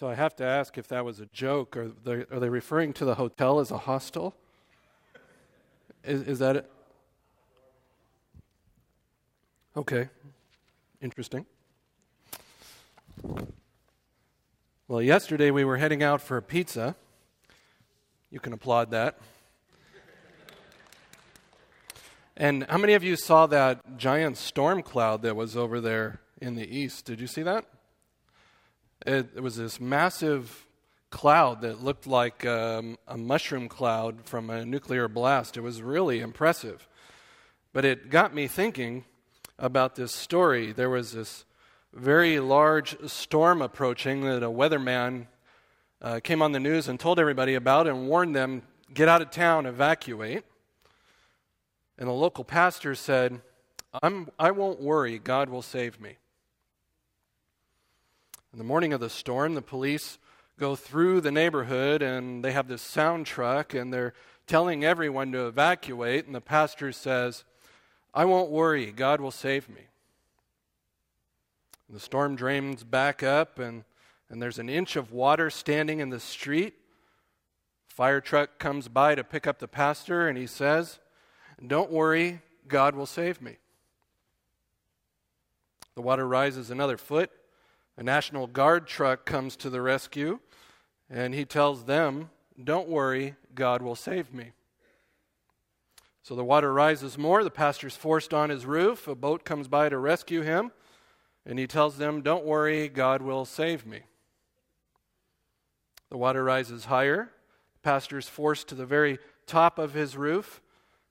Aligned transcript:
So 0.00 0.08
I 0.08 0.14
have 0.14 0.34
to 0.36 0.44
ask 0.44 0.78
if 0.78 0.88
that 0.88 1.04
was 1.04 1.20
a 1.20 1.26
joke. 1.26 1.76
Are 1.76 1.88
they, 1.88 2.24
are 2.30 2.40
they 2.40 2.48
referring 2.48 2.94
to 2.94 3.04
the 3.04 3.16
hotel 3.16 3.60
as 3.60 3.70
a 3.70 3.76
hostel? 3.76 4.34
Is, 6.02 6.22
is 6.22 6.38
that 6.38 6.56
it? 6.56 6.70
Okay, 9.76 10.08
interesting. 11.02 11.44
Well, 14.88 15.02
yesterday 15.02 15.50
we 15.50 15.66
were 15.66 15.76
heading 15.76 16.02
out 16.02 16.22
for 16.22 16.38
a 16.38 16.42
pizza. 16.42 16.96
You 18.30 18.40
can 18.40 18.54
applaud 18.54 18.92
that. 18.92 19.18
And 22.38 22.64
how 22.70 22.78
many 22.78 22.94
of 22.94 23.04
you 23.04 23.16
saw 23.16 23.46
that 23.48 23.98
giant 23.98 24.38
storm 24.38 24.82
cloud 24.82 25.20
that 25.20 25.36
was 25.36 25.58
over 25.58 25.78
there 25.78 26.22
in 26.40 26.54
the 26.54 26.64
east? 26.74 27.04
Did 27.04 27.20
you 27.20 27.26
see 27.26 27.42
that? 27.42 27.66
It, 29.06 29.30
it 29.36 29.42
was 29.42 29.56
this 29.56 29.80
massive 29.80 30.66
cloud 31.10 31.62
that 31.62 31.82
looked 31.82 32.06
like 32.06 32.44
um, 32.44 32.98
a 33.08 33.16
mushroom 33.16 33.68
cloud 33.68 34.24
from 34.24 34.50
a 34.50 34.64
nuclear 34.64 35.08
blast. 35.08 35.56
It 35.56 35.62
was 35.62 35.82
really 35.82 36.20
impressive. 36.20 36.86
But 37.72 37.84
it 37.84 38.10
got 38.10 38.34
me 38.34 38.46
thinking 38.46 39.04
about 39.58 39.94
this 39.96 40.12
story. 40.12 40.72
There 40.72 40.90
was 40.90 41.12
this 41.12 41.44
very 41.92 42.40
large 42.40 42.96
storm 43.08 43.62
approaching 43.62 44.22
that 44.22 44.42
a 44.42 44.50
weatherman 44.50 45.26
uh, 46.02 46.20
came 46.22 46.42
on 46.42 46.52
the 46.52 46.60
news 46.60 46.88
and 46.88 47.00
told 47.00 47.18
everybody 47.18 47.54
about 47.54 47.86
and 47.86 48.06
warned 48.06 48.36
them 48.36 48.62
get 48.92 49.08
out 49.08 49.22
of 49.22 49.30
town, 49.30 49.66
evacuate. 49.66 50.44
And 51.98 52.08
the 52.08 52.12
local 52.12 52.44
pastor 52.44 52.94
said, 52.94 53.40
I'm, 54.02 54.28
I 54.38 54.50
won't 54.50 54.80
worry, 54.80 55.18
God 55.18 55.48
will 55.48 55.62
save 55.62 56.00
me. 56.00 56.16
In 58.52 58.58
the 58.58 58.64
morning 58.64 58.92
of 58.92 58.98
the 58.98 59.08
storm, 59.08 59.54
the 59.54 59.62
police 59.62 60.18
go 60.58 60.74
through 60.74 61.20
the 61.20 61.30
neighborhood 61.30 62.02
and 62.02 62.44
they 62.44 62.50
have 62.50 62.66
this 62.66 62.82
sound 62.82 63.24
truck 63.24 63.74
and 63.74 63.92
they're 63.92 64.12
telling 64.48 64.84
everyone 64.84 65.30
to 65.32 65.46
evacuate. 65.46 66.26
And 66.26 66.34
the 66.34 66.40
pastor 66.40 66.90
says, 66.90 67.44
I 68.12 68.24
won't 68.24 68.50
worry, 68.50 68.90
God 68.90 69.20
will 69.20 69.30
save 69.30 69.68
me. 69.68 69.82
And 71.86 71.96
the 71.96 72.00
storm 72.00 72.34
drains 72.34 72.82
back 72.82 73.22
up 73.22 73.60
and, 73.60 73.84
and 74.28 74.42
there's 74.42 74.58
an 74.58 74.68
inch 74.68 74.96
of 74.96 75.12
water 75.12 75.48
standing 75.48 76.00
in 76.00 76.10
the 76.10 76.18
street. 76.18 76.74
Fire 77.86 78.20
truck 78.20 78.58
comes 78.58 78.88
by 78.88 79.14
to 79.14 79.22
pick 79.22 79.46
up 79.46 79.60
the 79.60 79.68
pastor 79.68 80.26
and 80.26 80.36
he 80.36 80.48
says, 80.48 80.98
don't 81.64 81.92
worry, 81.92 82.40
God 82.66 82.96
will 82.96 83.06
save 83.06 83.40
me. 83.40 83.58
The 85.94 86.02
water 86.02 86.26
rises 86.26 86.72
another 86.72 86.96
foot. 86.96 87.30
A 88.00 88.02
National 88.02 88.46
Guard 88.46 88.86
truck 88.86 89.26
comes 89.26 89.56
to 89.56 89.68
the 89.68 89.82
rescue, 89.82 90.40
and 91.10 91.34
he 91.34 91.44
tells 91.44 91.84
them, 91.84 92.30
Don't 92.64 92.88
worry, 92.88 93.34
God 93.54 93.82
will 93.82 93.94
save 93.94 94.32
me. 94.32 94.52
So 96.22 96.34
the 96.34 96.42
water 96.42 96.72
rises 96.72 97.18
more. 97.18 97.44
The 97.44 97.50
pastor's 97.50 97.96
forced 97.96 98.32
on 98.32 98.48
his 98.48 98.64
roof. 98.64 99.06
A 99.06 99.14
boat 99.14 99.44
comes 99.44 99.68
by 99.68 99.90
to 99.90 99.98
rescue 99.98 100.40
him, 100.40 100.72
and 101.44 101.58
he 101.58 101.66
tells 101.66 101.98
them, 101.98 102.22
Don't 102.22 102.46
worry, 102.46 102.88
God 102.88 103.20
will 103.20 103.44
save 103.44 103.84
me. 103.84 104.00
The 106.08 106.16
water 106.16 106.42
rises 106.42 106.86
higher. 106.86 107.32
The 107.74 107.80
pastor's 107.80 108.28
forced 108.28 108.66
to 108.68 108.74
the 108.74 108.86
very 108.86 109.18
top 109.46 109.78
of 109.78 109.92
his 109.92 110.16
roof. 110.16 110.62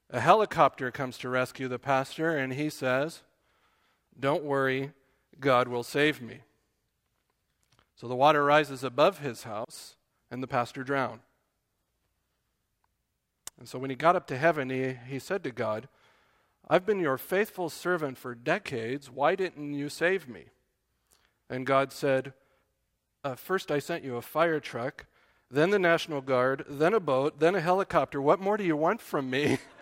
A 0.09 0.19
helicopter 0.19 0.89
comes 0.89 1.19
to 1.19 1.29
rescue 1.29 1.67
the 1.67 1.77
pastor, 1.77 2.35
and 2.35 2.53
he 2.53 2.71
says, 2.71 3.21
Don't 4.19 4.43
worry, 4.43 4.93
God 5.39 5.67
will 5.67 5.83
save 5.83 6.19
me. 6.19 6.39
So 7.99 8.07
the 8.07 8.15
water 8.15 8.45
rises 8.45 8.81
above 8.81 9.19
his 9.19 9.43
house, 9.43 9.97
and 10.31 10.41
the 10.41 10.47
pastor 10.47 10.85
drowned. 10.85 11.19
And 13.59 13.67
so 13.67 13.77
when 13.77 13.89
he 13.89 13.95
got 13.97 14.15
up 14.15 14.25
to 14.27 14.37
heaven, 14.37 14.69
he, 14.69 14.95
he 15.09 15.19
said 15.19 15.43
to 15.43 15.51
God, 15.51 15.89
I've 16.69 16.85
been 16.85 17.01
your 17.01 17.17
faithful 17.17 17.69
servant 17.69 18.17
for 18.17 18.35
decades. 18.35 19.11
Why 19.11 19.35
didn't 19.35 19.73
you 19.73 19.89
save 19.89 20.29
me? 20.29 20.45
And 21.49 21.65
God 21.65 21.91
said, 21.91 22.31
uh, 23.25 23.35
First, 23.35 23.69
I 23.69 23.79
sent 23.79 24.05
you 24.05 24.15
a 24.15 24.21
fire 24.21 24.61
truck, 24.61 25.05
then 25.51 25.69
the 25.69 25.79
National 25.79 26.21
Guard, 26.21 26.63
then 26.69 26.93
a 26.93 27.01
boat, 27.01 27.41
then 27.41 27.55
a 27.55 27.59
helicopter. 27.59 28.21
What 28.21 28.39
more 28.39 28.55
do 28.55 28.63
you 28.63 28.77
want 28.77 29.01
from 29.01 29.29
me? 29.29 29.57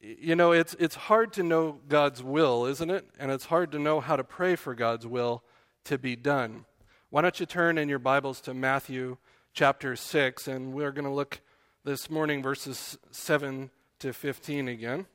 you 0.00 0.36
know, 0.36 0.52
it's, 0.52 0.74
it's 0.78 0.94
hard 0.94 1.32
to 1.34 1.42
know 1.42 1.80
God's 1.88 2.22
will, 2.22 2.66
isn't 2.66 2.90
it? 2.90 3.06
And 3.18 3.30
it's 3.30 3.46
hard 3.46 3.72
to 3.72 3.78
know 3.78 4.00
how 4.00 4.16
to 4.16 4.24
pray 4.24 4.54
for 4.54 4.74
God's 4.74 5.06
will 5.06 5.42
to 5.84 5.98
be 5.98 6.14
done. 6.14 6.64
Why 7.10 7.22
don't 7.22 7.38
you 7.40 7.46
turn 7.46 7.78
in 7.78 7.88
your 7.88 7.98
Bibles 7.98 8.40
to 8.42 8.54
Matthew 8.54 9.16
chapter 9.52 9.96
6, 9.96 10.46
and 10.46 10.72
we're 10.72 10.92
going 10.92 11.04
to 11.04 11.10
look 11.10 11.40
this 11.84 12.10
morning 12.10 12.42
verses 12.42 12.96
7 13.10 13.70
to 13.98 14.12
15 14.12 14.68
again. 14.68 15.06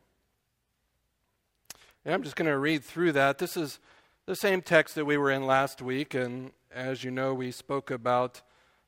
And 2.04 2.14
I'm 2.14 2.24
just 2.24 2.36
going 2.36 2.50
to 2.50 2.58
read 2.58 2.84
through 2.84 3.14
that. 3.14 3.38
This 3.38 3.56
is 3.56 3.80
the 4.26 4.36
same 4.36 4.62
text 4.62 4.96
that 4.96 5.06
we 5.06 5.18
were 5.18 5.32
in 5.32 5.46
last 5.46 5.82
week, 5.82 6.14
and 6.14 6.52
as 6.74 7.04
you 7.04 7.12
know, 7.12 7.34
we 7.34 7.52
spoke 7.52 7.90
about 7.90 8.42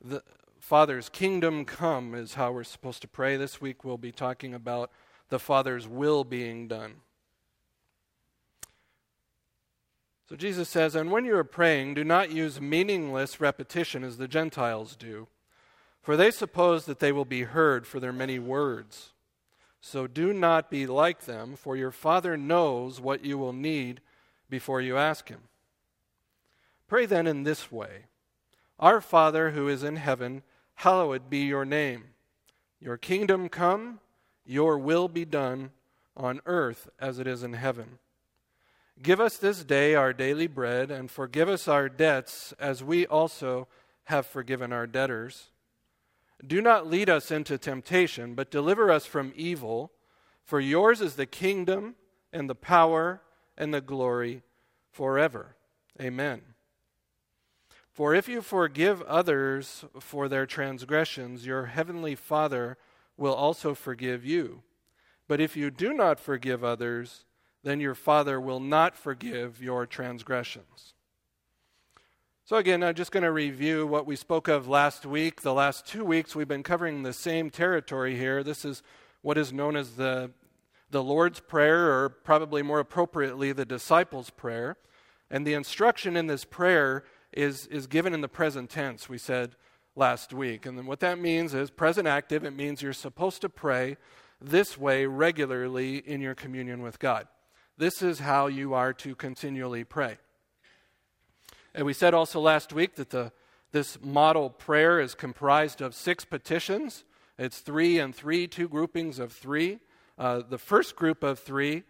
the 0.04 0.24
Father's 0.60 1.08
kingdom 1.08 1.64
come, 1.64 2.16
is 2.16 2.34
how 2.34 2.52
we're 2.52 2.64
supposed 2.64 3.02
to 3.04 3.08
pray. 3.08 3.38
This 3.38 3.62
week 3.62 3.86
we'll 3.86 3.98
be 3.98 4.12
talking 4.12 4.54
about 4.54 4.92
the 5.30 5.40
Father's 5.40 5.88
will 5.88 6.24
being 6.24 6.68
done. 6.68 6.96
So 10.28 10.36
Jesus 10.36 10.70
says, 10.70 10.96
And 10.96 11.12
when 11.12 11.26
you 11.26 11.36
are 11.36 11.44
praying, 11.44 11.94
do 11.94 12.04
not 12.04 12.32
use 12.32 12.60
meaningless 12.60 13.40
repetition 13.40 14.04
as 14.04 14.18
the 14.18 14.28
Gentiles 14.28 14.96
do, 14.96 15.28
for 16.02 16.18
they 16.18 16.32
suppose 16.32 16.86
that 16.86 17.00
they 17.00 17.12
will 17.12 17.26
be 17.26 17.44
heard 17.44 17.86
for 17.86 18.00
their 18.00 18.14
many 18.14 18.40
words. 18.40 19.14
So 19.82 20.08
do 20.08 20.34
not 20.34 20.72
be 20.72 20.88
like 20.88 21.26
them, 21.26 21.56
for 21.56 21.78
your 21.78 21.92
Father 21.92 22.38
knows 22.38 23.00
what 23.00 23.24
you 23.24 23.38
will 23.38 23.54
need 23.54 24.02
before 24.50 24.82
you 24.82 24.98
ask 24.98 25.30
Him. 25.30 25.42
Pray 26.88 27.06
then 27.06 27.28
in 27.28 27.44
this 27.44 27.72
way 27.72 28.06
Our 28.80 29.02
Father 29.02 29.52
who 29.52 29.68
is 29.68 29.84
in 29.84 29.98
heaven, 29.98 30.42
hallowed 30.76 31.30
be 31.30 31.40
your 31.40 31.66
name. 31.66 32.06
Your 32.80 32.98
kingdom 32.98 33.48
come. 33.48 34.00
Your 34.46 34.78
will 34.78 35.08
be 35.08 35.26
done 35.26 35.72
on 36.16 36.42
earth 36.46 36.90
as 37.00 37.20
it 37.20 37.28
is 37.28 37.44
in 37.44 37.54
heaven. 37.54 38.00
Give 39.02 39.20
us 39.20 39.38
this 39.38 39.64
day 39.64 39.96
our 39.96 40.14
daily 40.14 40.48
bread, 40.48 40.90
and 40.90 41.12
forgive 41.12 41.50
us 41.50 41.68
our 41.68 41.90
debts 41.90 42.54
as 42.60 42.84
we 42.84 43.06
also 43.06 43.68
have 44.06 44.26
forgiven 44.26 44.72
our 44.72 44.88
debtors. 44.88 45.50
Do 46.46 46.62
not 46.62 46.88
lead 46.88 47.10
us 47.10 47.32
into 47.32 47.58
temptation, 47.58 48.36
but 48.36 48.52
deliver 48.52 48.92
us 48.92 49.06
from 49.06 49.34
evil. 49.36 49.92
For 50.44 50.60
yours 50.60 51.02
is 51.02 51.16
the 51.16 51.26
kingdom, 51.26 51.96
and 52.32 52.50
the 52.50 52.56
power, 52.56 53.22
and 53.58 53.74
the 53.74 53.82
glory 53.82 54.44
forever. 54.92 55.56
Amen. 56.00 56.42
For 57.92 58.14
if 58.14 58.28
you 58.28 58.42
forgive 58.42 59.02
others 59.04 59.86
for 60.00 60.28
their 60.28 60.46
transgressions, 60.46 61.46
your 61.46 61.68
heavenly 61.68 62.16
Father 62.16 62.78
will 63.18 63.34
also 63.34 63.74
forgive 63.74 64.26
you. 64.26 64.64
But 65.28 65.42
if 65.42 65.58
you 65.58 65.72
do 65.72 65.94
not 65.94 66.20
forgive 66.20 66.64
others, 66.64 67.26
then 67.64 67.80
your 67.80 67.96
Father 67.96 68.40
will 68.40 68.60
not 68.60 68.96
forgive 68.96 69.62
your 69.62 69.86
transgressions. 69.86 70.94
So, 72.44 72.58
again, 72.58 72.84
I'm 72.84 72.94
just 72.94 73.12
going 73.12 73.24
to 73.24 73.32
review 73.32 73.88
what 73.88 74.06
we 74.06 74.16
spoke 74.16 74.48
of 74.48 74.68
last 74.68 75.04
week. 75.04 75.42
The 75.42 75.54
last 75.54 75.88
two 75.88 76.06
weeks, 76.06 76.36
we've 76.36 76.48
been 76.48 76.62
covering 76.62 77.02
the 77.02 77.12
same 77.12 77.50
territory 77.50 78.16
here. 78.16 78.44
This 78.44 78.64
is 78.64 78.84
what 79.24 79.36
is 79.36 79.52
known 79.52 79.76
as 79.76 79.96
the, 79.96 80.30
the 80.92 81.02
Lord's 81.02 81.40
Prayer, 81.40 81.92
or 81.92 82.10
probably 82.10 82.62
more 82.62 82.80
appropriately, 82.80 83.52
the 83.52 83.66
disciples' 83.66 84.30
prayer. 84.30 84.78
And 85.32 85.48
the 85.48 85.56
instruction 85.56 86.16
in 86.16 86.28
this 86.28 86.46
prayer 86.46 87.04
is, 87.34 87.66
is 87.66 87.88
given 87.88 88.14
in 88.14 88.22
the 88.22 88.28
present 88.28 88.70
tense. 88.70 89.10
We 89.10 89.18
said, 89.18 89.56
last 89.96 90.34
week. 90.34 90.66
And 90.66 90.78
then 90.78 90.86
what 90.86 91.00
that 91.00 91.20
means 91.20 91.54
is 91.54 91.70
present 91.70 92.08
active, 92.08 92.44
it 92.44 92.56
means 92.56 92.82
you're 92.82 92.94
supposed 92.94 93.42
to 93.42 93.50
pray 93.50 93.98
this 94.42 94.78
way 94.78 95.06
regularly 95.06 95.98
in 95.98 96.22
your 96.22 96.36
communion 96.36 96.82
with 96.82 97.00
God. 97.00 97.28
This 97.78 98.02
is 98.02 98.20
how 98.20 98.48
you 98.48 98.74
are 98.74 98.94
to 98.94 99.16
continually 99.16 99.84
pray. 99.84 100.18
And 101.74 101.86
we 101.86 101.94
said 101.94 102.14
also 102.14 102.40
last 102.40 102.72
week 102.72 102.96
that 102.96 103.10
the, 103.10 103.32
this 103.72 103.98
model 104.02 104.50
prayer 104.50 105.00
is 105.00 105.16
comprised 105.16 105.82
of 105.82 105.94
six 105.94 106.24
petitions. 106.24 107.04
It's 107.38 107.60
three 107.60 108.00
and 108.00 108.16
three, 108.16 108.48
two 108.48 108.70
groupings 108.70 109.20
of 109.20 109.34
three. 109.34 109.80
Uh, 110.18 110.42
the 110.50 110.58
first 110.58 110.96
group 110.96 111.24
of 111.24 111.40
three, 111.40 111.84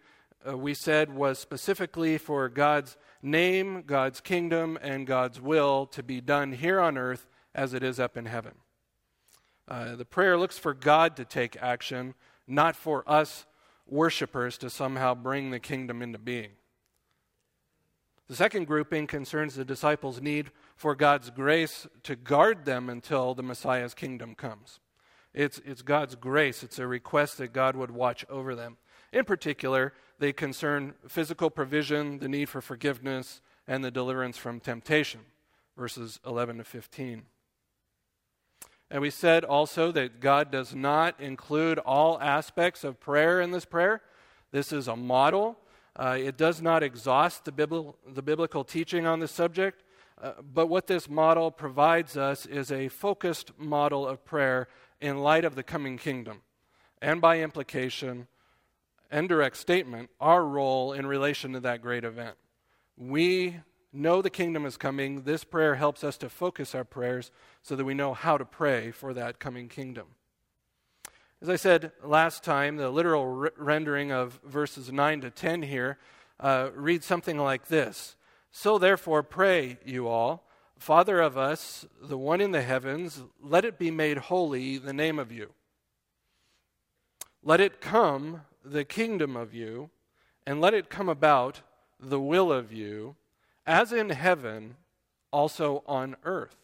uh, 0.48 0.58
we 0.58 0.74
said, 0.74 1.14
was 1.14 1.38
specifically 1.38 2.18
for 2.18 2.48
God's 2.48 2.96
name, 3.22 3.84
God's 3.86 4.20
kingdom, 4.20 4.76
and 4.82 5.06
God's 5.06 5.40
will 5.40 5.86
to 5.86 6.02
be 6.02 6.20
done 6.20 6.52
here 6.52 6.80
on 6.80 6.98
earth 6.98 7.28
as 7.56 7.74
it 7.74 7.82
is 7.82 7.98
up 7.98 8.16
in 8.16 8.26
heaven. 8.26 8.52
Uh, 9.66 9.96
the 9.96 10.04
prayer 10.04 10.38
looks 10.38 10.58
for 10.58 10.74
God 10.74 11.16
to 11.16 11.24
take 11.24 11.56
action, 11.60 12.14
not 12.46 12.76
for 12.76 13.02
us 13.10 13.46
worshipers 13.88 14.58
to 14.58 14.70
somehow 14.70 15.14
bring 15.14 15.50
the 15.50 15.58
kingdom 15.58 16.02
into 16.02 16.18
being. 16.18 16.50
The 18.28 18.36
second 18.36 18.66
grouping 18.66 19.06
concerns 19.06 19.54
the 19.54 19.64
disciples' 19.64 20.20
need 20.20 20.50
for 20.76 20.94
God's 20.94 21.30
grace 21.30 21.86
to 22.02 22.14
guard 22.14 22.64
them 22.64 22.90
until 22.90 23.34
the 23.34 23.42
Messiah's 23.42 23.94
kingdom 23.94 24.34
comes. 24.34 24.80
It's, 25.32 25.60
it's 25.64 25.82
God's 25.82 26.14
grace, 26.14 26.62
it's 26.62 26.78
a 26.78 26.86
request 26.86 27.38
that 27.38 27.52
God 27.52 27.76
would 27.76 27.90
watch 27.90 28.24
over 28.28 28.54
them. 28.54 28.76
In 29.12 29.24
particular, 29.24 29.92
they 30.18 30.32
concern 30.32 30.94
physical 31.08 31.50
provision, 31.50 32.18
the 32.18 32.28
need 32.28 32.48
for 32.48 32.60
forgiveness, 32.60 33.40
and 33.66 33.84
the 33.84 33.90
deliverance 33.90 34.36
from 34.36 34.60
temptation, 34.60 35.20
verses 35.76 36.20
11 36.26 36.58
to 36.58 36.64
15. 36.64 37.22
And 38.90 39.02
we 39.02 39.10
said 39.10 39.44
also 39.44 39.90
that 39.92 40.20
God 40.20 40.50
does 40.50 40.74
not 40.74 41.20
include 41.20 41.78
all 41.78 42.20
aspects 42.20 42.84
of 42.84 43.00
prayer 43.00 43.40
in 43.40 43.50
this 43.50 43.64
prayer. 43.64 44.00
This 44.52 44.72
is 44.72 44.86
a 44.86 44.96
model. 44.96 45.58
Uh, 45.96 46.16
it 46.18 46.36
does 46.36 46.62
not 46.62 46.82
exhaust 46.82 47.44
the, 47.44 47.52
bibl- 47.52 47.94
the 48.06 48.22
biblical 48.22 48.64
teaching 48.64 49.06
on 49.06 49.18
the 49.18 49.28
subject, 49.28 49.82
uh, 50.22 50.32
but 50.42 50.66
what 50.66 50.86
this 50.86 51.08
model 51.08 51.50
provides 51.50 52.16
us 52.16 52.46
is 52.46 52.70
a 52.70 52.88
focused 52.88 53.58
model 53.58 54.06
of 54.06 54.24
prayer 54.24 54.68
in 55.00 55.18
light 55.18 55.44
of 55.44 55.54
the 55.54 55.62
coming 55.62 55.96
kingdom, 55.96 56.42
and 57.00 57.20
by 57.20 57.40
implication 57.40 58.28
and 59.10 59.28
direct 59.28 59.56
statement, 59.56 60.10
our 60.20 60.44
role 60.44 60.92
in 60.92 61.06
relation 61.06 61.52
to 61.52 61.60
that 61.60 61.80
great 61.80 62.04
event. 62.04 62.36
We 62.96 63.60
know 63.96 64.22
the 64.22 64.30
kingdom 64.30 64.64
is 64.64 64.76
coming. 64.76 65.22
This 65.22 65.44
prayer 65.44 65.74
helps 65.74 66.04
us 66.04 66.16
to 66.18 66.28
focus 66.28 66.74
our 66.74 66.84
prayers 66.84 67.30
so 67.62 67.74
that 67.76 67.84
we 67.84 67.94
know 67.94 68.14
how 68.14 68.38
to 68.38 68.44
pray 68.44 68.90
for 68.90 69.12
that 69.14 69.38
coming 69.38 69.68
kingdom. 69.68 70.06
As 71.42 71.48
I 71.48 71.56
said 71.56 71.92
last 72.02 72.44
time, 72.44 72.76
the 72.76 72.90
literal 72.90 73.50
rendering 73.56 74.10
of 74.10 74.40
verses 74.44 74.90
9 74.90 75.20
to 75.22 75.30
10 75.30 75.62
here 75.62 75.98
uh, 76.40 76.70
reads 76.74 77.04
something 77.06 77.38
like 77.38 77.66
this 77.66 78.16
So 78.50 78.78
therefore, 78.78 79.22
pray, 79.22 79.78
you 79.84 80.08
all, 80.08 80.46
Father 80.78 81.20
of 81.20 81.36
us, 81.36 81.86
the 82.00 82.18
one 82.18 82.40
in 82.40 82.52
the 82.52 82.62
heavens, 82.62 83.22
let 83.42 83.64
it 83.64 83.78
be 83.78 83.90
made 83.90 84.18
holy 84.18 84.78
the 84.78 84.92
name 84.92 85.18
of 85.18 85.32
you. 85.32 85.52
Let 87.42 87.60
it 87.60 87.80
come 87.80 88.42
the 88.64 88.84
kingdom 88.84 89.36
of 89.36 89.54
you, 89.54 89.90
and 90.46 90.60
let 90.60 90.74
it 90.74 90.90
come 90.90 91.08
about 91.08 91.60
the 92.00 92.20
will 92.20 92.52
of 92.52 92.72
you, 92.72 93.16
as 93.66 93.92
in 93.92 94.10
heaven, 94.10 94.76
also 95.32 95.82
on 95.86 96.16
earth. 96.24 96.56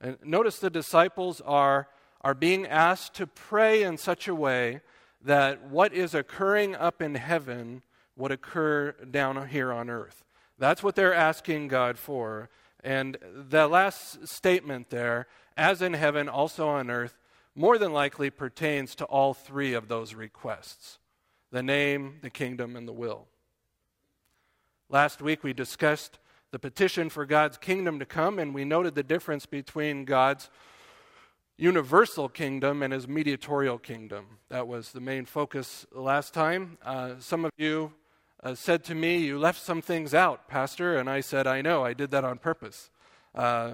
And 0.00 0.16
notice 0.24 0.58
the 0.58 0.70
disciples 0.70 1.40
are, 1.40 1.88
are 2.20 2.34
being 2.34 2.66
asked 2.66 3.14
to 3.14 3.26
pray 3.26 3.82
in 3.82 3.98
such 3.98 4.28
a 4.28 4.34
way 4.34 4.80
that 5.22 5.68
what 5.68 5.92
is 5.92 6.14
occurring 6.14 6.74
up 6.74 7.02
in 7.02 7.16
heaven 7.16 7.82
would 8.16 8.30
occur 8.30 8.92
down 9.10 9.48
here 9.48 9.72
on 9.72 9.90
earth. 9.90 10.24
That's 10.58 10.82
what 10.82 10.94
they're 10.94 11.14
asking 11.14 11.68
God 11.68 11.98
for. 11.98 12.48
And 12.82 13.16
the 13.22 13.66
last 13.66 14.28
statement 14.28 14.90
there, 14.90 15.26
as 15.56 15.82
in 15.82 15.94
heaven, 15.94 16.28
also 16.28 16.68
on 16.68 16.90
earth, 16.90 17.16
more 17.54 17.78
than 17.78 17.92
likely 17.92 18.30
pertains 18.30 18.94
to 18.96 19.04
all 19.04 19.34
three 19.34 19.74
of 19.74 19.88
those 19.88 20.14
requests 20.14 20.98
the 21.50 21.62
name, 21.62 22.18
the 22.20 22.28
kingdom, 22.28 22.76
and 22.76 22.86
the 22.86 22.92
will. 22.92 23.26
Last 24.90 25.20
week 25.20 25.44
we 25.44 25.52
discussed 25.52 26.18
the 26.50 26.58
petition 26.58 27.10
for 27.10 27.26
God's 27.26 27.58
kingdom 27.58 27.98
to 27.98 28.06
come, 28.06 28.38
and 28.38 28.54
we 28.54 28.64
noted 28.64 28.94
the 28.94 29.02
difference 29.02 29.44
between 29.44 30.06
God's 30.06 30.48
universal 31.58 32.30
kingdom 32.30 32.82
and 32.82 32.90
his 32.90 33.06
mediatorial 33.06 33.76
kingdom. 33.76 34.38
That 34.48 34.66
was 34.66 34.92
the 34.92 35.00
main 35.02 35.26
focus 35.26 35.84
last 35.92 36.32
time. 36.32 36.78
Uh, 36.82 37.16
some 37.18 37.44
of 37.44 37.50
you 37.58 37.92
uh, 38.42 38.54
said 38.54 38.82
to 38.84 38.94
me, 38.94 39.18
You 39.18 39.38
left 39.38 39.60
some 39.60 39.82
things 39.82 40.14
out, 40.14 40.48
Pastor, 40.48 40.96
and 40.96 41.10
I 41.10 41.20
said, 41.20 41.46
I 41.46 41.60
know, 41.60 41.84
I 41.84 41.92
did 41.92 42.10
that 42.12 42.24
on 42.24 42.38
purpose. 42.38 42.88
Uh, 43.34 43.72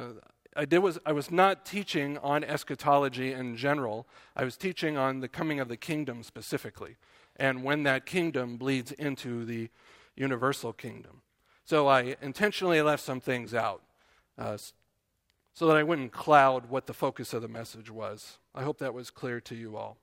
I 0.57 0.65
did 0.65 0.79
was 0.79 0.99
I 1.07 1.13
was 1.13 1.31
not 1.31 1.65
teaching 1.65 2.19
on 2.19 2.43
eschatology 2.43 3.33
in 3.33 3.57
general. 3.57 4.09
I 4.35 4.43
was 4.43 4.57
teaching 4.57 4.97
on 4.97 5.21
the 5.21 5.29
coming 5.29 5.61
of 5.61 5.69
the 5.69 5.77
kingdom 5.77 6.25
specifically, 6.25 6.97
and 7.37 7.63
when 7.63 7.85
that 7.85 8.05
kingdom 8.05 8.57
bleeds 8.57 8.91
into 8.91 9.45
the 9.45 9.71
universal 10.17 10.73
kingdom. 10.73 11.23
So 11.65 11.87
I 11.89 12.17
intentionally 12.21 12.83
left 12.83 13.03
some 13.03 13.21
things 13.21 13.55
out, 13.55 13.83
uh, 14.39 14.59
so 15.53 15.67
that 15.67 15.77
I 15.77 15.83
wouldn't 15.83 16.13
cloud 16.13 16.69
what 16.69 16.87
the 16.87 16.93
focus 16.93 17.33
of 17.33 17.43
the 17.43 17.49
message 17.49 17.91
was. 17.91 18.39
I 18.55 18.63
hope 18.63 18.79
that 18.79 18.95
was 18.95 19.11
clear 19.11 19.41
to 19.43 19.55
you 19.55 19.77
all. 19.77 19.97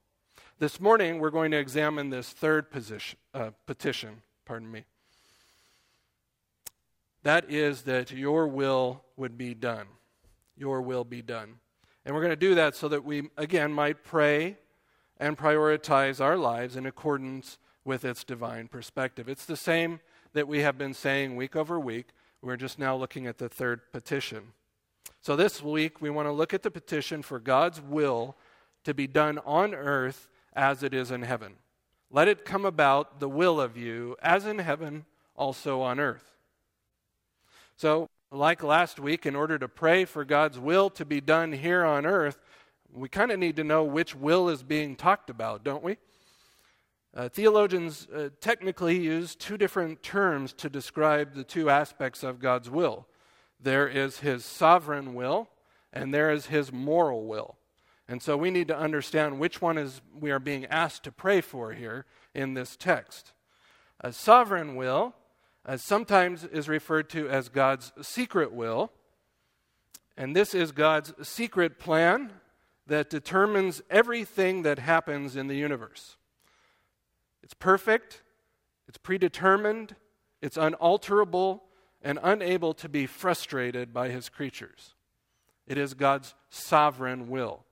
This 0.59 0.79
morning 0.79 1.19
we're 1.19 1.29
going 1.29 1.51
to 1.51 1.57
examine 1.57 2.09
this 2.09 2.29
third 2.29 2.71
position, 2.71 3.19
uh, 3.33 3.51
petition. 3.65 4.21
Pardon 4.45 4.71
me. 4.71 4.85
That 7.23 7.49
is 7.49 7.83
that 7.83 8.11
your 8.11 8.47
will 8.47 9.03
would 9.15 9.37
be 9.37 9.53
done 9.53 9.87
your 10.61 10.81
will 10.81 11.03
be 11.03 11.21
done. 11.21 11.55
And 12.05 12.15
we're 12.15 12.21
going 12.21 12.31
to 12.31 12.35
do 12.35 12.55
that 12.55 12.75
so 12.75 12.87
that 12.87 13.03
we, 13.03 13.29
again, 13.35 13.73
might 13.73 14.03
pray 14.03 14.57
and 15.19 15.37
prioritize 15.37 16.21
our 16.21 16.37
lives 16.37 16.75
in 16.75 16.85
accordance 16.85 17.57
with 17.83 18.05
its 18.05 18.23
divine 18.23 18.67
perspective. 18.67 19.27
It's 19.27 19.45
the 19.45 19.57
same 19.57 19.99
that 20.33 20.47
we 20.47 20.59
have 20.59 20.77
been 20.77 20.93
saying 20.93 21.35
week 21.35 21.55
over 21.55 21.79
week. 21.79 22.07
We're 22.41 22.57
just 22.57 22.79
now 22.79 22.95
looking 22.95 23.27
at 23.27 23.37
the 23.37 23.49
third 23.49 23.91
petition. 23.91 24.53
So 25.21 25.35
this 25.35 25.61
week, 25.61 26.01
we 26.01 26.09
want 26.09 26.27
to 26.27 26.31
look 26.31 26.53
at 26.53 26.63
the 26.63 26.71
petition 26.71 27.21
for 27.21 27.39
God's 27.39 27.81
will 27.81 28.35
to 28.83 28.93
be 28.93 29.07
done 29.07 29.39
on 29.45 29.73
earth 29.75 30.29
as 30.53 30.83
it 30.83 30.93
is 30.93 31.11
in 31.11 31.21
heaven. 31.21 31.53
Let 32.09 32.27
it 32.27 32.45
come 32.45 32.65
about 32.65 33.19
the 33.19 33.29
will 33.29 33.61
of 33.61 33.77
you, 33.77 34.15
as 34.21 34.45
in 34.45 34.59
heaven, 34.59 35.05
also 35.35 35.81
on 35.81 35.99
earth. 35.99 36.35
So, 37.77 38.09
like 38.31 38.63
last 38.63 38.99
week, 38.99 39.25
in 39.25 39.35
order 39.35 39.57
to 39.57 39.67
pray 39.67 40.05
for 40.05 40.25
God's 40.25 40.59
will 40.59 40.89
to 40.91 41.05
be 41.05 41.21
done 41.21 41.51
here 41.51 41.85
on 41.85 42.05
earth, 42.05 42.39
we 42.93 43.09
kind 43.09 43.31
of 43.31 43.39
need 43.39 43.55
to 43.57 43.63
know 43.63 43.83
which 43.83 44.15
will 44.15 44.49
is 44.49 44.63
being 44.63 44.95
talked 44.95 45.29
about, 45.29 45.63
don't 45.63 45.83
we? 45.83 45.97
Uh, 47.13 47.27
theologians 47.27 48.07
uh, 48.15 48.29
technically 48.39 48.97
use 48.97 49.35
two 49.35 49.57
different 49.57 50.01
terms 50.01 50.53
to 50.53 50.69
describe 50.69 51.33
the 51.33 51.43
two 51.43 51.69
aspects 51.69 52.23
of 52.23 52.39
God's 52.39 52.69
will 52.69 53.07
there 53.63 53.87
is 53.87 54.19
his 54.19 54.43
sovereign 54.43 55.13
will, 55.13 55.49
and 55.93 56.13
there 56.13 56.31
is 56.31 56.47
his 56.47 56.71
moral 56.71 57.25
will. 57.25 57.57
And 58.07 58.21
so 58.21 58.35
we 58.35 58.51
need 58.51 58.67
to 58.69 58.77
understand 58.77 59.39
which 59.39 59.61
one 59.61 59.77
is 59.77 60.01
we 60.19 60.31
are 60.31 60.39
being 60.39 60.65
asked 60.65 61.03
to 61.03 61.11
pray 61.11 61.41
for 61.41 61.73
here 61.73 62.05
in 62.33 62.55
this 62.55 62.75
text. 62.75 63.33
A 64.01 64.11
sovereign 64.11 64.75
will 64.75 65.13
uh, 65.65 65.77
sometimes 65.77 66.43
is 66.43 66.67
referred 66.67 67.09
to 67.11 67.29
as 67.29 67.49
God's 67.49 67.93
secret 68.01 68.51
will. 68.51 68.91
And 70.17 70.35
this 70.35 70.53
is 70.53 70.71
God's 70.71 71.13
secret 71.21 71.79
plan 71.79 72.33
that 72.87 73.09
determines 73.09 73.81
everything 73.89 74.63
that 74.63 74.79
happens 74.79 75.35
in 75.35 75.47
the 75.47 75.55
universe. 75.55 76.17
It's 77.51 77.59
perfect, 77.59 78.21
it's 78.87 78.97
predetermined, 78.97 79.97
it's 80.41 80.55
unalterable, 80.55 81.65
and 82.01 82.17
unable 82.23 82.73
to 82.75 82.87
be 82.87 83.05
frustrated 83.05 83.93
by 83.93 84.07
his 84.07 84.29
creatures. 84.29 84.95
It 85.67 85.77
is 85.77 85.93
God's 85.93 86.33
sovereign 86.49 87.27
will. 87.27 87.65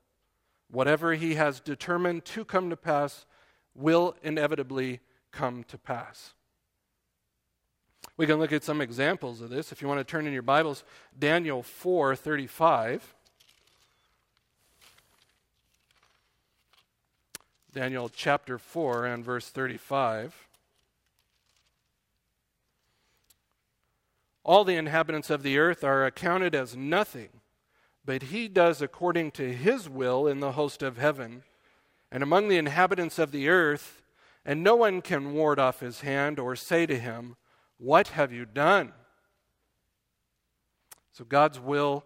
Whatever 0.69 1.13
he 1.13 1.36
has 1.36 1.62
determined 1.62 2.25
to 2.25 2.43
come 2.43 2.69
to 2.69 2.75
pass 2.75 3.25
will 3.74 4.17
inevitably 4.21 5.00
come 5.31 5.63
to 5.69 5.77
pass. 5.77 6.33
We 8.17 8.27
can 8.27 8.38
look 8.38 8.51
at 8.51 8.65
some 8.65 8.81
examples 8.81 9.39
of 9.39 9.50
this. 9.50 9.71
If 9.71 9.81
you 9.81 9.88
want 9.88 10.01
to 10.01 10.03
turn 10.03 10.27
in 10.27 10.33
your 10.33 10.41
Bibles, 10.41 10.83
Daniel 11.17 11.63
4:35. 11.63 13.15
Daniel 17.71 18.09
chapter 18.09 18.57
4 18.57 19.05
and 19.05 19.23
verse 19.23 19.47
35. 19.49 20.47
All 24.43 24.63
the 24.63 24.75
inhabitants 24.75 25.29
of 25.29 25.43
the 25.43 25.59
earth 25.59 25.83
are 25.83 26.03
accounted 26.03 26.55
as 26.55 26.75
nothing, 26.75 27.29
but 28.03 28.23
he 28.23 28.47
does 28.47 28.81
according 28.81 29.31
to 29.31 29.53
his 29.53 29.88
will 29.88 30.25
in 30.25 30.39
the 30.39 30.53
host 30.53 30.81
of 30.81 30.97
heaven 30.97 31.43
and 32.11 32.23
among 32.23 32.47
the 32.47 32.57
inhabitants 32.57 33.19
of 33.19 33.31
the 33.31 33.49
earth, 33.49 34.01
and 34.43 34.63
no 34.63 34.75
one 34.75 35.01
can 35.01 35.33
ward 35.33 35.59
off 35.59 35.79
his 35.79 36.01
hand 36.01 36.39
or 36.39 36.55
say 36.55 36.88
to 36.88 36.97
him, 36.97 37.35
what 37.77 38.09
have 38.09 38.31
you 38.31 38.45
done? 38.45 38.93
So 41.11 41.23
God's 41.23 41.59
will 41.59 42.03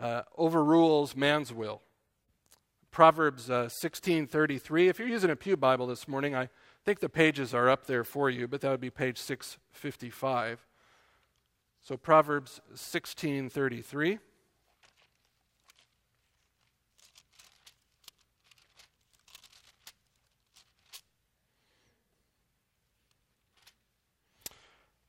uh, 0.00 0.22
overrules 0.36 1.14
man's 1.14 1.52
will. 1.52 1.82
Proverbs 2.96 3.50
uh, 3.50 3.68
16:33. 3.68 4.88
If 4.88 4.98
you're 4.98 5.06
using 5.06 5.28
a 5.28 5.36
pew 5.36 5.54
Bible 5.54 5.86
this 5.86 6.08
morning, 6.08 6.34
I 6.34 6.48
think 6.82 7.00
the 7.00 7.10
pages 7.10 7.52
are 7.52 7.68
up 7.68 7.84
there 7.84 8.04
for 8.04 8.30
you, 8.30 8.48
but 8.48 8.62
that 8.62 8.70
would 8.70 8.80
be 8.80 8.88
page 8.88 9.18
655. 9.18 10.64
So 11.82 11.98
Proverbs 11.98 12.62
16:33. 12.74 14.18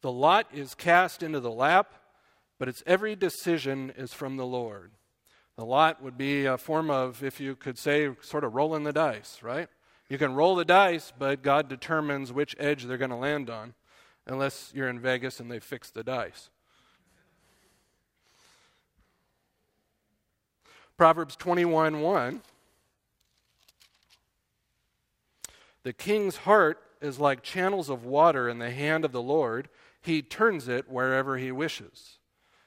The 0.02 0.12
lot 0.12 0.48
is 0.54 0.76
cast 0.76 1.24
into 1.24 1.40
the 1.40 1.50
lap, 1.50 1.94
but 2.60 2.68
its 2.68 2.84
every 2.86 3.16
decision 3.16 3.94
is 3.96 4.12
from 4.12 4.36
the 4.36 4.46
Lord. 4.46 4.97
The 5.58 5.66
lot 5.66 6.04
would 6.04 6.18
be 6.20 6.46
a 6.46 6.56
form 6.58 6.92
of, 6.92 7.24
if 7.24 7.40
you 7.40 7.56
could 7.56 7.80
say, 7.80 8.12
sort 8.22 8.44
of 8.44 8.54
rolling 8.54 8.84
the 8.84 8.94
dice, 8.94 9.40
right? 9.42 9.68
You 10.08 10.20
can 10.20 10.36
roll 10.36 10.56
the 10.56 10.64
dice, 10.64 11.12
but 11.18 11.42
God 11.42 11.68
determines 11.68 12.32
which 12.32 12.56
edge 12.60 12.84
they're 12.84 12.98
going 12.98 13.10
to 13.10 13.16
land 13.16 13.50
on, 13.50 13.74
unless 14.28 14.72
you're 14.76 14.88
in 14.88 15.00
Vegas 15.00 15.40
and 15.40 15.52
they 15.52 15.60
fix 15.60 15.90
the 15.90 16.04
dice. 16.04 16.52
Proverbs 20.96 21.36
21 21.36 22.02
1. 22.02 22.42
The 25.82 25.94
king's 25.94 26.38
heart 26.38 26.80
is 27.02 27.20
like 27.20 27.42
channels 27.42 27.90
of 27.90 28.06
water 28.06 28.48
in 28.48 28.60
the 28.60 28.72
hand 28.72 29.06
of 29.06 29.12
the 29.12 29.22
Lord. 29.22 29.70
He 30.02 30.22
turns 30.22 30.68
it 30.68 30.90
wherever 30.90 31.38
he 31.38 31.52
wishes. 31.52 32.20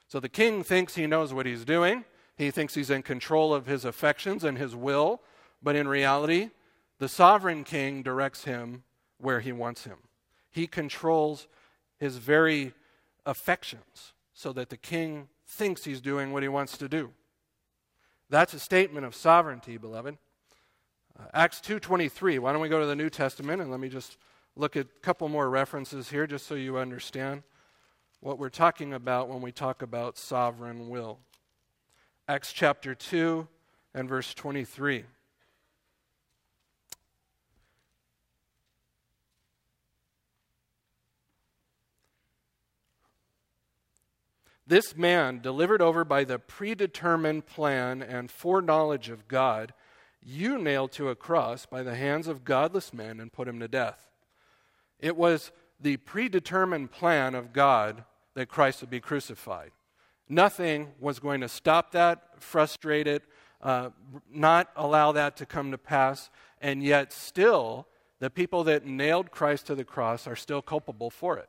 So 0.09 0.19
the 0.19 0.29
king 0.29 0.65
thinks 0.65 0.97
he 0.97 1.07
knows 1.07 1.33
what 1.33 1.47
he's 1.47 1.65
doing. 1.65 2.05
He 2.41 2.51
thinks 2.51 2.75
he's 2.75 2.89
in 2.89 3.03
control 3.03 3.53
of 3.53 3.67
his 3.67 3.85
affections 3.85 4.45
and 4.45 4.57
his 4.57 4.75
will. 4.75 5.21
But 5.63 5.77
in 5.77 5.87
reality, 5.87 6.49
the 6.99 7.07
sovereign 7.07 7.65
king 7.65 8.03
directs 8.03 8.45
him 8.45 8.85
where 9.19 9.41
he 9.41 9.53
wants 9.53 9.85
him. 9.85 9.99
He 10.51 10.67
controls 10.67 11.49
his 11.99 12.17
very 12.17 12.73
affections 13.27 14.15
so 14.33 14.55
that 14.55 14.71
the 14.71 14.79
king 14.79 15.29
thinks 15.47 15.85
he's 15.85 16.01
doing 16.01 16.33
what 16.33 16.43
he 16.43 16.49
wants 16.49 16.79
to 16.79 16.89
do. 16.89 17.11
That's 18.31 18.55
a 18.55 18.59
statement 18.59 19.05
of 19.05 19.15
sovereignty, 19.15 19.77
beloved. 19.77 20.17
Uh, 21.19 21.25
Acts 21.35 21.61
2:23. 21.61 22.39
Why 22.39 22.53
don't 22.53 22.63
we 22.63 22.71
go 22.71 22.81
to 22.81 22.87
the 22.87 22.97
New 22.97 23.11
Testament 23.11 23.61
and 23.61 23.71
let 23.71 23.81
me 23.81 23.91
just 23.91 24.17
look 24.57 24.77
at 24.77 24.87
a 24.87 25.01
couple 25.01 25.29
more 25.29 25.51
references 25.51 26.09
here 26.09 26.27
just 26.27 26.47
so 26.47 26.55
you 26.55 26.79
understand 26.79 27.43
what 28.21 28.39
we're 28.39 28.49
talking 28.49 28.95
about 28.95 29.29
when 29.29 29.43
we 29.43 29.53
talk 29.53 29.83
about 29.83 30.17
sovereign 30.17 30.89
will. 30.89 31.19
Acts 32.31 32.53
chapter 32.53 32.95
2 32.95 33.49
and 33.93 34.09
verse 34.09 34.35
23. 34.35 35.03
This 44.65 44.97
man, 44.97 45.41
delivered 45.41 45.83
over 45.83 46.05
by 46.05 46.23
the 46.23 46.39
predetermined 46.39 47.47
plan 47.47 48.01
and 48.01 48.31
foreknowledge 48.31 49.09
of 49.09 49.27
God, 49.27 49.75
you 50.23 50.57
nailed 50.57 50.93
to 50.93 51.09
a 51.09 51.17
cross 51.17 51.67
by 51.67 51.83
the 51.83 51.97
hands 51.97 52.29
of 52.29 52.45
godless 52.45 52.95
men 52.95 53.19
and 53.19 53.33
put 53.33 53.49
him 53.49 53.59
to 53.59 53.67
death. 53.67 54.09
It 55.01 55.17
was 55.17 55.51
the 55.81 55.97
predetermined 55.97 56.93
plan 56.93 57.35
of 57.35 57.53
God 57.53 58.05
that 58.35 58.49
Christ 58.49 58.83
would 58.83 58.91
be 58.91 59.01
crucified. 59.01 59.73
Nothing 60.31 60.93
was 61.01 61.19
going 61.19 61.41
to 61.41 61.49
stop 61.49 61.91
that, 61.91 62.23
frustrate 62.39 63.09
it, 63.09 63.25
uh, 63.61 63.91
not 64.33 64.69
allow 64.77 65.11
that 65.11 65.37
to 65.39 65.45
come 65.45 65.73
to 65.73 65.79
pass, 65.79 66.31
and 66.61 66.85
yet 66.85 67.13
still, 67.13 67.89
the 68.21 68.31
people 68.31 68.63
that 68.65 68.87
nailed 68.87 69.33
Christ 69.33 69.67
to 69.67 69.75
the 69.75 69.85
cross 69.85 70.29
are 70.29 70.37
still 70.37 70.63
culpable 70.63 71.11
for 71.11 71.37
it. 71.37 71.49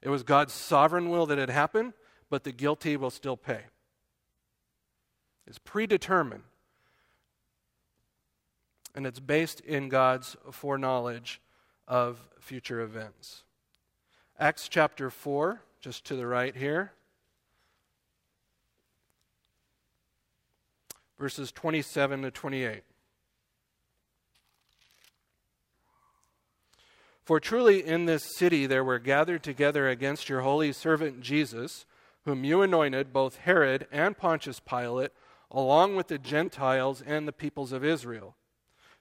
It 0.00 0.08
was 0.08 0.22
God's 0.22 0.54
sovereign 0.54 1.10
will 1.10 1.26
that 1.26 1.38
it 1.38 1.50
happened, 1.50 1.92
but 2.30 2.44
the 2.44 2.52
guilty 2.52 2.96
will 2.96 3.10
still 3.10 3.36
pay. 3.36 3.60
It's 5.46 5.58
predetermined. 5.58 6.44
And 8.94 9.06
it's 9.06 9.20
based 9.20 9.60
in 9.60 9.90
God's 9.90 10.36
foreknowledge 10.50 11.42
of 11.86 12.18
future 12.40 12.80
events. 12.80 13.42
Acts 14.38 14.68
chapter 14.68 15.10
4, 15.10 15.60
just 15.82 16.06
to 16.06 16.16
the 16.16 16.26
right 16.26 16.56
here. 16.56 16.92
Verses 21.24 21.52
27 21.52 22.20
to 22.20 22.30
28. 22.30 22.82
For 27.24 27.40
truly 27.40 27.82
in 27.82 28.04
this 28.04 28.36
city 28.36 28.66
there 28.66 28.84
were 28.84 28.98
gathered 28.98 29.42
together 29.42 29.88
against 29.88 30.28
your 30.28 30.42
holy 30.42 30.70
servant 30.70 31.22
Jesus 31.22 31.86
whom 32.26 32.44
you 32.44 32.60
anointed, 32.60 33.14
both 33.14 33.36
Herod 33.36 33.86
and 33.90 34.18
Pontius 34.18 34.60
Pilate, 34.60 35.12
along 35.50 35.96
with 35.96 36.08
the 36.08 36.18
Gentiles 36.18 37.00
and 37.00 37.26
the 37.26 37.32
peoples 37.32 37.72
of 37.72 37.82
Israel, 37.82 38.36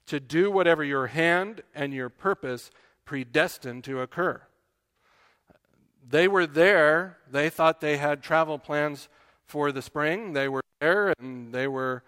to 0.05 0.21
do 0.21 0.49
whatever 0.49 0.81
your 0.81 1.07
hand 1.07 1.61
and 1.75 1.93
your 1.93 2.07
purpose 2.07 2.71
predestined 3.03 3.83
to 3.83 3.99
occur. 3.99 4.41
They 6.09 6.29
were 6.29 6.47
there. 6.47 7.17
They 7.29 7.49
thought 7.49 7.81
they 7.81 7.97
had 7.97 8.23
travel 8.23 8.59
plans 8.59 9.09
for 9.45 9.73
the 9.73 9.81
spring. 9.81 10.31
They 10.31 10.47
were 10.47 10.63
there 10.79 11.13
and 11.19 11.53
they 11.53 11.67
were 11.67 12.01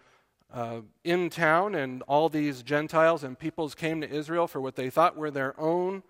uh, 0.55 0.79
in 1.03 1.29
town, 1.29 1.75
and 1.75 2.01
all 2.03 2.29
these 2.29 2.63
Gentiles 2.63 3.25
and 3.25 3.37
peoples 3.37 3.75
came 3.75 3.99
to 3.99 4.09
Israel 4.09 4.47
for 4.47 4.61
what 4.61 4.77
they 4.77 4.89
thought 4.89 5.17
were 5.17 5.29
their 5.29 5.59
own 5.59 6.01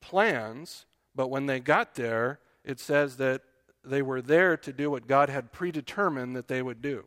plans. 0.00 0.86
But 1.14 1.28
when 1.28 1.44
they 1.44 1.60
got 1.60 1.94
there, 1.94 2.40
it 2.64 2.80
says 2.80 3.18
that 3.18 3.42
they 3.84 4.00
were 4.00 4.22
there 4.22 4.56
to 4.56 4.72
do 4.72 4.90
what 4.90 5.06
God 5.06 5.28
had 5.28 5.52
predetermined 5.52 6.34
that 6.36 6.48
they 6.48 6.62
would 6.62 6.80
do. 6.80 7.04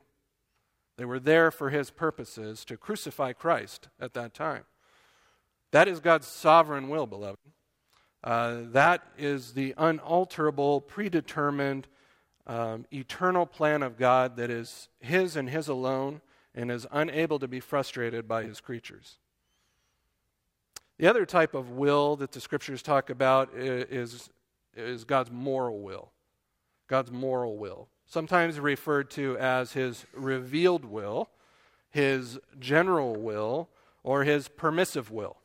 They 0.98 1.05
were 1.05 1.19
there 1.19 1.50
for 1.50 1.71
his 1.71 1.89
purposes 1.89 2.63
to 2.65 2.77
crucify 2.77 3.33
Christ 3.33 3.88
at 4.00 4.13
that 4.13 4.36
time. 4.36 4.65
That 5.71 5.88
is 5.88 6.00
God's 6.00 6.27
sovereign 6.27 6.88
will, 6.88 7.07
beloved. 7.07 7.39
Uh, 8.24 8.57
that 8.65 9.01
is 9.17 9.53
the 9.53 9.74
unalterable, 9.75 10.81
predetermined, 10.81 11.88
um, 12.51 12.86
eternal 12.91 13.46
plan 13.46 13.81
of 13.81 13.98
God 13.98 14.36
that 14.36 14.50
is 14.50 14.89
His 15.00 15.38
and 15.38 15.50
His 15.50 15.70
alone 15.70 16.20
and 16.53 16.70
is 16.70 16.86
unable 16.91 17.39
to 17.39 17.48
be 17.48 17.62
frustrated 17.62 18.27
by 18.27 18.43
His 18.43 18.60
creatures. 18.60 19.20
The 21.00 21.08
other 21.08 21.25
type 21.25 21.55
of 21.55 21.72
will 21.72 22.17
that 22.17 22.34
the 22.34 22.41
scriptures 22.41 22.81
talk 22.81 23.10
about 23.10 23.53
is 23.55 24.29
is 24.75 25.05
God's 25.05 25.31
moral 25.31 25.79
will. 25.79 26.12
God's 26.88 27.12
moral 27.12 27.58
will. 27.58 27.88
Sometimes 28.05 28.60
referred 28.60 29.10
to 29.12 29.38
as 29.38 29.72
his 29.72 30.05
revealed 30.13 30.84
will, 30.84 31.29
his 31.89 32.38
general 32.60 33.15
will, 33.15 33.70
or 34.03 34.25
his 34.25 34.50
permissive 34.50 35.10
will. 35.10 35.38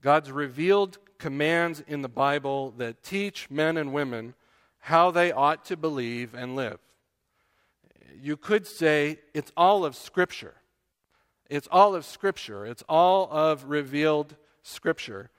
God's 0.00 0.32
revealed 0.32 0.98
commands 1.18 1.82
in 1.86 2.02
the 2.02 2.08
Bible 2.08 2.72
that 2.76 3.02
teach 3.02 3.48
men 3.50 3.76
and 3.76 3.92
women 3.92 4.34
how 4.84 5.10
they 5.10 5.32
ought 5.32 5.64
to 5.64 5.78
believe 5.78 6.34
and 6.34 6.54
live. 6.54 6.78
You 8.20 8.36
could 8.36 8.66
say 8.66 9.18
it's 9.32 9.50
all 9.56 9.82
of 9.82 9.96
Scripture. 9.96 10.56
It's 11.48 11.66
all 11.72 11.94
of 11.94 12.04
Scripture. 12.04 12.66
It's 12.66 12.82
all 12.86 13.26
of 13.30 13.64
revealed 13.64 14.36
Scripture. 14.62 15.30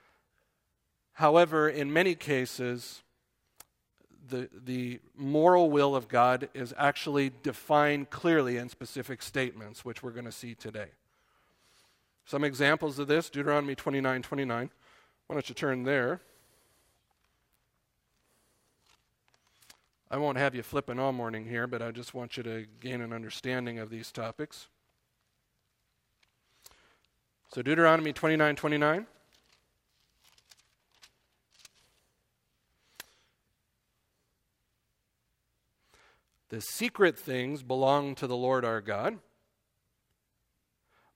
However, 1.12 1.68
in 1.68 1.92
many 1.92 2.16
cases, 2.16 3.04
the, 4.28 4.48
the 4.52 4.98
moral 5.16 5.70
will 5.70 5.94
of 5.94 6.08
God 6.08 6.48
is 6.52 6.74
actually 6.76 7.30
defined 7.44 8.10
clearly 8.10 8.56
in 8.56 8.68
specific 8.68 9.22
statements, 9.22 9.84
which 9.84 10.02
we're 10.02 10.10
going 10.10 10.24
to 10.24 10.32
see 10.32 10.56
today. 10.56 10.88
Some 12.24 12.42
examples 12.42 12.98
of 12.98 13.06
this 13.06 13.30
Deuteronomy 13.30 13.76
29 13.76 14.22
29. 14.22 14.70
Why 15.28 15.34
don't 15.34 15.48
you 15.48 15.54
turn 15.54 15.84
there? 15.84 16.20
I 20.08 20.18
won't 20.18 20.38
have 20.38 20.54
you 20.54 20.62
flipping 20.62 21.00
all 21.00 21.12
morning 21.12 21.46
here, 21.46 21.66
but 21.66 21.82
I 21.82 21.90
just 21.90 22.14
want 22.14 22.36
you 22.36 22.42
to 22.44 22.66
gain 22.80 23.00
an 23.00 23.12
understanding 23.12 23.80
of 23.80 23.90
these 23.90 24.12
topics. 24.12 24.68
So, 27.52 27.60
Deuteronomy 27.62 28.12
29 28.12 28.54
29. 28.54 29.06
The 36.48 36.60
secret 36.60 37.18
things 37.18 37.64
belong 37.64 38.14
to 38.16 38.28
the 38.28 38.36
Lord 38.36 38.64
our 38.64 38.80
God, 38.80 39.18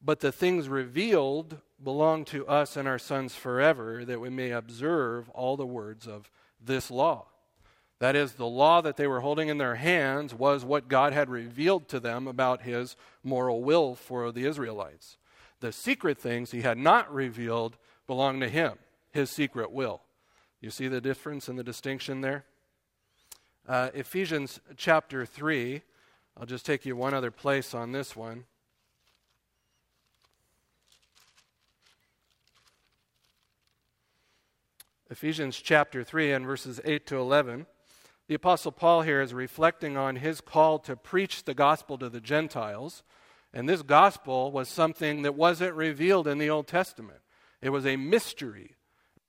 but 0.02 0.18
the 0.18 0.32
things 0.32 0.68
revealed 0.68 1.58
belong 1.82 2.24
to 2.26 2.46
us 2.48 2.76
and 2.76 2.88
our 2.88 2.98
sons 2.98 3.36
forever, 3.36 4.04
that 4.04 4.20
we 4.20 4.28
may 4.28 4.50
observe 4.50 5.30
all 5.30 5.56
the 5.56 5.66
words 5.66 6.08
of 6.08 6.28
this 6.60 6.90
law. 6.90 7.29
That 8.00 8.16
is, 8.16 8.32
the 8.32 8.46
law 8.46 8.80
that 8.80 8.96
they 8.96 9.06
were 9.06 9.20
holding 9.20 9.48
in 9.48 9.58
their 9.58 9.74
hands 9.74 10.34
was 10.34 10.64
what 10.64 10.88
God 10.88 11.12
had 11.12 11.28
revealed 11.28 11.86
to 11.88 12.00
them 12.00 12.26
about 12.26 12.62
his 12.62 12.96
moral 13.22 13.62
will 13.62 13.94
for 13.94 14.32
the 14.32 14.46
Israelites. 14.46 15.18
The 15.60 15.70
secret 15.70 16.16
things 16.16 16.50
he 16.50 16.62
had 16.62 16.78
not 16.78 17.12
revealed 17.12 17.76
belong 18.06 18.40
to 18.40 18.48
him, 18.48 18.78
his 19.12 19.30
secret 19.30 19.70
will. 19.70 20.00
You 20.62 20.70
see 20.70 20.88
the 20.88 21.02
difference 21.02 21.46
and 21.46 21.58
the 21.58 21.62
distinction 21.62 22.22
there? 22.22 22.46
Uh, 23.68 23.90
Ephesians 23.92 24.60
chapter 24.78 25.26
3. 25.26 25.82
I'll 26.38 26.46
just 26.46 26.64
take 26.64 26.86
you 26.86 26.96
one 26.96 27.12
other 27.12 27.30
place 27.30 27.74
on 27.74 27.92
this 27.92 28.16
one. 28.16 28.44
Ephesians 35.10 35.60
chapter 35.60 36.02
3 36.02 36.32
and 36.32 36.46
verses 36.46 36.80
8 36.84 37.06
to 37.08 37.16
11, 37.16 37.66
the 38.30 38.36
Apostle 38.36 38.70
Paul 38.70 39.02
here 39.02 39.20
is 39.20 39.34
reflecting 39.34 39.96
on 39.96 40.14
his 40.14 40.40
call 40.40 40.78
to 40.78 40.94
preach 40.94 41.42
the 41.42 41.52
gospel 41.52 41.98
to 41.98 42.08
the 42.08 42.20
Gentiles. 42.20 43.02
And 43.52 43.68
this 43.68 43.82
gospel 43.82 44.52
was 44.52 44.68
something 44.68 45.22
that 45.22 45.34
wasn't 45.34 45.74
revealed 45.74 46.28
in 46.28 46.38
the 46.38 46.48
Old 46.48 46.68
Testament, 46.68 47.18
it 47.60 47.70
was 47.70 47.84
a 47.84 47.96
mystery. 47.96 48.76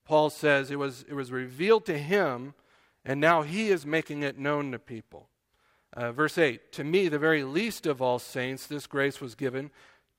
Paul 0.06 0.30
says 0.30 0.70
it 0.70 0.78
was, 0.78 1.04
it 1.10 1.16
was 1.16 1.32
revealed 1.32 1.84
to 1.88 1.98
him, 1.98 2.54
and 3.04 3.20
now 3.20 3.42
he 3.42 3.70
is 3.70 3.88
making 3.88 4.22
it 4.22 4.38
known 4.38 4.72
to 4.72 4.78
people. 4.78 5.30
Uh, 5.94 6.12
verse 6.12 6.38
8 6.38 6.72
To 6.74 6.84
me, 6.84 7.08
the 7.08 7.18
very 7.18 7.44
least 7.44 7.88
of 7.88 8.04
all 8.04 8.20
saints, 8.20 8.68
this 8.68 8.86
grace 8.86 9.20
was 9.20 9.34
given 9.34 9.72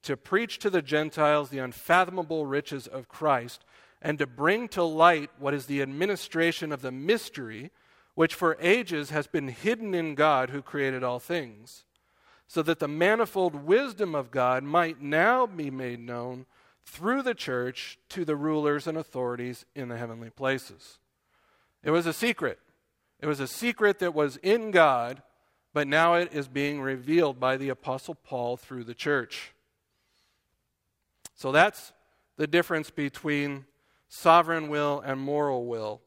to 0.03 0.17
preach 0.17 0.59
to 0.59 0.71
the 0.71 0.83
Gentiles 0.83 1.51
the 1.51 1.59
unfathomable 1.59 2.47
riches 2.47 2.89
of 2.89 3.07
Christ 3.07 3.65
and 4.01 4.19
to 4.19 4.27
bring 4.27 4.67
to 4.71 4.83
light 4.83 5.31
what 5.39 5.55
is 5.55 5.67
the 5.67 5.83
administration 5.83 6.73
of 6.73 6.83
the 6.83 6.91
mystery 6.91 7.71
which 8.15 8.35
for 8.35 8.57
ages 8.61 9.11
has 9.11 9.27
been 9.27 9.49
hidden 9.49 9.95
in 9.95 10.15
God 10.15 10.51
who 10.51 10.63
created 10.63 11.03
all 11.03 11.19
things, 11.19 11.85
so 12.47 12.63
that 12.63 12.79
the 12.79 12.89
manifold 12.89 13.55
wisdom 13.55 14.15
of 14.15 14.31
God 14.31 14.63
might 14.63 15.01
now 15.01 15.47
be 15.47 15.71
made 15.71 16.01
known 16.01 16.47
through 16.85 17.23
the 17.23 17.35
church 17.35 17.99
to 18.11 18.25
the 18.25 18.37
rulers 18.37 18.87
and 18.87 18.99
authorities 18.99 19.65
in 19.75 19.89
the 19.89 19.97
heavenly 19.97 20.31
places. 20.31 20.99
It 21.83 21.91
was 21.91 22.07
a 22.07 22.13
secret. 22.13 22.59
It 23.21 23.27
was 23.27 23.41
a 23.41 23.47
secret 23.47 24.01
that 24.01 24.15
was 24.15 24.37
in 24.39 24.71
God, 24.73 25.23
but 25.73 25.89
now 25.89 26.15
it 26.15 26.33
is 26.33 26.49
being 26.49 26.81
revealed 26.81 27.41
by 27.41 27.57
the 27.57 27.71
Apostle 27.71 28.15
Paul 28.15 28.57
through 28.57 28.85
the 28.85 28.95
church. 28.95 29.53
So 31.35 31.53
that's 31.53 31.93
the 32.37 32.47
difference 32.47 32.91
between 32.91 33.65
sovereign 34.09 34.69
will 34.69 35.01
and 35.01 35.21
moral 35.21 35.67
will. 35.67 36.01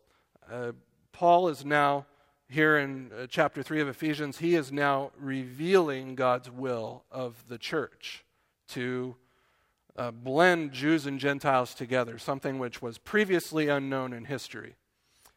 Uh, 0.51 0.73
Paul 1.15 1.47
is 1.47 1.63
now, 1.63 2.05
here 2.49 2.77
in 2.77 3.09
uh, 3.17 3.25
chapter 3.29 3.63
3 3.63 3.79
of 3.79 3.87
Ephesians, 3.87 4.39
he 4.39 4.53
is 4.53 4.69
now 4.69 5.11
revealing 5.17 6.13
God's 6.13 6.51
will 6.51 7.05
of 7.09 7.41
the 7.47 7.57
church 7.57 8.25
to 8.71 9.15
uh, 9.95 10.11
blend 10.11 10.73
Jews 10.73 11.05
and 11.05 11.17
Gentiles 11.17 11.73
together, 11.73 12.17
something 12.17 12.59
which 12.59 12.81
was 12.81 12.97
previously 12.97 13.69
unknown 13.69 14.11
in 14.11 14.25
history, 14.25 14.75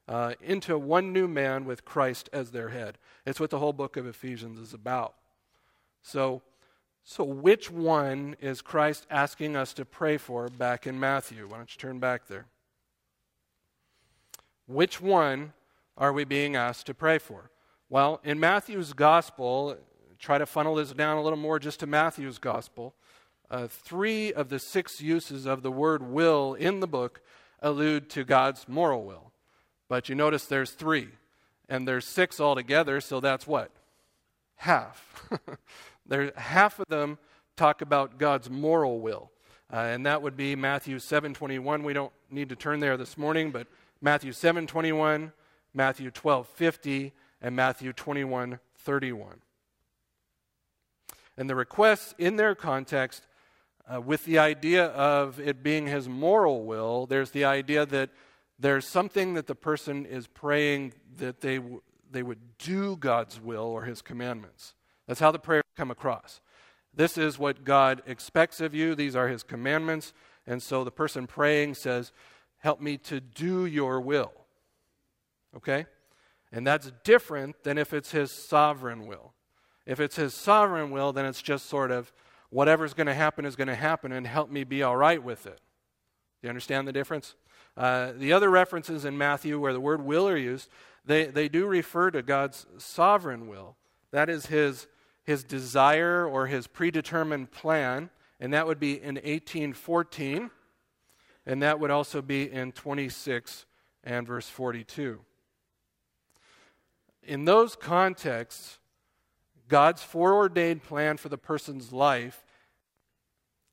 uh, 0.08 0.34
into 0.40 0.76
one 0.76 1.12
new 1.12 1.28
man 1.28 1.64
with 1.64 1.84
Christ 1.84 2.28
as 2.32 2.50
their 2.50 2.70
head. 2.70 2.98
It's 3.24 3.38
what 3.38 3.50
the 3.50 3.60
whole 3.60 3.72
book 3.72 3.96
of 3.96 4.04
Ephesians 4.04 4.58
is 4.58 4.74
about. 4.74 5.14
So, 6.02 6.42
so, 7.04 7.22
which 7.22 7.70
one 7.70 8.34
is 8.40 8.62
Christ 8.62 9.06
asking 9.12 9.54
us 9.54 9.72
to 9.74 9.84
pray 9.84 10.16
for 10.16 10.48
back 10.48 10.88
in 10.88 10.98
Matthew? 10.98 11.46
Why 11.46 11.58
don't 11.58 11.72
you 11.72 11.78
turn 11.78 12.00
back 12.00 12.26
there? 12.26 12.46
Which 14.66 15.00
one 15.00 15.52
are 15.98 16.12
we 16.12 16.24
being 16.24 16.56
asked 16.56 16.86
to 16.86 16.94
pray 16.94 17.18
for? 17.18 17.50
Well, 17.90 18.20
in 18.24 18.40
Matthew's 18.40 18.92
gospel, 18.92 19.76
try 20.18 20.38
to 20.38 20.46
funnel 20.46 20.76
this 20.76 20.92
down 20.92 21.18
a 21.18 21.22
little 21.22 21.38
more 21.38 21.58
just 21.58 21.80
to 21.80 21.86
Matthew's 21.86 22.38
gospel. 22.38 22.94
Uh, 23.50 23.66
three 23.66 24.32
of 24.32 24.48
the 24.48 24.58
six 24.58 25.00
uses 25.00 25.46
of 25.46 25.62
the 25.62 25.72
word 25.72 26.02
will 26.02 26.54
in 26.54 26.80
the 26.80 26.86
book 26.86 27.20
allude 27.60 28.08
to 28.10 28.24
God's 28.24 28.68
moral 28.68 29.04
will. 29.04 29.32
But 29.88 30.08
you 30.08 30.14
notice 30.14 30.44
there's 30.44 30.70
three, 30.70 31.08
and 31.68 31.88
there's 31.88 32.04
six 32.04 32.40
altogether, 32.40 33.00
so 33.00 33.20
that's 33.20 33.46
what? 33.46 33.70
Half. 34.56 35.28
there, 36.06 36.32
half 36.36 36.78
of 36.78 36.86
them 36.88 37.18
talk 37.56 37.80
about 37.80 38.18
God's 38.18 38.50
moral 38.50 39.00
will. 39.00 39.30
Uh, 39.72 39.76
and 39.76 40.06
that 40.06 40.22
would 40.22 40.36
be 40.36 40.54
Matthew 40.56 40.98
7:21. 40.98 41.82
We 41.82 41.92
don't 41.92 42.12
need 42.30 42.48
to 42.50 42.56
turn 42.56 42.80
there 42.80 42.96
this 42.96 43.18
morning, 43.18 43.50
but 43.50 43.66
Matthew 44.00 44.32
7:21, 44.32 45.32
Matthew 45.78 46.10
12:50, 46.10 47.12
and 47.40 47.54
Matthew 47.54 47.92
21:31. 47.92 49.42
And 51.36 51.48
the 51.48 51.54
requests 51.54 52.16
in 52.18 52.34
their 52.34 52.56
context, 52.56 53.28
uh, 53.86 54.00
with 54.00 54.24
the 54.24 54.40
idea 54.40 54.86
of 54.86 55.38
it 55.38 55.62
being 55.62 55.86
his 55.86 56.08
moral 56.08 56.64
will, 56.64 57.06
there's 57.06 57.30
the 57.30 57.44
idea 57.44 57.86
that 57.86 58.10
there's 58.58 58.88
something 58.88 59.34
that 59.34 59.46
the 59.46 59.54
person 59.54 60.04
is 60.04 60.26
praying 60.26 60.94
that 61.16 61.42
they, 61.42 61.58
w- 61.58 61.82
they 62.10 62.24
would 62.24 62.58
do 62.58 62.96
God's 62.96 63.40
will 63.40 63.62
or 63.62 63.84
his 63.84 64.02
commandments. 64.02 64.74
That's 65.06 65.20
how 65.20 65.30
the 65.30 65.38
prayer 65.38 65.62
come 65.76 65.92
across. 65.92 66.40
This 66.92 67.16
is 67.16 67.38
what 67.38 67.62
God 67.62 68.02
expects 68.04 68.60
of 68.60 68.74
you. 68.74 68.96
These 68.96 69.14
are 69.14 69.28
his 69.28 69.44
commandments. 69.44 70.12
And 70.44 70.60
so 70.60 70.82
the 70.82 70.90
person 70.90 71.28
praying 71.28 71.74
says, 71.74 72.10
Help 72.56 72.80
me 72.80 72.98
to 72.98 73.20
do 73.20 73.64
your 73.64 74.00
will. 74.00 74.32
Okay? 75.56 75.86
And 76.52 76.66
that's 76.66 76.92
different 77.04 77.62
than 77.62 77.78
if 77.78 77.92
it's 77.92 78.10
his 78.10 78.30
sovereign 78.30 79.06
will. 79.06 79.34
If 79.86 80.00
it's 80.00 80.16
his 80.16 80.34
sovereign 80.34 80.90
will, 80.90 81.12
then 81.12 81.26
it's 81.26 81.42
just 81.42 81.66
sort 81.66 81.90
of 81.90 82.12
whatever's 82.50 82.94
going 82.94 83.06
to 83.06 83.14
happen 83.14 83.44
is 83.44 83.56
going 83.56 83.68
to 83.68 83.74
happen 83.74 84.12
and 84.12 84.26
help 84.26 84.50
me 84.50 84.64
be 84.64 84.82
all 84.82 84.96
right 84.96 85.22
with 85.22 85.46
it. 85.46 85.60
Do 86.40 86.46
you 86.46 86.48
understand 86.48 86.86
the 86.86 86.92
difference? 86.92 87.34
Uh, 87.76 88.12
the 88.16 88.32
other 88.32 88.50
references 88.50 89.04
in 89.04 89.16
Matthew 89.18 89.58
where 89.58 89.72
the 89.72 89.80
word 89.80 90.02
will 90.02 90.28
are 90.28 90.36
used, 90.36 90.68
they, 91.04 91.26
they 91.26 91.48
do 91.48 91.66
refer 91.66 92.10
to 92.10 92.22
God's 92.22 92.66
sovereign 92.78 93.48
will. 93.48 93.76
That 94.10 94.28
is 94.28 94.46
his, 94.46 94.86
his 95.24 95.44
desire 95.44 96.26
or 96.26 96.46
his 96.46 96.66
predetermined 96.66 97.50
plan, 97.50 98.10
and 98.40 98.52
that 98.52 98.66
would 98.66 98.80
be 98.80 98.94
in 98.94 99.16
1814 99.16 100.50
and 101.48 101.62
that 101.62 101.80
would 101.80 101.90
also 101.90 102.20
be 102.20 102.52
in 102.52 102.72
26 102.72 103.64
and 104.04 104.26
verse 104.26 104.48
42. 104.48 105.18
In 107.28 107.44
those 107.44 107.76
contexts, 107.76 108.78
God's 109.68 110.02
foreordained 110.02 110.82
plan 110.82 111.18
for 111.18 111.28
the 111.28 111.36
person's 111.36 111.92
life 111.92 112.42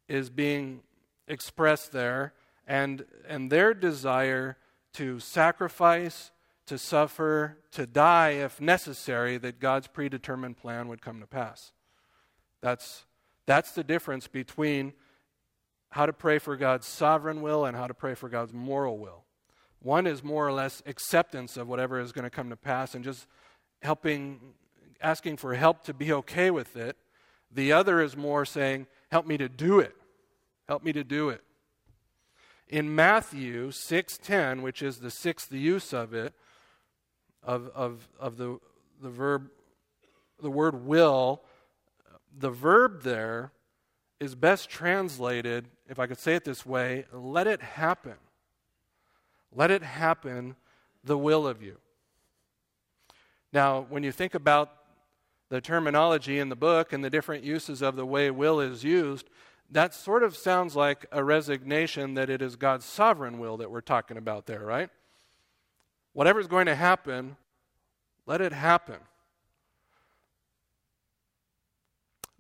is 0.10 0.30
being 0.30 0.82
expressed 1.30 1.94
there, 1.94 2.34
and, 2.68 3.06
and 3.30 3.50
their 3.50 3.74
desire 3.74 4.58
to 4.96 5.22
sacrifice, 5.22 6.32
to 6.66 6.78
suffer, 6.78 7.58
to 7.72 7.88
die 7.88 8.32
if 8.32 8.60
necessary, 8.60 9.38
that 9.38 9.62
God's 9.62 9.88
predetermined 9.88 10.58
plan 10.58 10.90
would 10.90 11.02
come 11.02 11.22
to 11.22 11.26
pass. 11.26 11.72
That's, 12.62 13.06
that's 13.46 13.72
the 13.72 13.86
difference 13.86 14.28
between 14.28 14.92
how 15.92 16.06
to 16.06 16.14
pray 16.14 16.40
for 16.40 16.58
God's 16.58 16.88
sovereign 16.88 17.42
will 17.42 17.64
and 17.64 17.78
how 17.78 17.88
to 17.88 17.94
pray 17.94 18.16
for 18.16 18.28
God's 18.28 18.52
moral 18.52 18.98
will. 18.98 19.24
One 19.82 20.08
is 20.08 20.24
more 20.24 20.46
or 20.46 20.52
less 20.52 20.84
acceptance 20.86 21.56
of 21.56 21.70
whatever 21.70 22.02
is 22.02 22.12
going 22.12 22.24
to 22.24 22.30
come 22.30 22.50
to 22.50 22.58
pass 22.58 22.96
and 22.96 23.04
just 23.04 23.28
helping, 23.86 24.40
asking 25.02 25.38
for 25.38 25.54
help 25.54 25.84
to 25.86 25.94
be 25.94 26.12
okay 26.12 26.52
with 26.52 26.76
it. 26.76 26.98
The 27.52 27.72
other 27.72 28.02
is 28.02 28.18
more 28.18 28.44
saying, 28.46 28.88
Help 29.12 29.26
me 29.26 29.38
to 29.38 29.48
do 29.48 29.80
it. 29.80 29.96
Help 30.68 30.84
me 30.84 30.92
to 30.92 31.04
do 31.04 31.30
it. 31.30 31.42
In 32.68 32.94
Matthew 32.94 33.70
6:10, 33.70 34.62
which 34.62 34.82
is 34.82 35.00
the 35.00 35.12
sixth 35.12 35.52
use 35.54 35.94
of 35.94 36.14
it, 36.14 36.34
of, 37.44 37.70
of, 37.76 38.10
of 38.20 38.38
the, 38.38 38.60
the 39.02 39.10
verb, 39.10 39.50
the 40.42 40.50
word 40.50 40.86
will, 40.86 41.44
the 42.38 42.50
verb 42.50 43.04
there 43.04 43.52
is 44.20 44.36
best 44.36 44.70
translated, 44.70 45.68
if 45.88 46.00
I 46.00 46.08
could 46.08 46.20
say 46.20 46.36
it 46.36 46.44
this 46.44 46.66
way, 46.66 47.06
let 47.14 47.48
it 47.48 47.62
happen. 47.62 48.16
Let 49.54 49.72
it 49.72 49.84
happen 49.84 50.56
the 51.04 51.18
will 51.18 51.48
of 51.48 51.62
you. 51.62 51.78
Now, 53.56 53.86
when 53.88 54.04
you 54.04 54.12
think 54.12 54.36
about 54.36 54.70
the 55.48 55.62
terminology 55.62 56.40
in 56.40 56.50
the 56.50 56.58
book 56.58 56.92
and 56.92 57.02
the 57.02 57.10
different 57.10 57.46
uses 57.46 57.82
of 57.82 57.96
the 57.96 58.06
way 58.06 58.30
will 58.30 58.60
is 58.60 58.84
used, 58.84 59.30
that 59.72 59.94
sort 59.94 60.24
of 60.24 60.36
sounds 60.36 60.76
like 60.76 61.06
a 61.10 61.24
resignation 61.24 62.16
that 62.16 62.30
it 62.30 62.42
is 62.42 62.58
God's 62.58 62.84
sovereign 62.84 63.40
will 63.40 63.56
that 63.56 63.72
we're 63.72 63.80
talking 63.80 64.18
about 64.18 64.46
there, 64.46 64.60
right? 64.60 64.90
Whatever's 66.12 66.48
going 66.48 66.66
to 66.66 66.76
happen, 66.76 67.38
let 68.26 68.42
it 68.42 68.52
happen. 68.52 68.98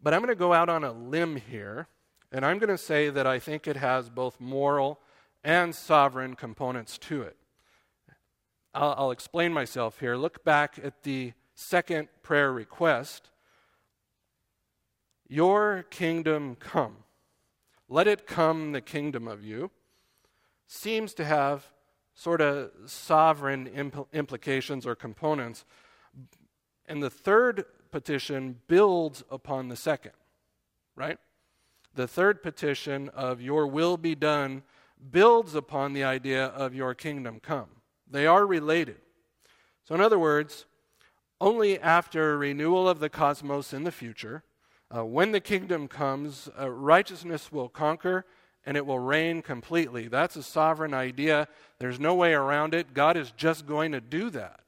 But 0.04 0.14
I'm 0.14 0.20
going 0.20 0.28
to 0.28 0.36
go 0.36 0.52
out 0.52 0.68
on 0.68 0.84
a 0.84 0.92
limb 0.92 1.38
here, 1.38 1.88
and 2.30 2.46
I'm 2.46 2.60
going 2.60 2.68
to 2.68 2.78
say 2.78 3.10
that 3.10 3.26
I 3.26 3.40
think 3.40 3.68
it 3.68 3.78
has 3.78 4.10
both 4.10 4.42
moral 4.42 5.00
and 5.46 5.74
sovereign 5.74 6.36
components 6.36 6.98
to 6.98 7.22
it. 7.22 7.38
I'll, 8.76 8.96
I'll 8.98 9.12
explain 9.12 9.54
myself 9.54 10.00
here. 10.00 10.18
Look 10.18 10.44
back 10.44 10.78
at 10.84 11.04
the 11.04 11.34
second 11.56 12.10
prayer 12.22 12.52
request 12.52 13.30
Your 15.28 15.84
kingdom 15.90 16.56
come. 16.56 16.98
Let 17.88 18.08
it 18.08 18.28
come, 18.28 18.74
the 18.74 18.82
kingdom 18.82 19.28
of 19.28 19.44
you, 19.44 19.72
seems 20.68 21.14
to 21.16 21.26
have 21.26 21.68
sort 22.16 22.42
of 22.42 22.72
sovereign 22.86 23.68
impl- 23.68 24.08
implications 24.12 24.86
or 24.86 24.96
components. 24.96 25.66
And 26.88 27.02
the 27.02 27.10
third 27.10 27.66
petition 27.92 28.60
builds 28.68 29.24
upon 29.32 29.70
the 29.70 29.76
second, 29.76 30.14
right? 30.96 31.18
The 31.94 32.08
third 32.08 32.44
petition 32.44 33.10
of 33.10 33.42
your 33.42 33.68
will 33.68 33.98
be 33.98 34.16
done 34.16 34.64
builds 35.12 35.56
upon 35.56 35.94
the 35.94 36.04
idea 36.04 36.46
of 36.46 36.74
your 36.74 36.94
kingdom 36.94 37.40
come. 37.40 37.75
They 38.16 38.28
are 38.28 38.46
related. 38.46 38.98
So, 39.84 39.94
in 39.94 40.00
other 40.00 40.18
words, 40.18 40.66
only 41.42 41.78
after 41.78 42.38
renewal 42.38 42.88
of 42.88 43.00
the 43.00 43.10
cosmos 43.10 43.74
in 43.74 43.84
the 43.84 43.92
future, 43.92 44.44
uh, 44.96 45.04
when 45.04 45.34
the 45.34 45.42
kingdom 45.42 45.90
comes, 45.90 46.48
uh, 46.58 46.70
righteousness 46.72 47.52
will 47.52 47.68
conquer 47.68 48.26
and 48.66 48.78
it 48.78 48.86
will 48.86 49.00
reign 49.00 49.42
completely. 49.42 50.08
That's 50.08 50.38
a 50.38 50.44
sovereign 50.44 50.94
idea. 50.94 51.50
There's 51.80 52.00
no 52.00 52.16
way 52.16 52.34
around 52.34 52.74
it. 52.74 52.94
God 52.94 53.18
is 53.18 53.32
just 53.32 53.68
going 53.68 53.92
to 53.92 54.00
do 54.00 54.30
that, 54.30 54.62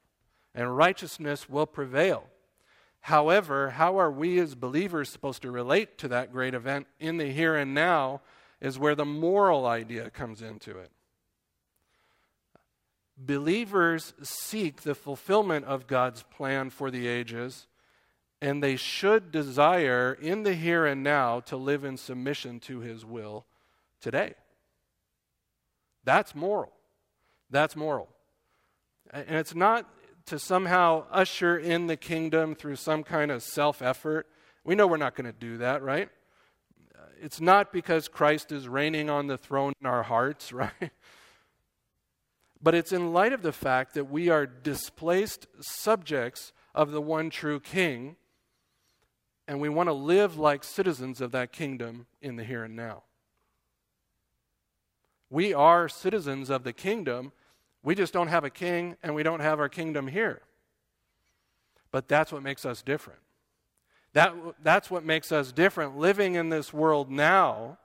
and 0.53 0.75
righteousness 0.75 1.49
will 1.49 1.65
prevail. 1.65 2.25
However, 2.99 3.69
how 3.69 3.97
are 3.97 4.11
we 4.11 4.39
as 4.39 4.55
believers 4.55 5.07
supposed 5.07 5.41
to 5.43 5.51
relate 5.51 5.97
to 5.99 6.09
that 6.09 6.33
great 6.33 6.53
event 6.53 6.87
in 6.99 7.15
the 7.15 7.31
here 7.31 7.55
and 7.55 7.73
now 7.73 8.19
is 8.59 8.77
where 8.77 8.95
the 8.95 9.05
moral 9.05 9.65
idea 9.65 10.09
comes 10.09 10.41
into 10.41 10.77
it. 10.77 10.91
Believers 13.17 14.13
seek 14.21 14.83
the 14.83 14.93
fulfillment 14.93 15.65
of 15.65 15.87
God's 15.87 16.23
plan 16.23 16.69
for 16.69 16.91
the 16.91 17.07
ages, 17.07 17.67
and 18.41 18.61
they 18.61 18.75
should 18.75 19.31
desire 19.31 20.13
in 20.21 20.43
the 20.43 20.53
here 20.53 20.85
and 20.85 21.01
now 21.01 21.39
to 21.41 21.57
live 21.57 21.83
in 21.83 21.97
submission 21.97 22.59
to 22.61 22.79
His 22.79 23.03
will 23.03 23.45
today. 23.99 24.35
That's 26.03 26.35
moral. 26.35 26.71
That's 27.49 27.75
moral. 27.75 28.07
And 29.11 29.37
it's 29.37 29.55
not 29.55 29.89
to 30.27 30.37
somehow 30.37 31.05
usher 31.11 31.57
in 31.57 31.87
the 31.87 31.97
kingdom 31.97 32.53
through 32.53 32.75
some 32.75 33.03
kind 33.03 33.31
of 33.31 33.41
self 33.41 33.81
effort. 33.81 34.27
We 34.63 34.75
know 34.75 34.85
we're 34.85 34.97
not 34.97 35.15
going 35.15 35.25
to 35.25 35.37
do 35.37 35.57
that, 35.57 35.81
right? 35.81 36.09
It's 37.19 37.41
not 37.41 37.73
because 37.73 38.07
Christ 38.07 38.51
is 38.51 38.67
reigning 38.67 39.09
on 39.09 39.27
the 39.27 39.37
throne 39.37 39.73
in 39.81 39.87
our 39.87 40.03
hearts, 40.03 40.53
right? 40.53 40.91
But 42.61 42.75
it's 42.75 42.91
in 42.91 43.13
light 43.13 43.33
of 43.33 43.41
the 43.41 43.51
fact 43.51 43.93
that 43.93 44.09
we 44.09 44.29
are 44.29 44.45
displaced 44.45 45.47
subjects 45.59 46.53
of 46.73 46.91
the 46.91 47.01
one 47.01 47.29
true 47.29 47.59
King, 47.59 48.15
and 49.47 49.61
we 49.61 49.69
want 49.69 49.89
to 49.89 49.93
live 49.93 50.37
like 50.37 50.63
citizens 50.63 51.21
of 51.21 51.31
that 51.31 51.51
kingdom 51.51 52.07
in 52.21 52.35
the 52.35 52.43
here 52.43 52.63
and 52.63 52.75
now. 52.75 53.03
We 55.29 55.53
are 55.53 55.89
citizens 55.89 56.49
of 56.49 56.63
the 56.63 56.73
kingdom. 56.73 57.31
We 57.83 57.95
just 57.95 58.13
don't 58.13 58.27
have 58.27 58.43
a 58.43 58.49
king 58.49 58.95
and 59.03 59.13
we 59.13 59.23
don't 59.23 59.39
have 59.39 59.59
our 59.59 59.69
kingdom 59.69 60.07
here. 60.07 60.41
But 61.91 62.07
that's 62.07 62.31
what 62.31 62.43
makes 62.43 62.65
us 62.65 62.81
different. 62.81 63.19
That, 64.13 64.33
that's 64.63 64.89
what 64.89 65.03
makes 65.03 65.31
us 65.31 65.51
different 65.51 65.97
living 65.97 66.35
in 66.35 66.49
this 66.49 66.73
world 66.73 67.11
now 67.11 67.77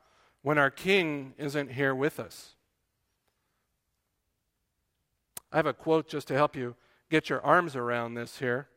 when 0.42 0.58
our 0.58 0.70
king 0.70 1.34
isn't 1.36 1.72
here 1.72 1.94
with 1.94 2.18
us. 2.18 2.54
I 5.52 5.56
have 5.56 5.66
a 5.66 5.74
quote 5.74 6.08
just 6.08 6.28
to 6.28 6.34
help 6.34 6.56
you 6.56 6.74
get 7.10 7.28
your 7.28 7.42
arms 7.42 7.76
around 7.76 8.14
this 8.14 8.38
here. 8.38 8.68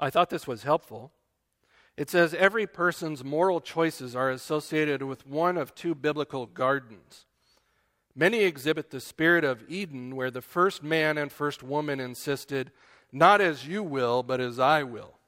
I 0.00 0.10
thought 0.10 0.30
this 0.30 0.46
was 0.46 0.64
helpful. 0.64 1.12
It 1.96 2.10
says 2.10 2.34
every 2.34 2.66
person's 2.66 3.22
moral 3.22 3.60
choices 3.60 4.16
are 4.16 4.30
associated 4.30 5.02
with 5.02 5.26
one 5.26 5.56
of 5.56 5.74
two 5.74 5.94
biblical 5.94 6.46
gardens. 6.46 7.26
Many 8.16 8.40
exhibit 8.40 8.90
the 8.90 9.00
spirit 9.00 9.44
of 9.44 9.62
Eden, 9.68 10.16
where 10.16 10.30
the 10.30 10.42
first 10.42 10.82
man 10.82 11.16
and 11.16 11.30
first 11.30 11.62
woman 11.62 12.00
insisted, 12.00 12.72
Not 13.12 13.40
as 13.40 13.66
you 13.66 13.82
will, 13.82 14.22
but 14.22 14.40
as 14.40 14.58
I 14.58 14.82
will. 14.82 15.18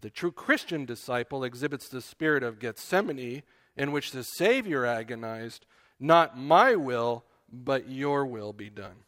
The 0.00 0.10
true 0.10 0.32
Christian 0.32 0.84
disciple 0.84 1.44
exhibits 1.44 1.88
the 1.88 2.00
spirit 2.00 2.42
of 2.42 2.58
Gethsemane, 2.58 3.42
in 3.76 3.92
which 3.92 4.10
the 4.10 4.24
Savior 4.24 4.84
agonized, 4.84 5.66
Not 5.98 6.38
my 6.38 6.74
will, 6.74 7.24
but 7.52 7.88
your 7.88 8.26
will 8.26 8.52
be 8.52 8.70
done. 8.70 9.04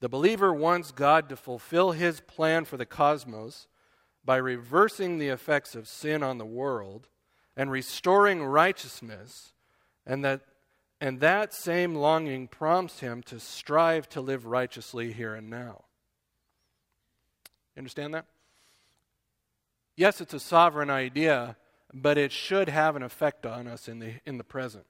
The 0.00 0.08
believer 0.08 0.52
wants 0.52 0.92
God 0.92 1.28
to 1.28 1.36
fulfill 1.36 1.92
his 1.92 2.20
plan 2.20 2.64
for 2.64 2.76
the 2.76 2.86
cosmos 2.86 3.68
by 4.24 4.36
reversing 4.36 5.18
the 5.18 5.28
effects 5.28 5.74
of 5.74 5.88
sin 5.88 6.22
on 6.22 6.38
the 6.38 6.46
world 6.46 7.08
and 7.56 7.70
restoring 7.70 8.42
righteousness, 8.42 9.52
and 10.06 10.24
that, 10.24 10.40
and 11.00 11.20
that 11.20 11.52
same 11.52 11.94
longing 11.94 12.48
prompts 12.48 13.00
him 13.00 13.22
to 13.24 13.38
strive 13.38 14.08
to 14.10 14.20
live 14.20 14.46
righteously 14.46 15.12
here 15.12 15.34
and 15.34 15.50
now. 15.50 15.84
Understand 17.76 18.14
that? 18.14 18.26
Yes, 19.96 20.20
it's 20.20 20.32
a 20.32 20.40
sovereign 20.40 20.90
idea, 20.90 21.56
but 21.92 22.16
it 22.16 22.32
should 22.32 22.68
have 22.68 22.96
an 22.96 23.02
effect 23.02 23.44
on 23.44 23.66
us 23.66 23.88
in 23.88 23.98
the, 23.98 24.14
in 24.24 24.38
the 24.38 24.44
present. 24.44 24.86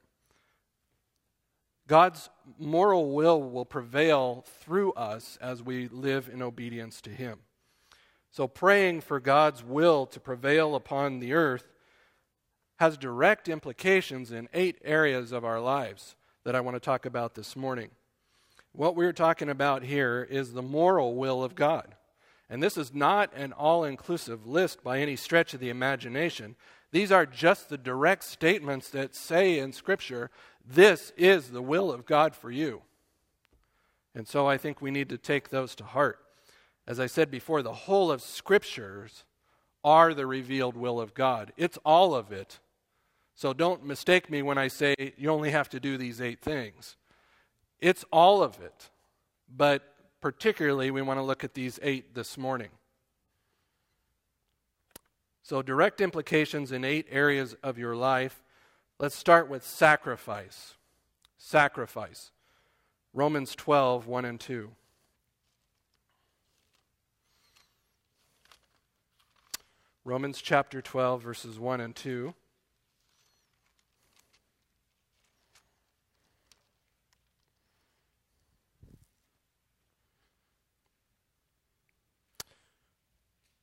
God's 1.90 2.30
moral 2.56 3.10
will 3.10 3.42
will 3.42 3.64
prevail 3.64 4.44
through 4.60 4.92
us 4.92 5.36
as 5.40 5.60
we 5.60 5.88
live 5.88 6.30
in 6.32 6.40
obedience 6.40 7.00
to 7.00 7.10
Him. 7.10 7.40
So, 8.30 8.46
praying 8.46 9.00
for 9.00 9.18
God's 9.18 9.64
will 9.64 10.06
to 10.06 10.20
prevail 10.20 10.76
upon 10.76 11.18
the 11.18 11.32
earth 11.32 11.66
has 12.78 12.96
direct 12.96 13.48
implications 13.48 14.30
in 14.30 14.48
eight 14.54 14.78
areas 14.84 15.32
of 15.32 15.44
our 15.44 15.58
lives 15.58 16.14
that 16.44 16.54
I 16.54 16.60
want 16.60 16.76
to 16.76 16.80
talk 16.80 17.06
about 17.06 17.34
this 17.34 17.56
morning. 17.56 17.90
What 18.70 18.94
we're 18.94 19.12
talking 19.12 19.48
about 19.48 19.82
here 19.82 20.24
is 20.30 20.52
the 20.52 20.62
moral 20.62 21.16
will 21.16 21.42
of 21.42 21.56
God. 21.56 21.96
And 22.48 22.62
this 22.62 22.76
is 22.76 22.94
not 22.94 23.34
an 23.34 23.52
all 23.52 23.82
inclusive 23.82 24.46
list 24.46 24.84
by 24.84 25.00
any 25.00 25.16
stretch 25.16 25.54
of 25.54 25.60
the 25.60 25.70
imagination. 25.70 26.54
These 26.92 27.10
are 27.10 27.26
just 27.26 27.68
the 27.68 27.78
direct 27.78 28.22
statements 28.22 28.90
that 28.90 29.16
say 29.16 29.58
in 29.58 29.72
Scripture, 29.72 30.30
this 30.66 31.12
is 31.16 31.50
the 31.50 31.62
will 31.62 31.92
of 31.92 32.06
God 32.06 32.34
for 32.34 32.50
you. 32.50 32.82
And 34.14 34.26
so 34.26 34.46
I 34.46 34.58
think 34.58 34.80
we 34.80 34.90
need 34.90 35.08
to 35.10 35.18
take 35.18 35.50
those 35.50 35.74
to 35.76 35.84
heart. 35.84 36.18
As 36.86 36.98
I 36.98 37.06
said 37.06 37.30
before, 37.30 37.62
the 37.62 37.72
whole 37.72 38.10
of 38.10 38.22
Scriptures 38.22 39.24
are 39.84 40.12
the 40.12 40.26
revealed 40.26 40.76
will 40.76 41.00
of 41.00 41.14
God. 41.14 41.52
It's 41.56 41.78
all 41.84 42.14
of 42.14 42.32
it. 42.32 42.58
So 43.34 43.52
don't 43.52 43.84
mistake 43.84 44.28
me 44.28 44.42
when 44.42 44.58
I 44.58 44.68
say 44.68 44.94
you 45.16 45.30
only 45.30 45.50
have 45.50 45.68
to 45.70 45.80
do 45.80 45.96
these 45.96 46.20
eight 46.20 46.40
things. 46.40 46.96
It's 47.80 48.04
all 48.12 48.42
of 48.42 48.60
it. 48.60 48.90
But 49.48 49.82
particularly, 50.20 50.90
we 50.90 51.02
want 51.02 51.18
to 51.18 51.24
look 51.24 51.44
at 51.44 51.54
these 51.54 51.78
eight 51.82 52.14
this 52.14 52.36
morning. 52.36 52.68
So, 55.42 55.62
direct 55.62 56.00
implications 56.00 56.70
in 56.70 56.84
eight 56.84 57.06
areas 57.10 57.56
of 57.62 57.78
your 57.78 57.96
life. 57.96 58.42
Let's 59.00 59.14
start 59.14 59.48
with 59.48 59.64
sacrifice. 59.64 60.74
Sacrifice. 61.38 62.32
Romans 63.14 63.54
12, 63.54 64.06
1 64.06 64.24
and 64.26 64.38
2. 64.38 64.72
Romans 70.04 70.42
chapter 70.42 70.82
12, 70.82 71.22
verses 71.22 71.58
1 71.58 71.80
and 71.80 71.96
2. 71.96 72.34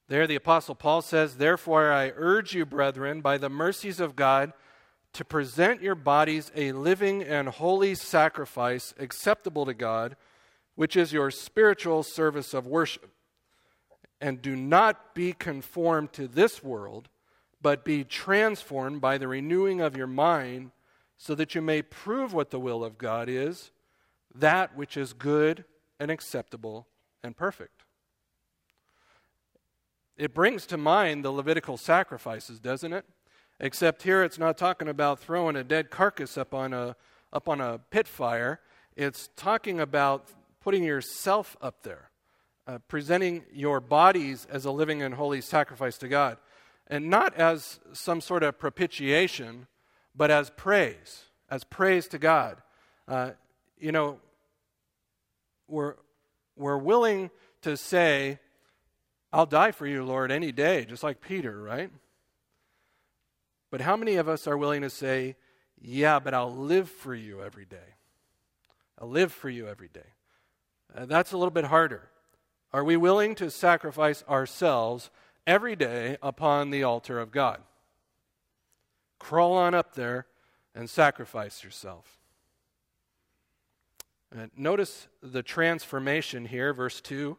There, 0.07 0.25
the 0.25 0.33
Apostle 0.33 0.73
Paul 0.73 1.03
says, 1.03 1.35
Therefore, 1.35 1.91
I 1.91 2.11
urge 2.15 2.55
you, 2.55 2.65
brethren, 2.65 3.21
by 3.21 3.37
the 3.37 3.49
mercies 3.49 3.99
of 3.99 4.15
God, 4.15 4.51
to 5.17 5.25
present 5.25 5.81
your 5.81 5.95
bodies 5.95 6.51
a 6.55 6.71
living 6.73 7.23
and 7.23 7.49
holy 7.49 7.95
sacrifice 7.95 8.93
acceptable 8.99 9.65
to 9.65 9.73
God, 9.73 10.15
which 10.75 10.95
is 10.95 11.11
your 11.11 11.31
spiritual 11.31 12.03
service 12.03 12.53
of 12.53 12.67
worship. 12.67 13.09
And 14.21 14.43
do 14.43 14.55
not 14.55 15.15
be 15.15 15.33
conformed 15.33 16.13
to 16.13 16.27
this 16.27 16.63
world, 16.63 17.09
but 17.59 17.83
be 17.83 18.03
transformed 18.03 19.01
by 19.01 19.17
the 19.17 19.27
renewing 19.27 19.81
of 19.81 19.97
your 19.97 20.05
mind, 20.05 20.69
so 21.17 21.33
that 21.33 21.55
you 21.55 21.63
may 21.63 21.81
prove 21.81 22.31
what 22.31 22.51
the 22.51 22.59
will 22.59 22.83
of 22.83 22.99
God 22.99 23.27
is, 23.27 23.71
that 24.35 24.77
which 24.77 24.95
is 24.95 25.13
good 25.13 25.65
and 25.99 26.11
acceptable 26.11 26.85
and 27.23 27.35
perfect. 27.35 27.81
It 30.15 30.35
brings 30.35 30.67
to 30.67 30.77
mind 30.77 31.25
the 31.25 31.31
Levitical 31.31 31.77
sacrifices, 31.77 32.59
doesn't 32.59 32.93
it? 32.93 33.05
Except 33.59 34.03
here 34.03 34.23
it's 34.23 34.37
not 34.37 34.57
talking 34.57 34.87
about 34.87 35.19
throwing 35.19 35.55
a 35.55 35.63
dead 35.63 35.89
carcass 35.89 36.37
up 36.37 36.53
on 36.53 36.73
a, 36.73 36.95
up 37.33 37.49
on 37.49 37.59
a 37.59 37.79
pit 37.89 38.07
fire. 38.07 38.59
It's 38.95 39.29
talking 39.35 39.79
about 39.79 40.29
putting 40.61 40.83
yourself 40.83 41.57
up 41.61 41.83
there 41.83 42.09
uh, 42.67 42.79
presenting 42.87 43.43
your 43.53 43.79
bodies 43.79 44.45
as 44.51 44.65
a 44.65 44.71
living 44.71 45.01
and 45.01 45.15
holy 45.15 45.41
sacrifice 45.41 45.97
to 45.99 46.07
God. 46.07 46.37
And 46.87 47.09
not 47.09 47.33
as 47.35 47.79
some 47.93 48.21
sort 48.21 48.43
of 48.43 48.59
propitiation, 48.59 49.67
but 50.15 50.31
as 50.31 50.49
praise, 50.49 51.25
as 51.49 51.63
praise 51.63 52.07
to 52.09 52.19
God. 52.19 52.57
Uh, 53.07 53.31
you 53.79 53.91
know, 53.91 54.19
we're, 55.67 55.95
we're 56.55 56.77
willing 56.77 57.29
to 57.61 57.77
say, 57.77 58.39
I'll 59.31 59.45
die 59.45 59.71
for 59.71 59.85
you, 59.87 60.03
Lord, 60.03 60.31
any 60.31 60.51
day, 60.51 60.85
just 60.85 61.03
like 61.03 61.21
Peter, 61.21 61.61
right? 61.61 61.89
But 63.77 63.83
how 63.83 63.95
many 63.95 64.15
of 64.15 64.27
us 64.27 64.47
are 64.47 64.57
willing 64.57 64.81
to 64.81 64.89
say, 64.89 65.35
Yeah, 65.79 66.17
but 66.17 66.33
I'll 66.33 66.51
live 66.51 66.89
for 66.89 67.13
you 67.13 67.43
every 67.43 67.65
day. 67.65 67.93
I'll 68.99 69.07
live 69.07 69.31
for 69.31 69.51
you 69.51 69.67
every 69.67 69.87
day. 69.87 70.15
Uh, 70.95 71.05
that's 71.05 71.31
a 71.31 71.37
little 71.37 71.51
bit 71.51 71.65
harder. 71.65 72.09
Are 72.73 72.83
we 72.83 72.97
willing 72.97 73.35
to 73.35 73.51
sacrifice 73.51 74.23
ourselves 74.27 75.11
every 75.45 75.75
day 75.75 76.17
upon 76.23 76.71
the 76.71 76.81
altar 76.81 77.19
of 77.19 77.29
God? 77.29 77.61
Crawl 79.19 79.53
on 79.53 79.75
up 79.75 79.93
there 79.93 80.25
and 80.73 80.89
sacrifice 80.89 81.63
yourself. 81.63 82.17
Uh, 84.35 84.47
notice 84.57 85.07
the 85.21 85.43
transformation 85.43 86.45
here, 86.45 86.73
verse 86.73 86.99
2 86.99 87.37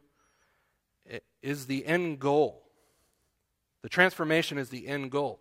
is 1.43 1.67
the 1.67 1.85
end 1.85 2.21
goal. 2.21 2.63
The 3.83 3.89
transformation 3.89 4.57
is 4.57 4.69
the 4.69 4.87
end 4.87 5.11
goal. 5.11 5.41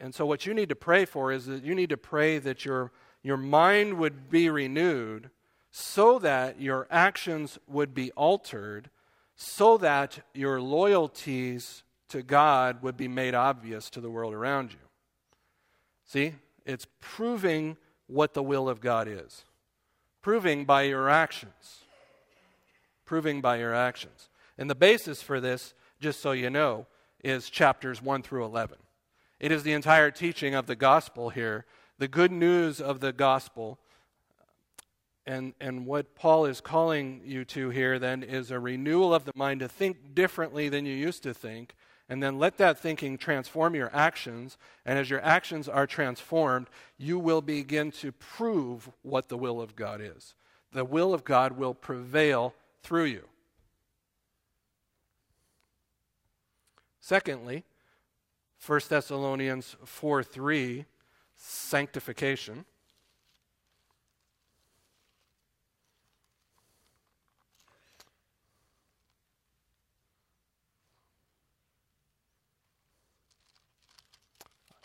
And 0.00 0.14
so, 0.14 0.24
what 0.26 0.46
you 0.46 0.54
need 0.54 0.68
to 0.68 0.76
pray 0.76 1.04
for 1.04 1.32
is 1.32 1.46
that 1.46 1.64
you 1.64 1.74
need 1.74 1.90
to 1.90 1.96
pray 1.96 2.38
that 2.38 2.64
your, 2.64 2.92
your 3.22 3.36
mind 3.36 3.94
would 3.94 4.30
be 4.30 4.48
renewed 4.48 5.30
so 5.70 6.18
that 6.20 6.60
your 6.60 6.86
actions 6.90 7.58
would 7.66 7.94
be 7.94 8.10
altered, 8.12 8.90
so 9.36 9.76
that 9.78 10.20
your 10.34 10.60
loyalties 10.60 11.82
to 12.08 12.22
God 12.22 12.82
would 12.82 12.96
be 12.96 13.08
made 13.08 13.34
obvious 13.34 13.90
to 13.90 14.00
the 14.00 14.10
world 14.10 14.34
around 14.34 14.72
you. 14.72 14.78
See, 16.06 16.34
it's 16.64 16.86
proving 17.00 17.76
what 18.06 18.34
the 18.34 18.42
will 18.42 18.68
of 18.68 18.80
God 18.80 19.08
is, 19.08 19.44
proving 20.22 20.64
by 20.64 20.82
your 20.82 21.08
actions. 21.08 21.84
Proving 23.04 23.40
by 23.40 23.56
your 23.56 23.74
actions. 23.74 24.28
And 24.58 24.68
the 24.68 24.74
basis 24.74 25.22
for 25.22 25.40
this, 25.40 25.72
just 25.98 26.20
so 26.20 26.32
you 26.32 26.50
know, 26.50 26.86
is 27.24 27.48
chapters 27.48 28.02
1 28.02 28.22
through 28.22 28.44
11. 28.44 28.76
It 29.40 29.52
is 29.52 29.62
the 29.62 29.72
entire 29.72 30.10
teaching 30.10 30.54
of 30.54 30.66
the 30.66 30.76
gospel 30.76 31.30
here, 31.30 31.64
the 31.98 32.08
good 32.08 32.32
news 32.32 32.80
of 32.80 33.00
the 33.00 33.12
gospel. 33.12 33.78
And, 35.26 35.52
and 35.60 35.86
what 35.86 36.14
Paul 36.14 36.46
is 36.46 36.60
calling 36.60 37.20
you 37.24 37.44
to 37.46 37.70
here 37.70 37.98
then 37.98 38.22
is 38.22 38.50
a 38.50 38.58
renewal 38.58 39.14
of 39.14 39.24
the 39.24 39.32
mind 39.34 39.60
to 39.60 39.68
think 39.68 40.14
differently 40.14 40.68
than 40.68 40.86
you 40.86 40.94
used 40.94 41.22
to 41.24 41.34
think, 41.34 41.74
and 42.08 42.22
then 42.22 42.38
let 42.38 42.56
that 42.56 42.78
thinking 42.78 43.18
transform 43.18 43.74
your 43.74 43.94
actions. 43.94 44.56
And 44.86 44.98
as 44.98 45.10
your 45.10 45.22
actions 45.22 45.68
are 45.68 45.86
transformed, 45.86 46.68
you 46.96 47.18
will 47.18 47.42
begin 47.42 47.92
to 47.92 48.12
prove 48.12 48.90
what 49.02 49.28
the 49.28 49.36
will 49.36 49.60
of 49.60 49.76
God 49.76 50.00
is. 50.00 50.34
The 50.72 50.84
will 50.84 51.12
of 51.12 51.24
God 51.24 51.52
will 51.52 51.74
prevail 51.74 52.54
through 52.82 53.04
you. 53.04 53.24
Secondly, 57.00 57.64
1 58.68 58.80
Thessalonians 58.86 59.76
4 59.82 60.22
3, 60.22 60.84
sanctification. 61.36 62.66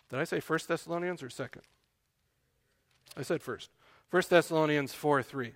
Did 0.10 0.20
I 0.20 0.24
say 0.24 0.40
1 0.40 0.60
Thessalonians 0.66 1.22
or 1.22 1.28
2nd? 1.28 1.64
I 3.18 3.24
said 3.24 3.44
first. 3.44 3.70
1 4.12 4.24
Thessalonians 4.30 4.94
4 4.94 5.22
3. 5.22 5.52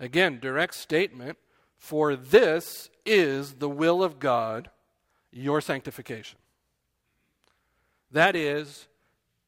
Again, 0.00 0.40
direct 0.40 0.74
statement 0.74 1.38
for 1.78 2.16
this 2.16 2.90
is 3.06 3.54
the 3.54 3.68
will 3.68 4.02
of 4.02 4.18
God, 4.18 4.70
your 5.32 5.60
sanctification. 5.60 6.38
That 8.10 8.34
is, 8.34 8.88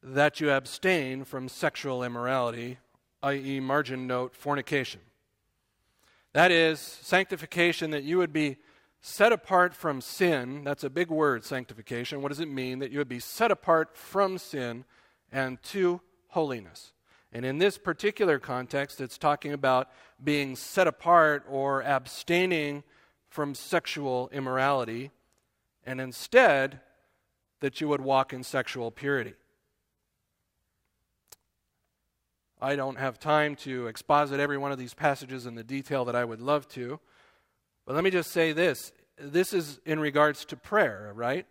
that 0.01 0.39
you 0.39 0.51
abstain 0.51 1.23
from 1.25 1.49
sexual 1.49 2.03
immorality, 2.03 2.79
i.e., 3.21 3.59
margin 3.59 4.07
note, 4.07 4.35
fornication. 4.35 5.01
That 6.33 6.51
is, 6.51 6.79
sanctification, 6.79 7.91
that 7.91 8.03
you 8.03 8.17
would 8.17 8.33
be 8.33 8.57
set 9.01 9.31
apart 9.31 9.73
from 9.73 10.01
sin. 10.01 10.63
That's 10.63 10.83
a 10.83 10.89
big 10.89 11.09
word, 11.09 11.43
sanctification. 11.43 12.21
What 12.21 12.29
does 12.29 12.39
it 12.39 12.47
mean? 12.47 12.79
That 12.79 12.91
you 12.91 12.97
would 12.97 13.09
be 13.09 13.19
set 13.19 13.51
apart 13.51 13.95
from 13.95 14.37
sin 14.37 14.85
and 15.31 15.61
to 15.63 16.01
holiness. 16.29 16.93
And 17.33 17.45
in 17.45 17.57
this 17.57 17.77
particular 17.77 18.39
context, 18.39 19.01
it's 19.01 19.17
talking 19.17 19.53
about 19.53 19.89
being 20.23 20.55
set 20.55 20.87
apart 20.87 21.45
or 21.49 21.81
abstaining 21.83 22.83
from 23.27 23.55
sexual 23.55 24.29
immorality, 24.31 25.11
and 25.85 25.99
instead, 26.01 26.79
that 27.59 27.79
you 27.79 27.87
would 27.87 28.01
walk 28.01 28.33
in 28.33 28.43
sexual 28.43 28.91
purity. 28.91 29.33
I 32.61 32.75
don't 32.75 32.97
have 32.97 33.19
time 33.19 33.55
to 33.57 33.87
exposit 33.87 34.39
every 34.39 34.57
one 34.57 34.71
of 34.71 34.77
these 34.77 34.93
passages 34.93 35.45
in 35.45 35.55
the 35.55 35.63
detail 35.63 36.05
that 36.05 36.15
I 36.15 36.23
would 36.23 36.41
love 36.41 36.67
to, 36.69 36.99
but 37.85 37.95
let 37.95 38.03
me 38.03 38.09
just 38.09 38.31
say 38.31 38.53
this. 38.53 38.91
This 39.17 39.53
is 39.53 39.79
in 39.85 39.99
regards 39.99 40.45
to 40.45 40.55
prayer, 40.55 41.11
right? 41.13 41.45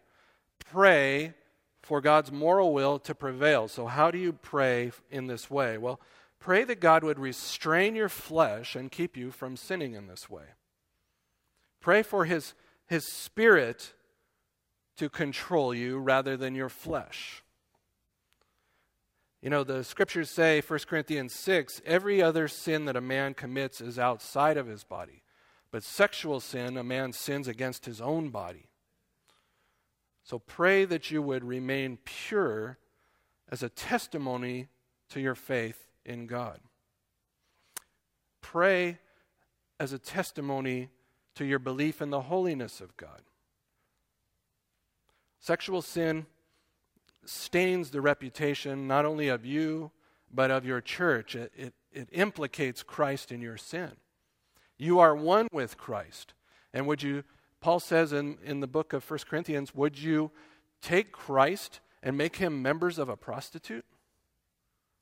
Pray 0.71 1.35
for 1.83 2.01
God's 2.01 2.33
moral 2.33 2.73
will 2.73 2.99
to 3.01 3.15
prevail. 3.15 3.69
So, 3.69 3.87
how 3.87 4.11
do 4.11 4.19
you 4.19 4.33
pray 4.33 4.93
in 5.11 5.27
this 5.27 5.51
way? 5.51 5.79
Well, 5.79 6.01
pray 6.39 6.65
that 6.65 6.81
God 6.81 7.05
would 7.05 7.19
restrain 7.19 7.95
your 7.95 8.09
flesh 8.09 8.75
and 8.75 8.91
keep 8.91 9.17
you 9.17 9.31
from 9.31 9.57
sinning 9.57 9.95
in 9.95 10.07
this 10.07 10.31
way. 10.31 10.45
Pray 11.81 12.03
for 12.03 12.25
His, 12.25 12.55
his 12.87 13.07
Spirit 13.07 13.95
to 14.97 15.09
control 15.09 15.75
you 15.75 15.99
rather 15.99 16.37
than 16.37 16.55
your 16.55 16.69
flesh. 16.69 17.43
You 19.41 19.51
know, 19.51 19.65
the 19.65 19.83
scriptures 19.83 20.31
say, 20.31 20.61
1 20.61 20.79
Corinthians 20.87 21.35
6, 21.35 21.83
every 21.85 22.23
other 22.23 22.47
sin 22.47 22.85
that 22.85 22.97
a 22.97 23.01
man 23.01 23.35
commits 23.35 23.81
is 23.81 23.99
outside 23.99 24.57
of 24.57 24.69
his 24.69 24.85
body. 24.85 25.23
But 25.73 25.83
sexual 25.83 26.39
sin, 26.39 26.77
a 26.77 26.85
man 26.85 27.13
sins 27.13 27.49
against 27.49 27.85
his 27.85 28.01
own 28.01 28.29
body. 28.29 28.69
So 30.23 30.39
pray 30.39 30.85
that 30.85 31.11
you 31.11 31.23
would 31.23 31.45
remain 31.45 31.99
pure 32.05 32.79
as 33.51 33.63
a 33.63 33.69
testimony 33.69 34.69
to 35.11 35.21
your 35.21 35.35
faith 35.35 35.89
in 36.05 36.27
God. 36.27 36.61
Pray 38.41 38.99
as 39.81 39.93
a 39.93 39.99
testimony 39.99 40.91
to 41.35 41.45
your 41.45 41.59
belief 41.59 42.01
in 42.01 42.11
the 42.11 42.23
holiness 42.23 42.81
of 42.81 42.97
God. 42.97 43.23
Sexual 45.43 45.83
sin 45.83 46.25
stains 47.27 47.91
the 47.91 48.01
reputation 48.01 48.87
not 48.87 49.05
only 49.05 49.29
of 49.29 49.45
you, 49.45 49.91
but 50.33 50.51
of 50.51 50.65
your 50.65 50.81
church. 50.81 51.35
It, 51.35 51.53
it, 51.55 51.75
it 51.93 52.09
implicates 52.13 52.83
Christ 52.83 53.31
in 53.31 53.43
your 53.43 53.57
sin. 53.59 53.91
You 54.79 55.01
are 55.01 55.15
one 55.15 55.49
with 55.53 55.77
Christ. 55.77 56.33
And 56.73 56.87
would 56.87 57.03
you 57.03 57.25
Paul 57.61 57.79
says 57.79 58.13
in, 58.13 58.39
in 58.45 58.61
the 58.61 58.67
book 58.67 58.93
of 58.93 59.09
1 59.09 59.21
Corinthians, 59.29 59.75
Would 59.75 59.99
you 59.99 60.33
take 60.81 61.13
Christ 61.13 61.81
and 62.03 62.19
make 62.19 62.37
him 62.37 62.61
members 62.61 62.99
of 62.99 63.09
a 63.09 63.17
prostitute? 63.17 63.85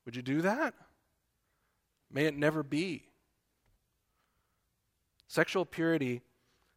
Would 0.05 0.15
you 0.15 0.21
do 0.21 0.41
that? 0.41 0.75
May 2.11 2.25
it 2.25 2.37
never 2.37 2.61
be. 2.61 3.09
Sexual 5.27 5.65
purity 5.65 6.21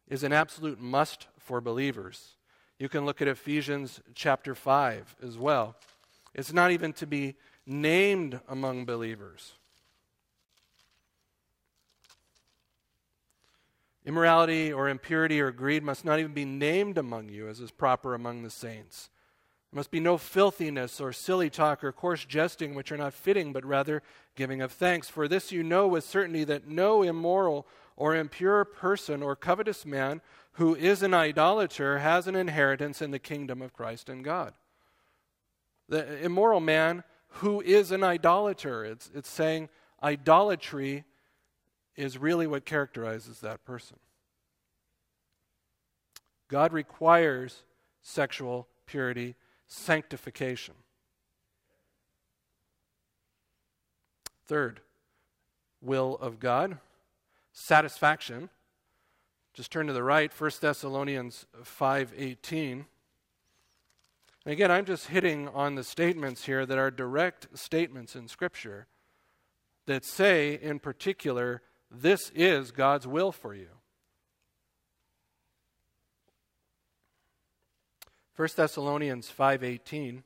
is 0.07 0.23
an 0.23 0.33
absolute 0.33 0.79
must 0.79 1.27
for 1.37 1.61
believers. 1.61 2.35
You 2.77 2.89
can 2.89 3.05
look 3.05 3.21
at 3.21 3.27
Ephesians 3.27 4.01
chapter 4.13 4.53
5 4.53 5.15
as 5.23 5.37
well. 5.37 5.75
It's 6.33 6.51
not 6.51 6.71
even 6.71 6.91
to 6.93 7.07
be 7.07 7.35
named 7.65 8.39
among 8.49 8.85
believers. 8.85 9.53
Immorality 14.05 14.73
or 14.73 14.89
impurity 14.89 15.39
or 15.39 15.51
greed 15.51 15.83
must 15.83 16.03
not 16.03 16.19
even 16.19 16.33
be 16.33 16.45
named 16.45 16.97
among 16.97 17.29
you 17.29 17.47
as 17.47 17.59
is 17.59 17.71
proper 17.71 18.13
among 18.13 18.43
the 18.43 18.49
saints. 18.49 19.09
There 19.71 19.79
must 19.79 19.89
be 19.89 20.01
no 20.01 20.17
filthiness 20.17 20.99
or 20.99 21.11
silly 21.13 21.49
talk 21.49 21.83
or 21.83 21.91
coarse 21.91 22.25
jesting 22.25 22.75
which 22.75 22.91
are 22.91 22.97
not 22.97 23.13
fitting, 23.13 23.51
but 23.51 23.65
rather 23.65 24.03
giving 24.35 24.61
of 24.61 24.73
thanks. 24.73 25.09
For 25.09 25.27
this 25.27 25.51
you 25.51 25.63
know 25.63 25.87
with 25.87 26.03
certainty 26.03 26.43
that 26.43 26.67
no 26.67 27.01
immoral 27.03 27.65
or 27.95 28.15
impure 28.15 28.63
person 28.65 29.23
or 29.23 29.35
covetous 29.35 29.85
man 29.85 30.21
who 30.55 30.75
is 30.75 31.03
an 31.03 31.13
idolater 31.13 31.99
has 31.99 32.27
an 32.27 32.35
inheritance 32.35 33.01
in 33.01 33.11
the 33.11 33.19
kingdom 33.19 33.61
of 33.61 33.73
Christ 33.73 34.09
and 34.09 34.23
God. 34.23 34.53
The 35.89 36.23
immoral 36.23 36.61
man 36.61 37.03
who 37.39 37.61
is 37.61 37.91
an 37.91 38.03
idolater, 38.03 38.85
it's, 38.85 39.09
it's 39.13 39.29
saying 39.29 39.69
idolatry 40.01 41.03
is 41.95 42.17
really 42.17 42.47
what 42.47 42.65
characterizes 42.65 43.41
that 43.41 43.65
person. 43.65 43.97
God 46.47 46.71
requires 46.71 47.63
sexual 48.01 48.67
purity, 48.85 49.35
sanctification. 49.67 50.75
Third, 54.45 54.79
will 55.81 56.17
of 56.21 56.39
God, 56.39 56.77
satisfaction. 57.51 58.49
Just 59.55 59.71
turn 59.71 59.87
to 59.87 59.93
the 59.93 60.03
right, 60.03 60.33
1 60.33 60.51
Thessalonians 60.59 61.45
5:18. 61.63 62.85
And 64.43 64.51
again, 64.51 64.69
I'm 64.69 64.83
just 64.83 65.07
hitting 65.07 65.47
on 65.47 65.75
the 65.75 65.83
statements 65.83 66.45
here 66.45 66.65
that 66.65 66.77
are 66.77 66.91
direct 66.91 67.57
statements 67.57 68.17
in 68.17 68.27
Scripture 68.27 68.85
that 69.85 70.03
say, 70.03 70.55
in 70.55 70.79
particular, 70.79 71.61
this 71.89 72.31
is 72.35 72.71
God's 72.71 73.07
will 73.07 73.31
for 73.31 73.55
you. 73.55 73.69
1 78.35 78.57
Thessalonians 78.57 79.31
5:18 79.31 80.23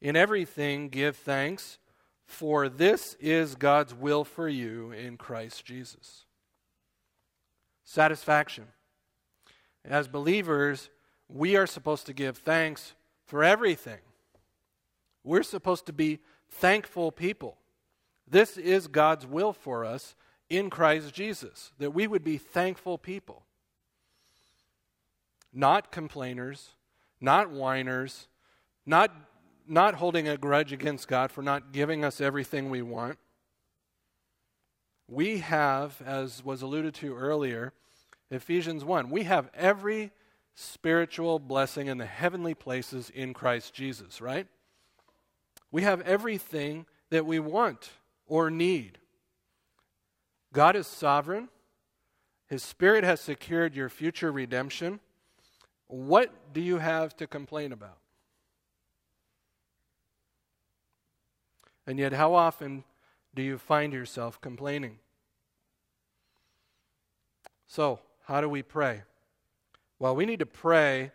In 0.00 0.16
everything 0.16 0.88
give 0.88 1.18
thanks 1.18 1.78
for 2.24 2.70
this 2.70 3.12
is 3.20 3.56
God's 3.56 3.92
will 3.92 4.24
for 4.24 4.48
you 4.48 4.90
in 4.90 5.18
Christ 5.18 5.66
Jesus. 5.66 6.24
Satisfaction. 7.92 8.68
As 9.84 10.08
believers, 10.08 10.88
we 11.28 11.56
are 11.56 11.66
supposed 11.66 12.06
to 12.06 12.14
give 12.14 12.38
thanks 12.38 12.94
for 13.26 13.44
everything. 13.44 13.98
We're 15.22 15.42
supposed 15.42 15.84
to 15.84 15.92
be 15.92 16.20
thankful 16.48 17.12
people. 17.12 17.58
This 18.26 18.56
is 18.56 18.86
God's 18.86 19.26
will 19.26 19.52
for 19.52 19.84
us 19.84 20.14
in 20.48 20.70
Christ 20.70 21.12
Jesus, 21.12 21.72
that 21.78 21.90
we 21.90 22.06
would 22.06 22.24
be 22.24 22.38
thankful 22.38 22.96
people. 22.96 23.42
Not 25.52 25.92
complainers, 25.92 26.70
not 27.20 27.50
whiners, 27.50 28.26
not, 28.86 29.14
not 29.68 29.96
holding 29.96 30.26
a 30.28 30.38
grudge 30.38 30.72
against 30.72 31.08
God 31.08 31.30
for 31.30 31.42
not 31.42 31.72
giving 31.74 32.06
us 32.06 32.22
everything 32.22 32.70
we 32.70 32.80
want. 32.80 33.18
We 35.08 35.40
have, 35.40 36.00
as 36.06 36.42
was 36.42 36.62
alluded 36.62 36.94
to 36.94 37.14
earlier, 37.14 37.74
Ephesians 38.32 38.84
1, 38.84 39.10
we 39.10 39.24
have 39.24 39.50
every 39.54 40.10
spiritual 40.54 41.38
blessing 41.38 41.86
in 41.86 41.98
the 41.98 42.06
heavenly 42.06 42.54
places 42.54 43.10
in 43.10 43.34
Christ 43.34 43.74
Jesus, 43.74 44.20
right? 44.20 44.46
We 45.70 45.82
have 45.82 46.00
everything 46.02 46.86
that 47.10 47.26
we 47.26 47.38
want 47.38 47.90
or 48.26 48.50
need. 48.50 48.98
God 50.52 50.76
is 50.76 50.86
sovereign. 50.86 51.48
His 52.48 52.62
Spirit 52.62 53.04
has 53.04 53.20
secured 53.20 53.74
your 53.74 53.88
future 53.88 54.32
redemption. 54.32 55.00
What 55.86 56.52
do 56.52 56.60
you 56.60 56.78
have 56.78 57.16
to 57.18 57.26
complain 57.26 57.72
about? 57.72 57.98
And 61.86 61.98
yet, 61.98 62.12
how 62.12 62.34
often 62.34 62.84
do 63.34 63.42
you 63.42 63.58
find 63.58 63.92
yourself 63.92 64.40
complaining? 64.40 64.98
So, 67.66 68.00
how 68.24 68.40
do 68.40 68.48
we 68.48 68.62
pray? 68.62 69.02
Well, 69.98 70.16
we 70.16 70.26
need 70.26 70.40
to 70.40 70.46
pray 70.46 71.12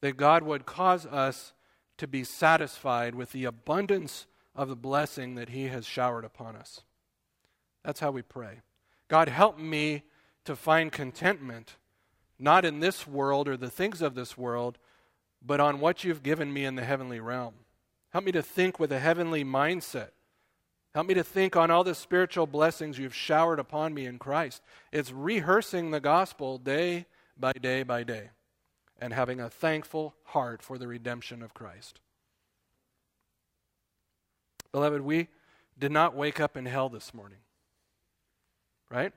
that 0.00 0.16
God 0.16 0.42
would 0.42 0.66
cause 0.66 1.06
us 1.06 1.52
to 1.98 2.06
be 2.06 2.24
satisfied 2.24 3.14
with 3.14 3.32
the 3.32 3.44
abundance 3.44 4.26
of 4.54 4.68
the 4.68 4.76
blessing 4.76 5.34
that 5.34 5.50
He 5.50 5.68
has 5.68 5.86
showered 5.86 6.24
upon 6.24 6.56
us. 6.56 6.82
That's 7.84 8.00
how 8.00 8.10
we 8.10 8.22
pray. 8.22 8.60
God, 9.08 9.28
help 9.28 9.58
me 9.58 10.04
to 10.44 10.56
find 10.56 10.90
contentment, 10.90 11.76
not 12.38 12.64
in 12.64 12.80
this 12.80 13.06
world 13.06 13.48
or 13.48 13.56
the 13.56 13.70
things 13.70 14.00
of 14.00 14.14
this 14.14 14.38
world, 14.38 14.78
but 15.44 15.60
on 15.60 15.80
what 15.80 16.04
you've 16.04 16.22
given 16.22 16.52
me 16.52 16.64
in 16.64 16.74
the 16.74 16.84
heavenly 16.84 17.20
realm. 17.20 17.54
Help 18.10 18.24
me 18.24 18.32
to 18.32 18.42
think 18.42 18.78
with 18.78 18.92
a 18.92 18.98
heavenly 18.98 19.44
mindset. 19.44 20.10
Help 20.94 21.06
me 21.06 21.14
to 21.14 21.22
think 21.22 21.56
on 21.56 21.70
all 21.70 21.84
the 21.84 21.94
spiritual 21.94 22.46
blessings 22.46 22.98
you've 22.98 23.14
showered 23.14 23.60
upon 23.60 23.94
me 23.94 24.06
in 24.06 24.18
Christ. 24.18 24.62
It's 24.92 25.12
rehearsing 25.12 25.90
the 25.90 26.00
gospel 26.00 26.58
day 26.58 27.06
by 27.38 27.52
day 27.52 27.84
by 27.84 28.02
day 28.02 28.30
and 29.00 29.12
having 29.12 29.40
a 29.40 29.48
thankful 29.48 30.14
heart 30.24 30.62
for 30.62 30.78
the 30.78 30.88
redemption 30.88 31.42
of 31.42 31.54
Christ. 31.54 32.00
Beloved, 34.72 35.00
we 35.00 35.28
did 35.78 35.92
not 35.92 36.14
wake 36.14 36.40
up 36.40 36.56
in 36.56 36.66
hell 36.66 36.88
this 36.88 37.14
morning. 37.14 37.38
Right? 38.90 39.12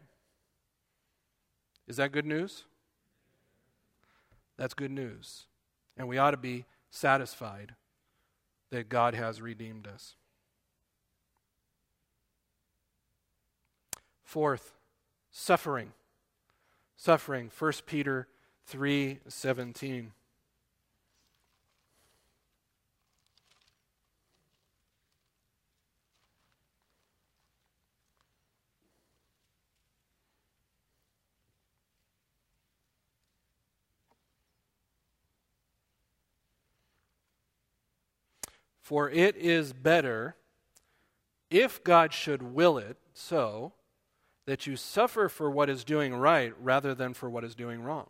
Is 1.88 1.98
that 1.98 2.12
good 2.12 2.26
news? 2.26 2.66
That's 4.58 4.76
good 4.76 4.92
news. 4.92 5.46
And 5.98 6.08
we 6.08 6.18
ought 6.18 6.32
to 6.32 6.38
be 6.38 6.66
satisfied 6.92 7.74
that 8.70 8.90
God 8.90 9.16
has 9.16 9.42
redeemed 9.42 9.88
us. 9.88 10.16
Fourth, 14.34 14.74
suffering 15.30 15.94
suffering. 16.96 17.52
1 17.56 17.86
Peter 17.86 18.28
3:17. 18.66 20.14
For 38.82 39.10
it 39.12 39.36
is 39.36 39.74
better, 39.74 40.36
if 41.52 41.84
God 41.84 42.14
should 42.14 42.42
will 42.42 42.80
it 42.80 42.98
so, 43.14 43.74
that 44.46 44.68
you 44.68 44.76
suffer 44.76 45.30
for 45.30 45.50
what 45.50 45.70
is 45.70 45.84
doing 45.84 46.14
right 46.14 46.54
rather 46.62 46.94
than 46.94 47.14
for 47.14 47.30
what 47.30 47.44
is 47.44 47.56
doing 47.56 47.82
wrong. 47.82 48.10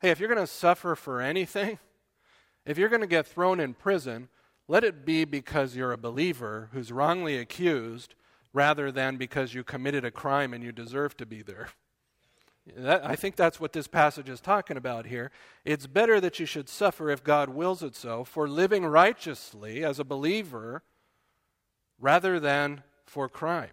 Hey, 0.00 0.10
if 0.10 0.18
you're 0.18 0.28
going 0.28 0.40
to 0.40 0.46
suffer 0.46 0.94
for 0.94 1.20
anything, 1.20 1.78
if 2.66 2.78
you're 2.78 2.88
going 2.88 3.00
to 3.00 3.06
get 3.06 3.26
thrown 3.26 3.60
in 3.60 3.74
prison, 3.74 4.28
let 4.66 4.84
it 4.84 5.04
be 5.04 5.24
because 5.24 5.76
you're 5.76 5.92
a 5.92 5.98
believer 5.98 6.70
who's 6.72 6.90
wrongly 6.90 7.38
accused 7.38 8.14
rather 8.52 8.90
than 8.90 9.16
because 9.16 9.54
you 9.54 9.64
committed 9.64 10.04
a 10.04 10.10
crime 10.10 10.54
and 10.54 10.64
you 10.64 10.72
deserve 10.72 11.16
to 11.18 11.26
be 11.26 11.42
there. 11.42 11.68
That, 12.76 13.04
I 13.04 13.14
think 13.14 13.36
that's 13.36 13.60
what 13.60 13.74
this 13.74 13.86
passage 13.86 14.30
is 14.30 14.40
talking 14.40 14.78
about 14.78 15.06
here. 15.06 15.30
It's 15.64 15.86
better 15.86 16.18
that 16.20 16.40
you 16.40 16.46
should 16.46 16.68
suffer 16.68 17.10
if 17.10 17.22
God 17.22 17.50
wills 17.50 17.82
it 17.82 17.94
so 17.94 18.24
for 18.24 18.48
living 18.48 18.86
righteously 18.86 19.84
as 19.84 19.98
a 19.98 20.04
believer 20.04 20.82
rather 22.00 22.40
than 22.40 22.82
for 23.04 23.28
crime. 23.28 23.70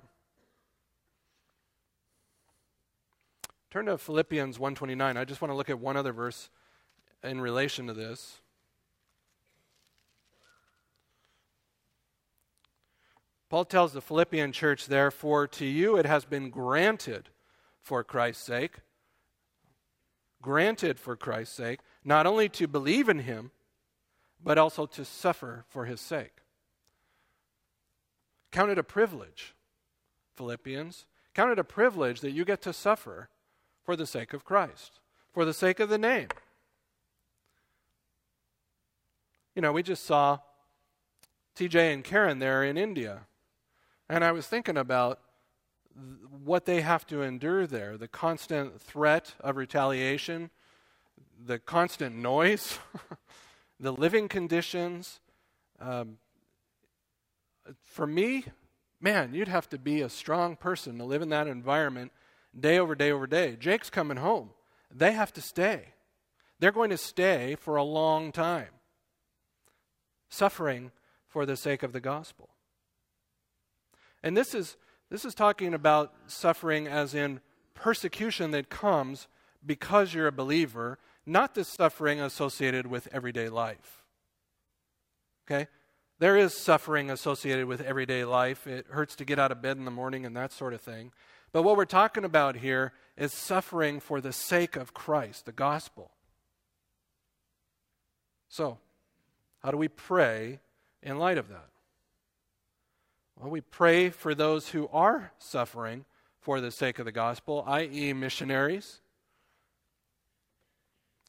Turn 3.72 3.86
to 3.86 3.98
Philippians 3.98 4.60
1:29. 4.60 5.16
I 5.16 5.24
just 5.24 5.42
want 5.42 5.50
to 5.50 5.56
look 5.56 5.70
at 5.70 5.80
one 5.80 5.96
other 5.96 6.12
verse 6.12 6.50
in 7.24 7.40
relation 7.40 7.88
to 7.88 7.94
this. 7.94 8.42
Paul 13.48 13.64
tells 13.64 13.94
the 13.94 14.02
Philippian 14.02 14.52
church, 14.52 14.88
therefore, 14.88 15.48
to 15.48 15.66
you 15.66 15.98
it 15.98 16.06
has 16.06 16.26
been 16.26 16.50
granted 16.50 17.30
for 17.82 18.04
Christ's 18.04 18.44
sake, 18.44 18.80
granted 20.42 21.00
for 21.00 21.16
Christ's 21.16 21.56
sake, 21.56 21.80
not 22.04 22.26
only 22.26 22.50
to 22.50 22.68
believe 22.68 23.08
in 23.08 23.20
him, 23.20 23.52
but 24.42 24.58
also 24.58 24.86
to 24.86 25.06
suffer 25.06 25.64
for 25.70 25.86
his 25.86 26.02
sake. 26.02 26.42
Count 28.52 28.72
it 28.72 28.78
a 28.78 28.84
privilege, 28.84 29.54
Philippians. 30.36 31.06
Count 31.34 31.52
it 31.52 31.60
a 31.60 31.64
privilege 31.64 32.20
that 32.20 32.32
you 32.32 32.44
get 32.44 32.62
to 32.64 32.74
suffer 32.74 33.30
for 33.84 33.96
the 33.96 34.06
sake 34.06 34.34
of 34.34 34.46
Christ, 34.46 35.00
for 35.34 35.46
the 35.46 35.54
sake 35.54 35.80
of 35.80 35.90
the 35.90 35.98
name. 35.98 36.28
You 39.56 39.62
know, 39.62 39.72
we 39.72 39.84
just 39.84 40.06
saw 40.06 40.40
TJ 41.56 41.94
and 41.94 42.04
Karen 42.04 42.40
there 42.40 42.64
in 42.64 42.78
India. 42.78 43.22
And 44.10 44.24
I 44.24 44.32
was 44.32 44.48
thinking 44.48 44.78
about 44.78 45.20
what 46.44 46.66
they 46.66 46.82
have 46.82 47.06
to 47.08 47.22
endure 47.22 47.68
there 47.68 47.98
the 47.98 48.08
constant 48.08 48.82
threat 48.82 49.36
of 49.42 49.58
retaliation, 49.58 50.50
the 51.46 51.60
constant 51.60 52.16
noise, 52.16 52.80
the 53.80 53.92
living 53.92 54.28
conditions. 54.28 55.20
Um, 55.80 56.18
for 57.84 58.08
me, 58.08 58.46
man, 59.00 59.34
you'd 59.34 59.48
have 59.48 59.70
to 59.70 59.78
be 59.78 60.02
a 60.02 60.10
strong 60.10 60.56
person 60.56 60.98
to 60.98 61.04
live 61.04 61.22
in 61.22 61.30
that 61.30 61.48
environment 61.48 62.12
day 62.58 62.80
over 62.80 62.96
day 62.96 63.12
over 63.12 63.28
day. 63.28 63.56
Jake's 63.60 63.90
coming 63.90 64.18
home. 64.18 64.52
They 64.94 65.14
have 65.14 65.32
to 65.34 65.42
stay. 65.42 65.94
They're 66.60 66.72
going 66.72 66.90
to 66.90 66.98
stay 66.98 67.56
for 67.56 67.76
a 67.76 67.84
long 67.84 68.32
time, 68.32 68.68
suffering 70.30 70.92
for 71.28 71.46
the 71.46 71.58
sake 71.58 71.82
of 71.82 71.94
the 71.94 72.02
gospel. 72.02 72.50
And 74.22 74.38
this 74.38 74.54
is, 74.54 74.78
this 75.10 75.26
is 75.26 75.34
talking 75.34 75.74
about 75.74 76.14
suffering 76.28 76.88
as 76.88 77.16
in 77.16 77.40
persecution 77.74 78.52
that 78.52 78.70
comes 78.70 79.28
because 79.66 80.14
you're 80.14 80.28
a 80.28 80.32
believer, 80.32 81.00
not 81.26 81.56
the 81.56 81.64
suffering 81.64 82.22
associated 82.22 82.86
with 82.86 83.08
everyday 83.12 83.50
life. 83.50 84.04
Okay? 85.48 85.68
There 86.20 86.38
is 86.38 86.56
suffering 86.56 87.10
associated 87.10 87.66
with 87.66 87.82
everyday 87.82 88.24
life. 88.24 88.68
It 88.68 88.86
hurts 88.92 89.16
to 89.16 89.26
get 89.26 89.40
out 89.40 89.52
of 89.52 89.62
bed 89.62 89.78
in 89.78 89.86
the 89.86 89.92
morning 89.92 90.26
and 90.26 90.38
that 90.38 90.52
sort 90.52 90.76
of 90.76 90.82
thing. 90.82 91.12
But 91.54 91.64
what 91.64 91.76
we're 91.76 91.86
talking 91.86 92.24
about 92.24 92.58
here 92.58 92.94
is 93.18 93.34
suffering 93.34 94.00
for 94.00 94.22
the 94.22 94.32
sake 94.32 94.76
of 94.76 94.94
Christ, 94.94 95.46
the 95.46 95.52
gospel. 95.52 96.12
So, 98.48 98.78
how 99.62 99.72
do 99.72 99.78
we 99.78 99.88
pray 99.88 100.60
in 101.04 101.18
light 101.18 101.38
of 101.38 101.50
that? 101.50 101.70
Well, 103.40 103.50
we 103.50 103.62
pray 103.62 104.10
for 104.10 104.34
those 104.34 104.70
who 104.70 104.88
are 104.94 105.32
suffering 105.40 106.06
for 106.40 106.62
the 106.62 106.72
sake 106.72 107.00
of 107.00 107.06
the 107.06 107.12
gospel, 107.12 107.64
i.e., 107.68 108.14
missionaries. 108.14 109.02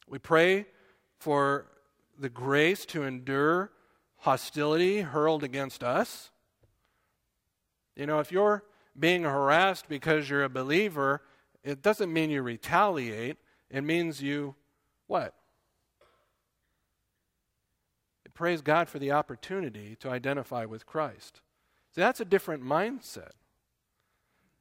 We 0.07 0.19
pray 0.19 0.65
for 1.19 1.67
the 2.19 2.29
grace 2.29 2.85
to 2.87 3.03
endure 3.03 3.71
hostility 4.17 5.01
hurled 5.01 5.43
against 5.43 5.83
us. 5.83 6.29
You 7.95 8.05
know, 8.05 8.19
if 8.19 8.31
you're 8.31 8.63
being 8.97 9.23
harassed 9.23 9.87
because 9.87 10.29
you're 10.29 10.43
a 10.43 10.49
believer, 10.49 11.21
it 11.63 11.81
doesn't 11.81 12.11
mean 12.11 12.29
you 12.29 12.41
retaliate. 12.41 13.37
It 13.69 13.83
means 13.83 14.21
you 14.21 14.55
what? 15.07 15.33
praise 18.33 18.61
God 18.61 18.89
for 18.89 18.99
the 18.99 19.11
opportunity 19.11 19.95
to 19.99 20.09
identify 20.09 20.65
with 20.65 20.85
Christ. 20.85 21.41
See, 21.93 22.01
that's 22.01 22.19
a 22.19 22.25
different 22.25 22.63
mindset. 22.63 23.31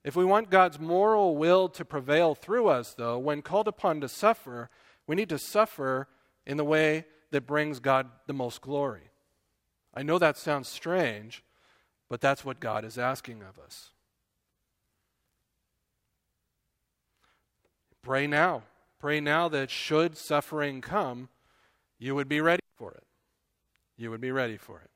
If 0.04 0.16
we 0.16 0.24
want 0.24 0.50
God's 0.50 0.78
moral 0.78 1.36
will 1.36 1.68
to 1.70 1.84
prevail 1.84 2.34
through 2.34 2.68
us, 2.68 2.94
though, 2.94 3.18
when 3.18 3.40
called 3.40 3.68
upon 3.68 4.00
to 4.00 4.08
suffer, 4.08 4.68
we 5.06 5.16
need 5.16 5.28
to 5.28 5.38
suffer 5.38 6.08
in 6.46 6.56
the 6.56 6.64
way 6.64 7.06
that 7.30 7.46
brings 7.46 7.78
God 7.80 8.08
the 8.26 8.32
most 8.32 8.60
glory. 8.60 9.10
I 9.94 10.02
know 10.02 10.18
that 10.18 10.36
sounds 10.36 10.68
strange, 10.68 11.42
but 12.08 12.20
that's 12.20 12.44
what 12.44 12.60
God 12.60 12.84
is 12.84 12.98
asking 12.98 13.42
of 13.42 13.58
us. 13.58 13.90
Pray 18.02 18.26
now. 18.26 18.62
Pray 18.98 19.20
now 19.20 19.48
that 19.48 19.70
should 19.70 20.16
suffering 20.16 20.80
come, 20.80 21.28
you 21.98 22.14
would 22.14 22.28
be 22.28 22.40
ready 22.40 22.62
for 22.76 22.92
it 22.92 23.04
you 24.02 24.10
would 24.10 24.20
be 24.20 24.32
ready 24.32 24.56
for 24.56 24.80
it, 24.80 24.90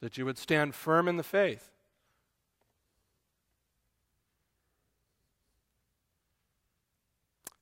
that 0.00 0.18
you 0.18 0.24
would 0.24 0.38
stand 0.38 0.74
firm 0.74 1.08
in 1.08 1.16
the 1.16 1.22
faith. 1.22 1.70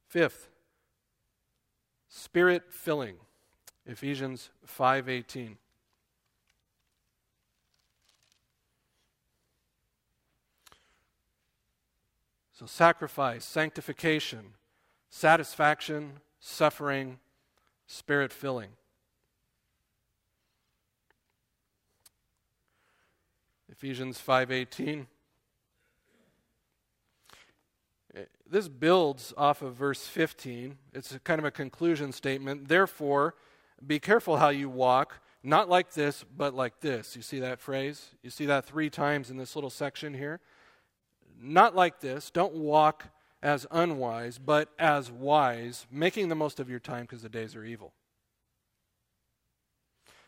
Fifth, 0.09 0.49
spirit 2.09 2.73
filling. 2.73 3.17
Ephesians 3.87 4.51
5:18. 4.67 5.59
So 12.59 12.67
sacrifice, 12.67 13.45
sanctification, 13.45 14.55
satisfaction, 15.11 16.15
suffering, 16.41 17.21
spirit 17.87 18.33
filling. 18.33 18.71
Ephesians 23.69 24.19
5:18. 24.19 25.07
Eh, 28.15 28.25
this 28.45 28.67
builds 28.67 29.33
off 29.37 29.63
of 29.63 29.77
verse 29.77 30.09
15. 30.09 30.79
It's 30.93 31.17
kind 31.23 31.39
of 31.39 31.45
a 31.45 31.53
conclusion 31.53 32.11
statement. 32.11 32.67
Therefore, 32.67 33.37
be 33.87 34.01
careful 34.01 34.39
how 34.39 34.49
you 34.49 34.69
walk, 34.69 35.23
not 35.45 35.69
like 35.69 35.93
this, 35.93 36.25
but 36.25 36.55
like 36.55 36.81
this. 36.81 37.15
You 37.15 37.23
see 37.23 37.39
that 37.39 37.61
phrase? 37.61 38.17
You 38.21 38.31
see 38.31 38.47
that 38.47 38.65
three 38.65 38.91
times 38.91 39.31
in 39.31 39.37
this 39.37 39.55
little 39.55 39.71
section 39.71 40.13
here? 40.13 40.41
Not 41.41 41.77
like 41.77 42.01
this. 42.01 42.31
Don't 42.31 42.55
walk 42.55 43.07
as 43.43 43.67
unwise, 43.71 44.39
but 44.39 44.71
as 44.79 45.11
wise, 45.11 45.87
making 45.91 46.29
the 46.29 46.35
most 46.35 46.59
of 46.59 46.69
your 46.69 46.81
time 46.81 47.03
because 47.03 47.23
the 47.23 47.29
days 47.29 47.55
are 47.55 47.65
evil. 47.65 47.93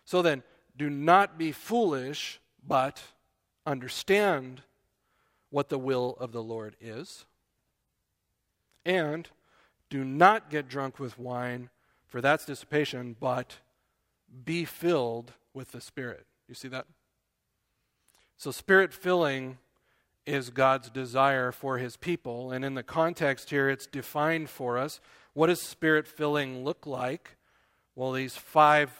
So 0.05 0.23
then, 0.23 0.43
do 0.77 0.89
not 0.89 1.39
be 1.39 1.53
foolish, 1.53 2.41
but 2.67 3.03
understand 3.67 4.63
what 5.51 5.69
the 5.69 5.79
will 5.79 6.17
of 6.21 6.33
the 6.33 6.43
Lord 6.43 6.77
is. 6.81 7.25
And 8.85 9.29
do 9.89 10.05
not 10.05 10.51
get 10.51 10.69
drunk 10.69 10.99
with 10.99 11.19
wine, 11.19 11.69
for 12.07 12.21
that's 12.21 12.45
dissipation, 12.45 13.17
but 13.19 13.57
be 14.45 14.65
filled 14.65 15.33
with 15.53 15.73
the 15.73 15.81
Spirit. 15.81 16.27
You 16.49 16.55
see 16.55 16.69
that? 16.69 16.87
So, 18.37 18.51
spirit 18.51 18.95
filling 18.95 19.59
is 20.31 20.51
God's 20.51 20.91
desire 20.91 21.51
for 21.51 21.79
his 21.79 21.97
people. 21.97 22.53
And 22.53 22.65
in 22.65 22.75
the 22.75 22.83
context 22.83 23.51
here, 23.51 23.69
it's 23.69 23.87
defined 23.87 24.49
for 24.49 24.79
us. 24.79 25.01
What 25.35 25.49
does 25.49 25.61
spirit 25.61 26.07
filling 26.07 26.65
look 26.65 26.87
like? 26.87 27.37
Well, 27.97 28.13
these 28.13 28.37
five 28.37 28.91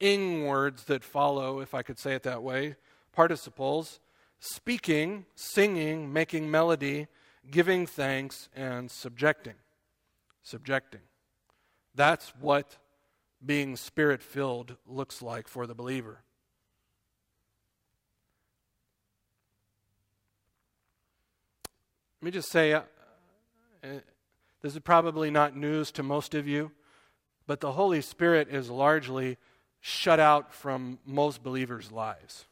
ing 0.00 0.46
words 0.46 0.84
that 0.84 1.04
follow, 1.04 1.60
if 1.60 1.74
I 1.74 1.82
could 1.82 1.98
say 1.98 2.14
it 2.14 2.22
that 2.22 2.42
way, 2.42 2.76
participles 3.12 4.00
speaking, 4.40 5.26
singing, 5.36 6.12
making 6.12 6.50
melody, 6.50 7.06
giving 7.50 7.86
thanks, 7.86 8.48
and 8.56 8.90
subjecting. 8.90 9.54
Subjecting. 10.42 11.02
That's 11.94 12.32
what 12.40 12.78
being 13.44 13.76
spirit 13.76 14.22
filled 14.22 14.76
looks 14.86 15.22
like 15.22 15.46
for 15.46 15.66
the 15.66 15.74
believer. 15.74 16.22
Let 22.22 22.26
me 22.26 22.30
just 22.30 22.50
say 22.50 22.72
uh, 22.72 22.82
uh, 23.84 23.88
this 24.62 24.72
is 24.72 24.80
probably 24.80 25.30
not 25.30 25.54
news 25.54 25.90
to 25.92 26.02
most 26.02 26.34
of 26.34 26.48
you, 26.48 26.70
but 27.46 27.60
the 27.60 27.72
Holy 27.72 28.00
Spirit 28.00 28.48
is 28.48 28.70
largely 28.70 29.36
shut 29.80 30.20
out 30.20 30.54
from 30.54 31.00
most 31.04 31.42
believers' 31.42 31.92
lives 31.92 32.46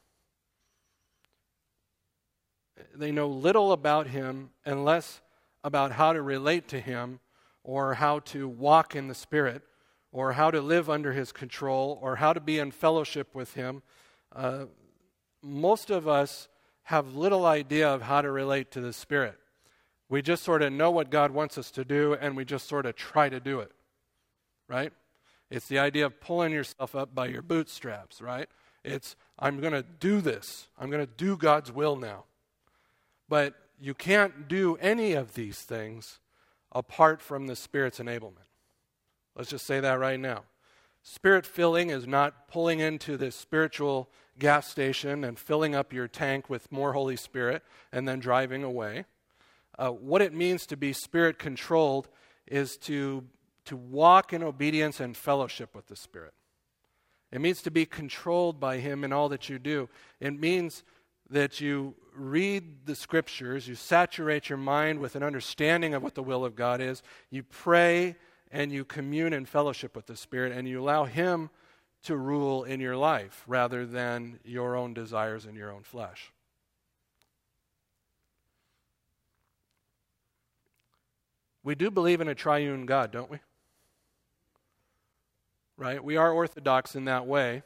they 2.95 3.11
know 3.11 3.27
little 3.27 3.71
about 3.71 4.07
him 4.07 4.49
and 4.65 4.85
less 4.85 5.21
about 5.63 5.93
how 5.93 6.13
to 6.13 6.21
relate 6.21 6.67
to 6.69 6.79
him 6.79 7.19
or 7.63 7.95
how 7.95 8.19
to 8.19 8.47
walk 8.47 8.95
in 8.95 9.07
the 9.07 9.15
Spirit 9.15 9.61
or 10.11 10.33
how 10.33 10.51
to 10.51 10.61
live 10.61 10.89
under 10.89 11.13
his 11.13 11.31
control 11.31 11.99
or 12.01 12.17
how 12.17 12.33
to 12.33 12.39
be 12.39 12.59
in 12.59 12.71
fellowship 12.71 13.33
with 13.33 13.53
him. 13.53 13.81
Uh, 14.35 14.65
most 15.41 15.89
of 15.89 16.07
us 16.07 16.47
have 16.83 17.15
little 17.15 17.45
idea 17.45 17.87
of 17.87 18.01
how 18.01 18.21
to 18.21 18.31
relate 18.31 18.71
to 18.71 18.81
the 18.81 18.93
Spirit. 18.93 19.37
We 20.11 20.21
just 20.21 20.43
sort 20.43 20.61
of 20.61 20.73
know 20.73 20.91
what 20.91 21.09
God 21.09 21.31
wants 21.31 21.57
us 21.57 21.71
to 21.71 21.85
do 21.85 22.17
and 22.19 22.35
we 22.35 22.43
just 22.43 22.67
sort 22.67 22.85
of 22.85 22.97
try 22.97 23.29
to 23.29 23.39
do 23.39 23.61
it, 23.61 23.71
right? 24.67 24.91
It's 25.49 25.69
the 25.69 25.79
idea 25.79 26.05
of 26.05 26.19
pulling 26.19 26.51
yourself 26.51 26.95
up 26.95 27.15
by 27.15 27.27
your 27.27 27.41
bootstraps, 27.41 28.21
right? 28.21 28.49
It's, 28.83 29.15
I'm 29.39 29.61
going 29.61 29.71
to 29.71 29.83
do 29.83 30.19
this. 30.19 30.67
I'm 30.77 30.89
going 30.89 31.05
to 31.05 31.13
do 31.15 31.37
God's 31.37 31.71
will 31.71 31.95
now. 31.95 32.25
But 33.29 33.55
you 33.79 33.93
can't 33.93 34.49
do 34.49 34.75
any 34.81 35.13
of 35.13 35.33
these 35.33 35.59
things 35.59 36.19
apart 36.73 37.21
from 37.21 37.47
the 37.47 37.55
Spirit's 37.55 37.99
enablement. 37.99 38.49
Let's 39.33 39.49
just 39.49 39.65
say 39.65 39.79
that 39.79 39.97
right 39.97 40.19
now. 40.19 40.43
Spirit 41.03 41.45
filling 41.45 41.89
is 41.89 42.05
not 42.05 42.49
pulling 42.49 42.81
into 42.81 43.15
this 43.15 43.33
spiritual 43.33 44.09
gas 44.37 44.67
station 44.67 45.23
and 45.23 45.39
filling 45.39 45.73
up 45.73 45.93
your 45.93 46.09
tank 46.09 46.49
with 46.49 46.69
more 46.69 46.91
Holy 46.91 47.15
Spirit 47.15 47.63
and 47.93 48.05
then 48.05 48.19
driving 48.19 48.61
away. 48.61 49.05
Uh, 49.77 49.89
what 49.89 50.21
it 50.21 50.33
means 50.33 50.65
to 50.67 50.77
be 50.77 50.93
spirit 50.93 51.39
controlled 51.39 52.07
is 52.51 52.77
to, 52.77 53.23
to 53.65 53.77
walk 53.77 54.33
in 54.33 54.43
obedience 54.43 54.99
and 54.99 55.15
fellowship 55.15 55.73
with 55.73 55.87
the 55.87 55.95
Spirit. 55.95 56.33
It 57.31 57.39
means 57.39 57.61
to 57.61 57.71
be 57.71 57.85
controlled 57.85 58.59
by 58.59 58.77
Him 58.77 59.03
in 59.03 59.13
all 59.13 59.29
that 59.29 59.49
you 59.49 59.57
do. 59.57 59.89
It 60.19 60.37
means 60.37 60.83
that 61.29 61.61
you 61.61 61.95
read 62.13 62.85
the 62.85 62.93
scriptures, 62.95 63.69
you 63.69 63.75
saturate 63.75 64.49
your 64.49 64.57
mind 64.57 64.99
with 64.99 65.15
an 65.15 65.23
understanding 65.23 65.93
of 65.93 66.03
what 66.03 66.13
the 66.13 66.23
will 66.23 66.43
of 66.43 66.57
God 66.57 66.81
is, 66.81 67.01
you 67.29 67.41
pray 67.41 68.17
and 68.51 68.69
you 68.69 68.83
commune 68.83 69.31
in 69.31 69.45
fellowship 69.45 69.95
with 69.95 70.07
the 70.07 70.17
Spirit, 70.17 70.51
and 70.51 70.67
you 70.67 70.81
allow 70.81 71.05
Him 71.05 71.49
to 72.03 72.17
rule 72.17 72.65
in 72.65 72.81
your 72.81 72.97
life 72.97 73.45
rather 73.47 73.85
than 73.85 74.39
your 74.43 74.75
own 74.75 74.93
desires 74.93 75.45
and 75.45 75.55
your 75.55 75.71
own 75.71 75.83
flesh. 75.83 76.33
We 81.63 81.75
do 81.75 81.91
believe 81.91 82.21
in 82.21 82.27
a 82.27 82.35
triune 82.35 82.85
God, 82.85 83.11
don't 83.11 83.29
we? 83.29 83.37
Right? 85.77 86.03
We 86.03 86.17
are 86.17 86.31
orthodox 86.31 86.95
in 86.95 87.05
that 87.05 87.25
way. 87.25 87.63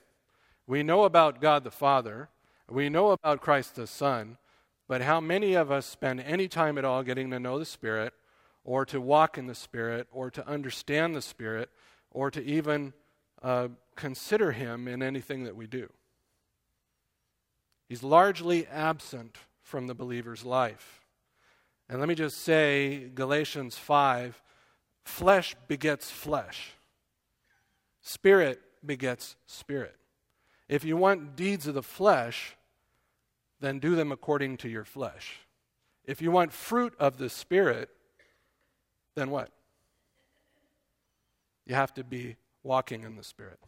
We 0.68 0.84
know 0.84 1.04
about 1.04 1.41
God 1.41 1.64
the 1.64 1.72
Father. 1.72 2.30
We 2.70 2.89
know 2.89 3.12
about 3.12 3.41
Christ 3.41 3.76
the 3.76 3.88
Son, 3.88 4.38
but 4.88 5.02
how 5.02 5.22
many 5.22 5.54
of 5.54 5.72
us 5.72 5.86
spend 5.86 6.20
any 6.20 6.48
time 6.48 6.78
at 6.78 6.86
all 6.86 7.04
getting 7.04 7.30
to 7.32 7.39
know 7.39 7.60
the 7.60 7.66
Spirit, 7.66 8.14
or 8.64 8.86
to 8.86 9.00
walk 9.00 9.38
in 9.38 9.48
the 9.48 9.56
Spirit, 9.56 10.08
or 10.12 10.32
to 10.32 10.48
understand 10.48 11.16
the 11.16 11.22
Spirit, 11.22 11.70
or 12.10 12.32
to 12.32 12.43
even 12.43 12.93
uh, 13.43 13.68
consider 13.96 14.52
Him 14.52 14.88
in 14.88 15.04
anything 15.04 15.43
that 15.43 15.56
we 15.56 15.68
do? 15.68 15.89
He's 17.88 18.02
largely 18.02 18.66
absent 18.66 19.38
from 19.62 19.86
the 19.88 19.93
believer's 19.93 20.43
life. 20.43 21.05
And 21.90 22.00
let 22.00 22.10
me 22.10 22.16
just 22.16 22.42
say, 22.42 23.10
Galatians 23.14 23.78
5 23.78 24.42
flesh 25.04 25.56
begets 25.68 26.10
flesh, 26.10 26.74
spirit 28.02 28.60
begets 28.84 29.36
spirit. 29.46 29.96
If 30.68 30.84
you 30.84 30.98
want 30.98 31.36
deeds 31.36 31.68
of 31.68 31.76
the 31.76 31.84
flesh, 31.84 32.56
then 33.60 33.80
do 33.80 33.96
them 33.96 34.12
according 34.12 34.58
to 34.58 34.70
your 34.70 34.84
flesh. 34.84 35.40
If 36.06 36.22
you 36.22 36.32
want 36.32 36.54
fruit 36.54 36.94
of 37.00 37.18
the 37.18 37.30
Spirit, 37.30 37.90
then 39.16 39.30
what? 39.30 39.50
You 41.66 41.76
have 41.76 41.94
to 41.96 42.04
be 42.04 42.36
walking 42.64 43.04
in 43.04 43.16
the 43.16 43.24
Spirit. 43.24 43.60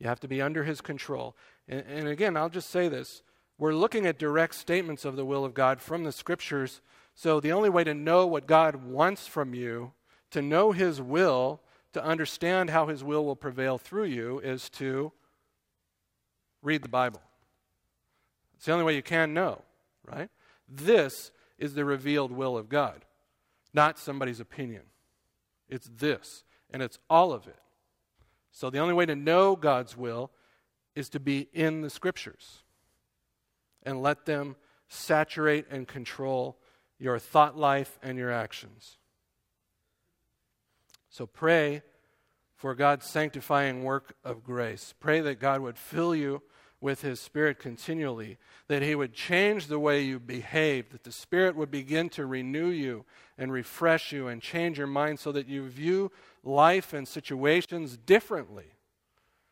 You 0.00 0.08
have 0.08 0.20
to 0.20 0.28
be 0.28 0.42
under 0.42 0.64
His 0.64 0.80
control. 0.80 1.36
And, 1.68 1.84
and, 1.86 2.08
again, 2.08 2.36
I'll 2.36 2.48
just 2.48 2.70
say 2.70 2.88
this 2.88 3.22
we're 3.58 3.74
looking 3.74 4.06
at 4.06 4.18
direct 4.18 4.54
statements 4.54 5.04
of 5.04 5.16
the 5.16 5.24
will 5.24 5.44
of 5.44 5.54
God 5.54 5.80
from 5.80 6.04
the 6.04 6.12
Scriptures. 6.12 6.80
So 7.14 7.40
the 7.40 7.52
only 7.52 7.70
way 7.70 7.84
to 7.84 7.94
know 7.94 8.26
what 8.26 8.46
God 8.46 8.84
wants 8.84 9.26
from 9.26 9.54
you, 9.54 9.92
to 10.30 10.42
know 10.42 10.72
His 10.72 11.00
will, 11.00 11.60
to 11.92 12.02
understand 12.02 12.70
how 12.70 12.86
His 12.86 13.04
will 13.04 13.24
will 13.24 13.36
prevail 13.36 13.78
through 13.78 14.04
you, 14.04 14.40
is 14.40 14.68
to 14.70 15.12
read 16.62 16.82
the 16.82 16.88
Bible. 16.88 17.20
It's 18.56 18.66
the 18.66 18.72
only 18.72 18.84
way 18.84 18.96
you 18.96 19.02
can 19.02 19.34
know, 19.34 19.62
right? 20.06 20.30
This 20.68 21.30
is 21.58 21.74
the 21.74 21.84
revealed 21.84 22.32
will 22.32 22.56
of 22.56 22.68
God, 22.68 23.04
not 23.74 23.98
somebody's 23.98 24.40
opinion. 24.40 24.82
It's 25.68 25.90
this, 25.96 26.44
and 26.70 26.82
it's 26.82 26.98
all 27.10 27.32
of 27.32 27.46
it. 27.46 27.58
So 28.50 28.70
the 28.70 28.78
only 28.78 28.94
way 28.94 29.06
to 29.06 29.16
know 29.16 29.56
God's 29.56 29.96
will 29.96 30.30
is 30.94 31.08
to 31.10 31.20
be 31.20 31.48
in 31.52 31.80
the 31.80 31.90
Scriptures 31.90 32.62
and 33.82 34.02
let 34.02 34.26
them 34.26 34.56
saturate 34.88 35.66
and 35.70 35.88
control 35.88 36.58
your 36.98 37.18
thought 37.18 37.56
life 37.56 37.98
and 38.02 38.18
your 38.18 38.30
actions. 38.30 38.98
So 41.08 41.26
pray 41.26 41.82
for 42.54 42.74
God's 42.74 43.06
sanctifying 43.06 43.82
work 43.82 44.14
of 44.22 44.44
grace. 44.44 44.94
Pray 45.00 45.20
that 45.20 45.40
God 45.40 45.60
would 45.60 45.76
fill 45.76 46.14
you 46.14 46.42
with 46.80 47.02
His 47.02 47.20
Spirit 47.20 47.58
continually, 47.58 48.38
that 48.68 48.82
He 48.82 48.94
would 48.94 49.12
change 49.12 49.66
the 49.66 49.78
way 49.78 50.02
you 50.02 50.18
behave, 50.18 50.90
that 50.90 51.04
the 51.04 51.12
Spirit 51.12 51.56
would 51.56 51.70
begin 51.70 52.08
to 52.10 52.26
renew 52.26 52.68
you 52.68 53.04
and 53.38 53.52
refresh 53.52 54.12
you 54.12 54.28
and 54.28 54.42
change 54.42 54.78
your 54.78 54.86
mind 54.86 55.18
so 55.18 55.32
that 55.32 55.48
you 55.48 55.68
view 55.68 56.10
life 56.44 56.92
and 56.92 57.06
situations 57.06 57.96
differently, 57.96 58.72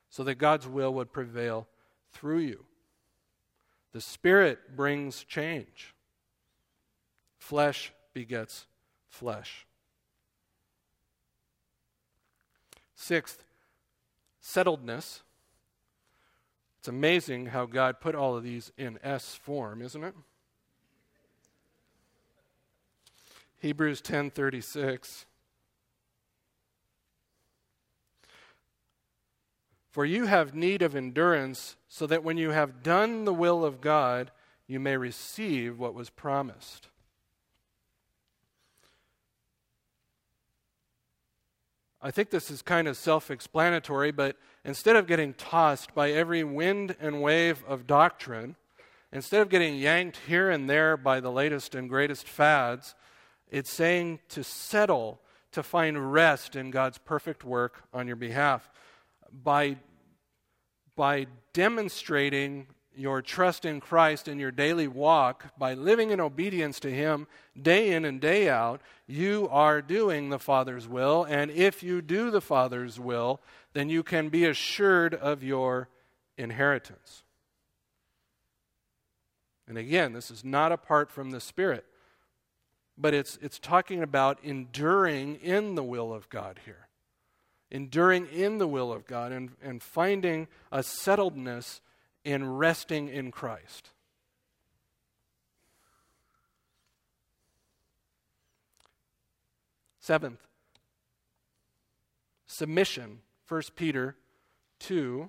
so 0.08 0.24
that 0.24 0.36
God's 0.36 0.66
will 0.66 0.92
would 0.94 1.12
prevail 1.12 1.68
through 2.12 2.38
you. 2.38 2.64
The 3.92 4.00
Spirit 4.00 4.76
brings 4.76 5.24
change. 5.24 5.94
Flesh 7.38 7.92
begets 8.12 8.66
flesh. 9.08 9.66
Sixth, 12.94 13.44
settledness. 14.42 15.20
It's 16.78 16.88
amazing 16.88 17.46
how 17.46 17.66
God 17.66 18.00
put 18.00 18.14
all 18.14 18.36
of 18.36 18.42
these 18.42 18.72
in 18.78 18.98
S 19.02 19.34
form, 19.34 19.82
isn't 19.82 20.04
it? 20.04 20.14
Hebrews 23.60 24.00
10:36 24.00 25.26
For 29.90 30.04
you 30.06 30.26
have 30.26 30.54
need 30.54 30.82
of 30.82 30.94
endurance 30.94 31.76
so 31.90 32.06
that 32.06 32.24
when 32.24 32.38
you 32.38 32.50
have 32.50 32.82
done 32.82 33.26
the 33.26 33.34
will 33.34 33.62
of 33.66 33.82
God 33.82 34.30
you 34.70 34.78
may 34.78 34.96
receive 34.96 35.80
what 35.80 35.94
was 35.94 36.10
promised. 36.10 36.86
I 42.00 42.12
think 42.12 42.30
this 42.30 42.52
is 42.52 42.62
kind 42.62 42.86
of 42.86 42.96
self 42.96 43.32
explanatory, 43.32 44.12
but 44.12 44.36
instead 44.64 44.94
of 44.94 45.08
getting 45.08 45.34
tossed 45.34 45.92
by 45.92 46.12
every 46.12 46.44
wind 46.44 46.94
and 47.00 47.20
wave 47.20 47.64
of 47.66 47.88
doctrine, 47.88 48.54
instead 49.12 49.40
of 49.42 49.48
getting 49.48 49.76
yanked 49.76 50.20
here 50.28 50.50
and 50.50 50.70
there 50.70 50.96
by 50.96 51.18
the 51.18 51.32
latest 51.32 51.74
and 51.74 51.88
greatest 51.88 52.28
fads, 52.28 52.94
it's 53.50 53.72
saying 53.72 54.20
to 54.28 54.44
settle, 54.44 55.20
to 55.50 55.64
find 55.64 56.12
rest 56.12 56.54
in 56.54 56.70
God's 56.70 56.98
perfect 56.98 57.42
work 57.42 57.82
on 57.92 58.06
your 58.06 58.14
behalf 58.14 58.70
by, 59.32 59.78
by 61.00 61.26
demonstrating 61.54 62.66
your 62.94 63.22
trust 63.22 63.64
in 63.64 63.80
Christ 63.80 64.28
in 64.28 64.38
your 64.38 64.50
daily 64.50 64.86
walk, 64.86 65.46
by 65.56 65.72
living 65.72 66.10
in 66.10 66.20
obedience 66.20 66.78
to 66.80 66.90
Him 66.90 67.26
day 67.58 67.92
in 67.92 68.04
and 68.04 68.20
day 68.20 68.50
out, 68.50 68.82
you 69.06 69.48
are 69.50 69.80
doing 69.80 70.28
the 70.28 70.38
Father's 70.38 70.86
will. 70.86 71.24
And 71.24 71.50
if 71.52 71.82
you 71.82 72.02
do 72.02 72.30
the 72.30 72.42
Father's 72.42 73.00
will, 73.00 73.40
then 73.72 73.88
you 73.88 74.02
can 74.02 74.28
be 74.28 74.44
assured 74.44 75.14
of 75.14 75.42
your 75.42 75.88
inheritance. 76.36 77.22
And 79.66 79.78
again, 79.78 80.12
this 80.12 80.30
is 80.30 80.44
not 80.44 80.70
apart 80.70 81.10
from 81.10 81.30
the 81.30 81.40
Spirit, 81.40 81.86
but 82.98 83.14
it's, 83.14 83.38
it's 83.40 83.58
talking 83.58 84.02
about 84.02 84.38
enduring 84.42 85.36
in 85.36 85.76
the 85.76 85.82
will 85.82 86.12
of 86.12 86.28
God 86.28 86.60
here. 86.66 86.89
Enduring 87.70 88.26
in 88.26 88.58
the 88.58 88.66
will 88.66 88.92
of 88.92 89.06
God 89.06 89.32
and, 89.32 89.50
and 89.62 89.82
finding 89.82 90.48
a 90.72 90.80
settledness 90.80 91.80
in 92.24 92.56
resting 92.56 93.08
in 93.08 93.30
Christ. 93.30 93.90
Seventh, 100.00 100.40
submission. 102.46 103.20
1 103.46 103.62
Peter 103.74 104.16
2, 104.78 105.28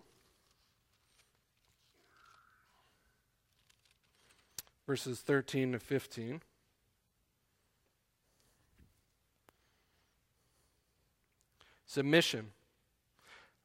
verses 4.86 5.20
13 5.22 5.72
to 5.72 5.80
15. 5.80 6.42
Submission. 11.92 12.52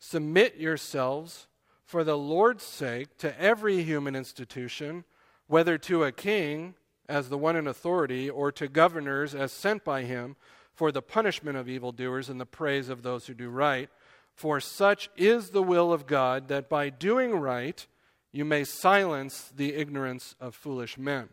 Submit 0.01 0.57
yourselves 0.57 1.47
for 1.85 2.03
the 2.03 2.19
Lord's 2.19 2.65
sake 2.65 3.17
to 3.19 3.41
every 3.41 3.85
human 3.85 4.17
institution, 4.17 5.05
whether 5.47 5.79
to 5.79 6.03
a 6.03 6.11
king 6.11 6.75
as 7.09 7.29
the 7.29 7.39
one 7.39 7.55
in 7.55 7.69
authority 7.69 8.29
or 8.29 8.51
to 8.51 8.67
governors 8.67 9.33
as 9.33 9.53
sent 9.53 9.85
by 9.85 10.03
him 10.03 10.35
for 10.75 10.91
the 10.91 11.03
punishment 11.03 11.57
of 11.57 11.69
evildoers 11.69 12.29
and 12.29 12.41
the 12.41 12.47
praise 12.47 12.89
of 12.89 13.03
those 13.03 13.29
who 13.29 13.35
do 13.35 13.49
right. 13.49 13.91
For 14.35 14.59
such 14.59 15.09
is 15.17 15.51
the 15.51 15.63
will 15.63 15.93
of 15.93 16.09
God 16.09 16.49
that 16.49 16.69
by 16.69 16.91
doing 16.91 17.31
right 17.31 17.87
you 18.33 18.45
may 18.45 18.65
silence 18.65 19.53
the 19.55 19.75
ignorance 19.75 20.35
of 20.41 20.57
foolish 20.57 20.99
men. 20.99 21.29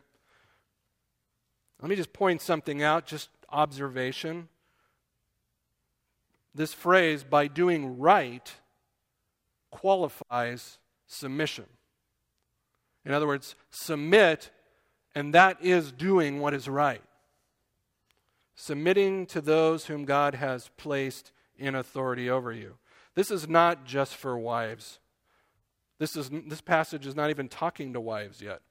Let 1.81 1.89
me 1.89 1.95
just 1.95 2.13
point 2.13 2.43
something 2.43 2.83
out, 2.83 3.07
just 3.07 3.29
observation. 3.49 4.47
This 6.55 6.73
phrase, 6.73 7.23
by 7.23 7.47
doing 7.47 7.97
right, 7.97 8.51
qualifies 9.71 10.77
submission. 11.07 11.65
In 13.05 13.11
other 13.11 13.27
words, 13.27 13.55
submit, 13.71 14.51
and 15.15 15.33
that 15.33 15.57
is 15.61 15.91
doing 15.91 16.39
what 16.39 16.53
is 16.53 16.69
right. 16.69 17.01
Submitting 18.55 19.25
to 19.27 19.41
those 19.41 19.85
whom 19.85 20.05
God 20.05 20.35
has 20.35 20.69
placed 20.77 21.31
in 21.57 21.75
authority 21.75 22.29
over 22.29 22.51
you. 22.51 22.75
This 23.15 23.31
is 23.31 23.47
not 23.47 23.85
just 23.85 24.15
for 24.15 24.37
wives. 24.37 24.99
This, 25.99 26.15
is, 26.15 26.29
this 26.47 26.61
passage 26.61 27.05
is 27.05 27.15
not 27.15 27.29
even 27.29 27.47
talking 27.47 27.93
to 27.93 28.01
wives 28.01 28.41
yet. 28.41 28.61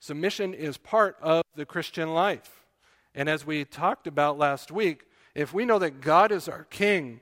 Submission 0.00 0.52
is 0.52 0.78
part 0.78 1.16
of 1.22 1.44
the 1.54 1.66
Christian 1.66 2.12
life. 2.12 2.66
And 3.14 3.28
as 3.28 3.46
we 3.46 3.64
talked 3.64 4.06
about 4.06 4.38
last 4.38 4.72
week, 4.72 5.04
if 5.34 5.52
we 5.54 5.64
know 5.64 5.78
that 5.78 6.00
God 6.00 6.32
is 6.32 6.48
our 6.48 6.64
king, 6.64 7.20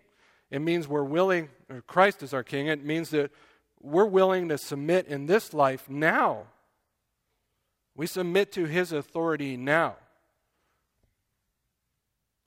it 0.50 0.60
means 0.60 0.88
we're 0.88 1.04
willing, 1.04 1.48
or 1.68 1.80
Christ 1.82 2.22
is 2.22 2.34
our 2.34 2.42
king, 2.42 2.66
it 2.66 2.84
means 2.84 3.10
that 3.10 3.30
we're 3.80 4.04
willing 4.04 4.48
to 4.48 4.58
submit 4.58 5.06
in 5.06 5.26
this 5.26 5.54
life 5.54 5.88
now. 5.88 6.44
We 7.94 8.06
submit 8.06 8.52
to 8.52 8.64
his 8.64 8.92
authority 8.92 9.56
now. 9.56 9.96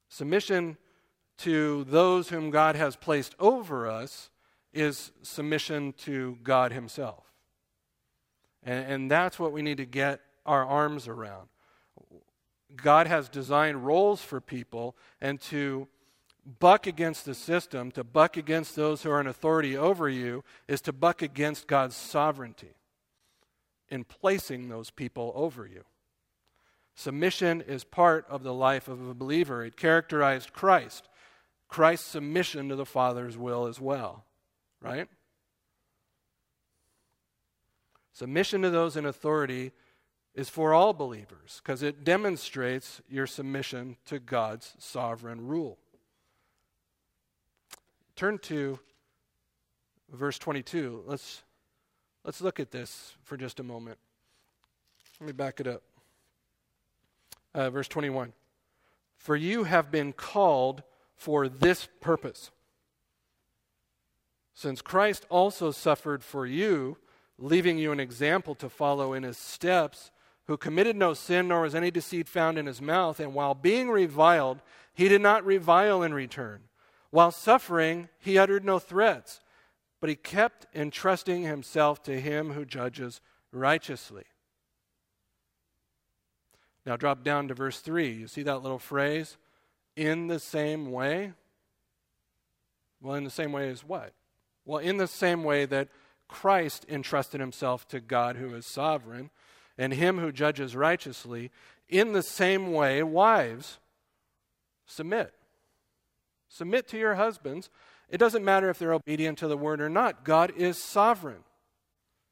Submission 0.09 0.78
to 1.39 1.84
those 1.86 2.30
whom 2.30 2.51
God 2.51 2.76
has 2.76 2.95
placed 2.95 3.36
over 3.39 3.89
us 3.89 4.30
is 4.74 5.11
submission 5.22 5.93
to 5.99 6.38
God 6.43 6.72
Himself. 6.72 7.24
And, 8.64 8.91
and 8.91 9.11
that's 9.11 9.39
what 9.39 9.51
we 9.51 9.61
need 9.61 9.78
to 9.78 9.86
get 9.86 10.22
our 10.45 10.66
arms 10.66 11.07
around. 11.07 11.47
God 12.76 13.07
has 13.07 13.30
designed 13.30 13.86
roles 13.86 14.21
for 14.21 14.41
people, 14.41 14.95
and 15.21 15.39
to 15.41 15.88
buck 16.59 16.88
against 16.88 17.26
the 17.26 17.36
system, 17.36 17.91
to 17.91 18.03
buck 18.03 18.36
against 18.38 18.76
those 18.76 19.03
who 19.03 19.11
are 19.11 19.21
in 19.21 19.28
authority 19.28 19.78
over 19.78 20.09
you, 20.09 20.43
is 20.67 20.82
to 20.82 20.93
buck 20.93 21.21
against 21.21 21.67
God's 21.67 21.95
sovereignty 21.95 22.76
in 23.89 24.03
placing 24.03 24.69
those 24.69 24.89
people 24.89 25.32
over 25.36 25.65
you. 25.65 25.84
Submission 26.95 27.61
is 27.61 27.84
part 27.84 28.26
of 28.30 28.43
the 28.43 28.53
life 28.53 28.88
of 28.88 29.07
a 29.07 29.13
believer. 29.13 29.63
It 29.63 29.78
characterized 29.78 30.53
Christ. 30.53 31.07
Christ's 31.67 32.07
submission 32.07 32.69
to 32.69 32.76
the 32.76 32.86
Father's 32.86 33.38
will 33.38 33.65
as 33.65 33.80
well, 33.80 34.26
right? 34.82 35.07
Submission 38.13 38.61
to 38.61 38.69
those 38.69 38.95
in 38.95 39.05
authority 39.05 39.71
is 40.36 40.49
for 40.49 40.73
all 40.73 40.93
believers 40.93 41.61
because 41.63 41.84
it 41.84 42.03
demonstrates 42.03 43.01
your 43.07 43.27
submission 43.27 43.97
to 44.05 44.19
God's 44.19 44.73
sovereign 44.79 45.47
rule. 45.47 45.77
Turn 48.15 48.38
to 48.39 48.79
verse 50.11 50.38
22. 50.39 51.03
Let's, 51.05 51.43
let's 52.23 52.41
look 52.41 52.59
at 52.59 52.71
this 52.71 53.13
for 53.23 53.38
just 53.38 53.59
a 53.59 53.63
moment. 53.63 53.97
Let 55.19 55.27
me 55.27 55.34
back 55.34 55.59
it 55.59 55.67
up. 55.67 55.84
Uh, 57.53 57.69
verse 57.69 57.88
21. 57.88 58.34
For 59.17 59.36
you 59.36 59.63
have 59.63 59.91
been 59.91 60.13
called 60.13 60.84
for 61.15 61.47
this 61.47 61.88
purpose. 62.01 62.51
Since 64.53 64.81
Christ 64.81 65.25
also 65.29 65.71
suffered 65.71 66.23
for 66.23 66.45
you, 66.45 66.97
leaving 67.38 67.77
you 67.77 67.91
an 67.91 67.99
example 67.99 68.55
to 68.55 68.69
follow 68.69 69.13
in 69.13 69.23
his 69.23 69.38
steps, 69.38 70.11
who 70.47 70.57
committed 70.57 70.95
no 70.95 71.13
sin, 71.13 71.47
nor 71.47 71.61
was 71.61 71.75
any 71.75 71.91
deceit 71.91 72.27
found 72.27 72.57
in 72.57 72.65
his 72.65 72.81
mouth, 72.81 73.19
and 73.19 73.33
while 73.33 73.55
being 73.55 73.89
reviled, 73.89 74.61
he 74.93 75.07
did 75.07 75.21
not 75.21 75.45
revile 75.45 76.03
in 76.03 76.13
return. 76.13 76.61
While 77.11 77.31
suffering, 77.31 78.09
he 78.19 78.37
uttered 78.37 78.65
no 78.65 78.79
threats, 78.79 79.39
but 80.01 80.09
he 80.09 80.15
kept 80.15 80.65
entrusting 80.75 81.43
himself 81.43 82.03
to 82.03 82.19
him 82.19 82.51
who 82.51 82.65
judges 82.65 83.21
righteously. 83.51 84.23
Now 86.85 86.97
drop 86.97 87.23
down 87.23 87.47
to 87.47 87.53
verse 87.53 87.79
3. 87.79 88.11
You 88.11 88.27
see 88.27 88.43
that 88.43 88.61
little 88.61 88.79
phrase? 88.79 89.37
In 89.95 90.27
the 90.27 90.39
same 90.39 90.91
way? 90.91 91.33
Well, 93.01 93.15
in 93.15 93.23
the 93.23 93.29
same 93.29 93.51
way 93.51 93.69
as 93.69 93.83
what? 93.83 94.13
Well, 94.65 94.79
in 94.79 94.97
the 94.97 95.07
same 95.07 95.43
way 95.43 95.65
that 95.65 95.89
Christ 96.27 96.85
entrusted 96.89 97.39
himself 97.39 97.87
to 97.89 97.99
God 97.99 98.37
who 98.37 98.53
is 98.55 98.65
sovereign 98.65 99.29
and 99.78 99.93
him 99.93 100.19
who 100.19 100.32
judges 100.32 100.76
righteously, 100.76 101.51
in 101.89 102.13
the 102.13 102.24
same 102.24 102.71
way, 102.71 103.03
wives, 103.03 103.80
submit. 104.86 105.34
Submit 106.47 106.88
to 106.89 106.97
your 106.97 107.15
husbands. 107.15 107.69
It 108.09 108.17
doesn't 108.17 108.45
matter 108.45 108.69
if 108.69 108.78
they're 108.78 108.93
obedient 108.93 109.39
to 109.39 109.47
the 109.47 109.57
word 109.57 109.82
or 109.82 109.89
not. 109.89 110.24
God 110.24 110.53
is 110.55 110.78
sovereign, 110.78 111.43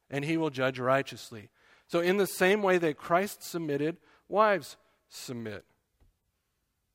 and 0.10 0.24
he 0.24 0.38
will 0.38 0.50
judge 0.50 0.80
righteously. 0.80 1.50
So, 1.88 2.00
in 2.00 2.18
the 2.18 2.28
same 2.28 2.62
way 2.62 2.78
that 2.78 2.98
Christ 2.98 3.44
submitted, 3.44 3.98
wives 4.30 4.78
submit. 5.10 5.66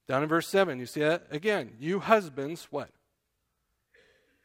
Down 0.08 0.22
in 0.22 0.28
verse 0.28 0.48
7, 0.48 0.78
you 0.78 0.86
see 0.86 1.00
that 1.00 1.26
again. 1.30 1.72
You 1.80 1.98
husbands, 1.98 2.68
what? 2.70 2.90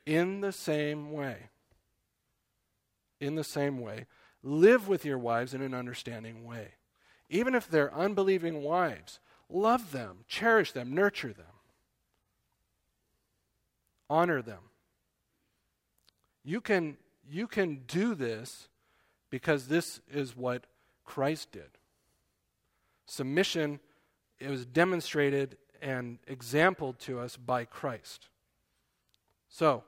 In 0.05 0.41
the 0.41 0.51
same 0.51 1.11
way. 1.11 1.37
In 3.19 3.35
the 3.35 3.43
same 3.43 3.79
way. 3.79 4.07
Live 4.43 4.87
with 4.87 5.05
your 5.05 5.17
wives 5.17 5.53
in 5.53 5.61
an 5.61 5.73
understanding 5.73 6.45
way. 6.45 6.69
Even 7.29 7.55
if 7.55 7.69
they're 7.69 7.93
unbelieving 7.93 8.63
wives, 8.63 9.19
love 9.49 9.91
them, 9.91 10.19
cherish 10.27 10.71
them, 10.71 10.93
nurture 10.93 11.33
them, 11.33 11.45
honor 14.09 14.41
them. 14.41 14.59
You 16.43 16.59
can, 16.59 16.97
you 17.29 17.47
can 17.47 17.81
do 17.87 18.15
this 18.15 18.67
because 19.29 19.67
this 19.67 20.01
is 20.11 20.35
what 20.35 20.65
Christ 21.05 21.51
did. 21.51 21.69
Submission 23.05 23.79
it 24.41 24.49
was 24.49 24.65
demonstrated 24.65 25.55
and 25.81 26.17
exampled 26.27 26.99
to 27.01 27.19
us 27.19 27.37
by 27.37 27.63
Christ. 27.63 28.27
So, 29.49 29.83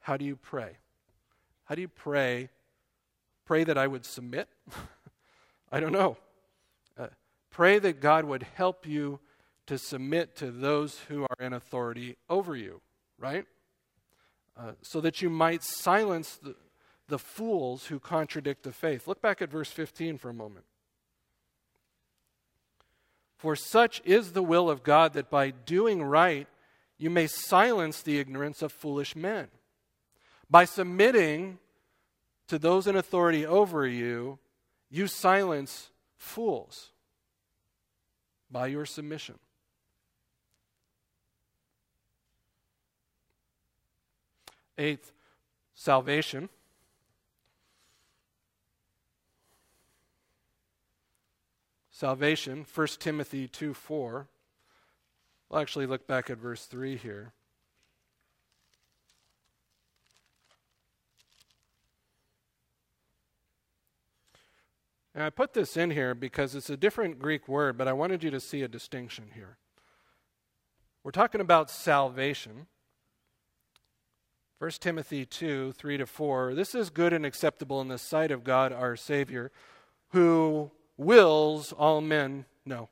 how 0.00 0.16
do 0.16 0.24
you 0.24 0.36
pray? 0.36 0.76
How 1.72 1.76
do 1.76 1.80
you 1.80 1.88
pray? 1.88 2.50
Pray 3.46 3.64
that 3.64 3.78
I 3.78 3.86
would 3.86 4.04
submit? 4.04 4.46
I 5.72 5.80
don't 5.80 5.92
know. 5.92 6.18
Uh, 6.98 7.06
pray 7.48 7.78
that 7.78 7.98
God 7.98 8.26
would 8.26 8.42
help 8.42 8.86
you 8.86 9.20
to 9.68 9.78
submit 9.78 10.36
to 10.36 10.50
those 10.50 10.98
who 11.08 11.22
are 11.22 11.36
in 11.40 11.54
authority 11.54 12.18
over 12.28 12.54
you, 12.54 12.82
right? 13.18 13.46
Uh, 14.54 14.72
so 14.82 15.00
that 15.00 15.22
you 15.22 15.30
might 15.30 15.62
silence 15.62 16.38
the, 16.42 16.56
the 17.08 17.18
fools 17.18 17.86
who 17.86 17.98
contradict 17.98 18.64
the 18.64 18.72
faith. 18.72 19.08
Look 19.08 19.22
back 19.22 19.40
at 19.40 19.48
verse 19.48 19.70
15 19.70 20.18
for 20.18 20.28
a 20.28 20.34
moment. 20.34 20.66
For 23.38 23.56
such 23.56 24.02
is 24.04 24.32
the 24.32 24.42
will 24.42 24.68
of 24.68 24.82
God 24.82 25.14
that 25.14 25.30
by 25.30 25.52
doing 25.52 26.02
right 26.02 26.48
you 26.98 27.08
may 27.08 27.26
silence 27.26 28.02
the 28.02 28.18
ignorance 28.18 28.60
of 28.60 28.72
foolish 28.72 29.16
men. 29.16 29.48
By 30.50 30.66
submitting 30.66 31.58
to 32.48 32.58
those 32.58 32.86
in 32.86 32.96
authority 32.96 33.46
over 33.46 33.86
you, 33.86 34.38
you 34.90 35.06
silence 35.06 35.90
fools 36.16 36.90
by 38.50 38.66
your 38.66 38.84
submission. 38.84 39.38
Eighth, 44.78 45.12
salvation. 45.74 46.48
salvation, 52.02 52.66
1 52.74 52.86
Timothy 52.98 53.46
2 53.46 53.74
4. 53.74 54.26
We'll 55.48 55.60
actually 55.60 55.86
look 55.86 56.08
back 56.08 56.30
at 56.30 56.38
verse 56.38 56.66
3 56.66 56.96
here. 56.96 57.32
And 65.14 65.22
I 65.22 65.30
put 65.30 65.52
this 65.52 65.76
in 65.76 65.90
here 65.90 66.14
because 66.14 66.54
it's 66.54 66.70
a 66.70 66.76
different 66.76 67.18
Greek 67.18 67.46
word, 67.46 67.76
but 67.76 67.88
I 67.88 67.92
wanted 67.92 68.22
you 68.22 68.30
to 68.30 68.40
see 68.40 68.62
a 68.62 68.68
distinction 68.68 69.30
here. 69.34 69.58
We're 71.04 71.10
talking 71.10 71.40
about 71.40 71.70
salvation. 71.70 72.66
1 74.58 74.70
Timothy 74.78 75.26
2 75.26 75.72
3 75.72 75.96
to 75.98 76.06
4. 76.06 76.54
This 76.54 76.74
is 76.74 76.88
good 76.88 77.12
and 77.12 77.26
acceptable 77.26 77.80
in 77.80 77.88
the 77.88 77.98
sight 77.98 78.30
of 78.30 78.44
God 78.44 78.72
our 78.72 78.94
Savior, 78.96 79.50
who 80.10 80.70
wills 80.96 81.72
all 81.72 82.00
men, 82.00 82.44
no, 82.64 82.88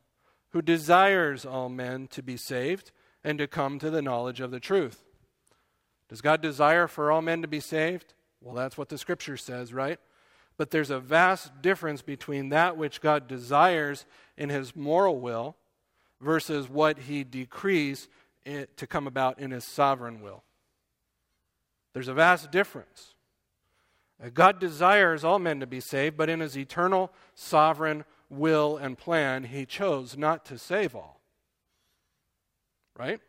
who 0.50 0.60
desires 0.60 1.46
all 1.46 1.68
men 1.68 2.08
to 2.08 2.22
be 2.22 2.36
saved 2.36 2.90
and 3.22 3.38
to 3.38 3.46
come 3.46 3.78
to 3.78 3.88
the 3.88 4.02
knowledge 4.02 4.40
of 4.40 4.50
the 4.50 4.60
truth. 4.60 5.04
Does 6.08 6.20
God 6.20 6.40
desire 6.40 6.88
for 6.88 7.12
all 7.12 7.22
men 7.22 7.40
to 7.42 7.48
be 7.48 7.60
saved? 7.60 8.14
Well, 8.40 8.56
that's 8.56 8.76
what 8.76 8.88
the 8.88 8.98
scripture 8.98 9.36
says, 9.36 9.72
right? 9.72 10.00
But 10.60 10.72
there's 10.72 10.90
a 10.90 11.00
vast 11.00 11.62
difference 11.62 12.02
between 12.02 12.50
that 12.50 12.76
which 12.76 13.00
God 13.00 13.26
desires 13.26 14.04
in 14.36 14.50
his 14.50 14.76
moral 14.76 15.18
will 15.18 15.56
versus 16.20 16.68
what 16.68 16.98
he 16.98 17.24
decrees 17.24 18.10
to 18.44 18.86
come 18.86 19.06
about 19.06 19.38
in 19.38 19.52
his 19.52 19.64
sovereign 19.64 20.20
will. 20.20 20.42
There's 21.94 22.08
a 22.08 22.12
vast 22.12 22.50
difference. 22.50 23.14
Uh, 24.22 24.28
God 24.34 24.60
desires 24.60 25.24
all 25.24 25.38
men 25.38 25.60
to 25.60 25.66
be 25.66 25.80
saved, 25.80 26.18
but 26.18 26.28
in 26.28 26.40
his 26.40 26.58
eternal, 26.58 27.10
sovereign 27.34 28.04
will 28.28 28.76
and 28.76 28.98
plan, 28.98 29.44
he 29.44 29.64
chose 29.64 30.14
not 30.14 30.44
to 30.44 30.58
save 30.58 30.94
all. 30.94 31.22
Right? 32.98 33.22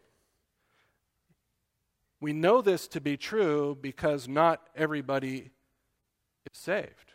We 2.19 2.33
know 2.33 2.61
this 2.61 2.89
to 2.89 2.99
be 2.99 3.15
true 3.15 3.77
because 3.79 4.27
not 4.27 4.67
everybody 4.75 5.51
is 6.51 6.57
saved. 6.59 7.13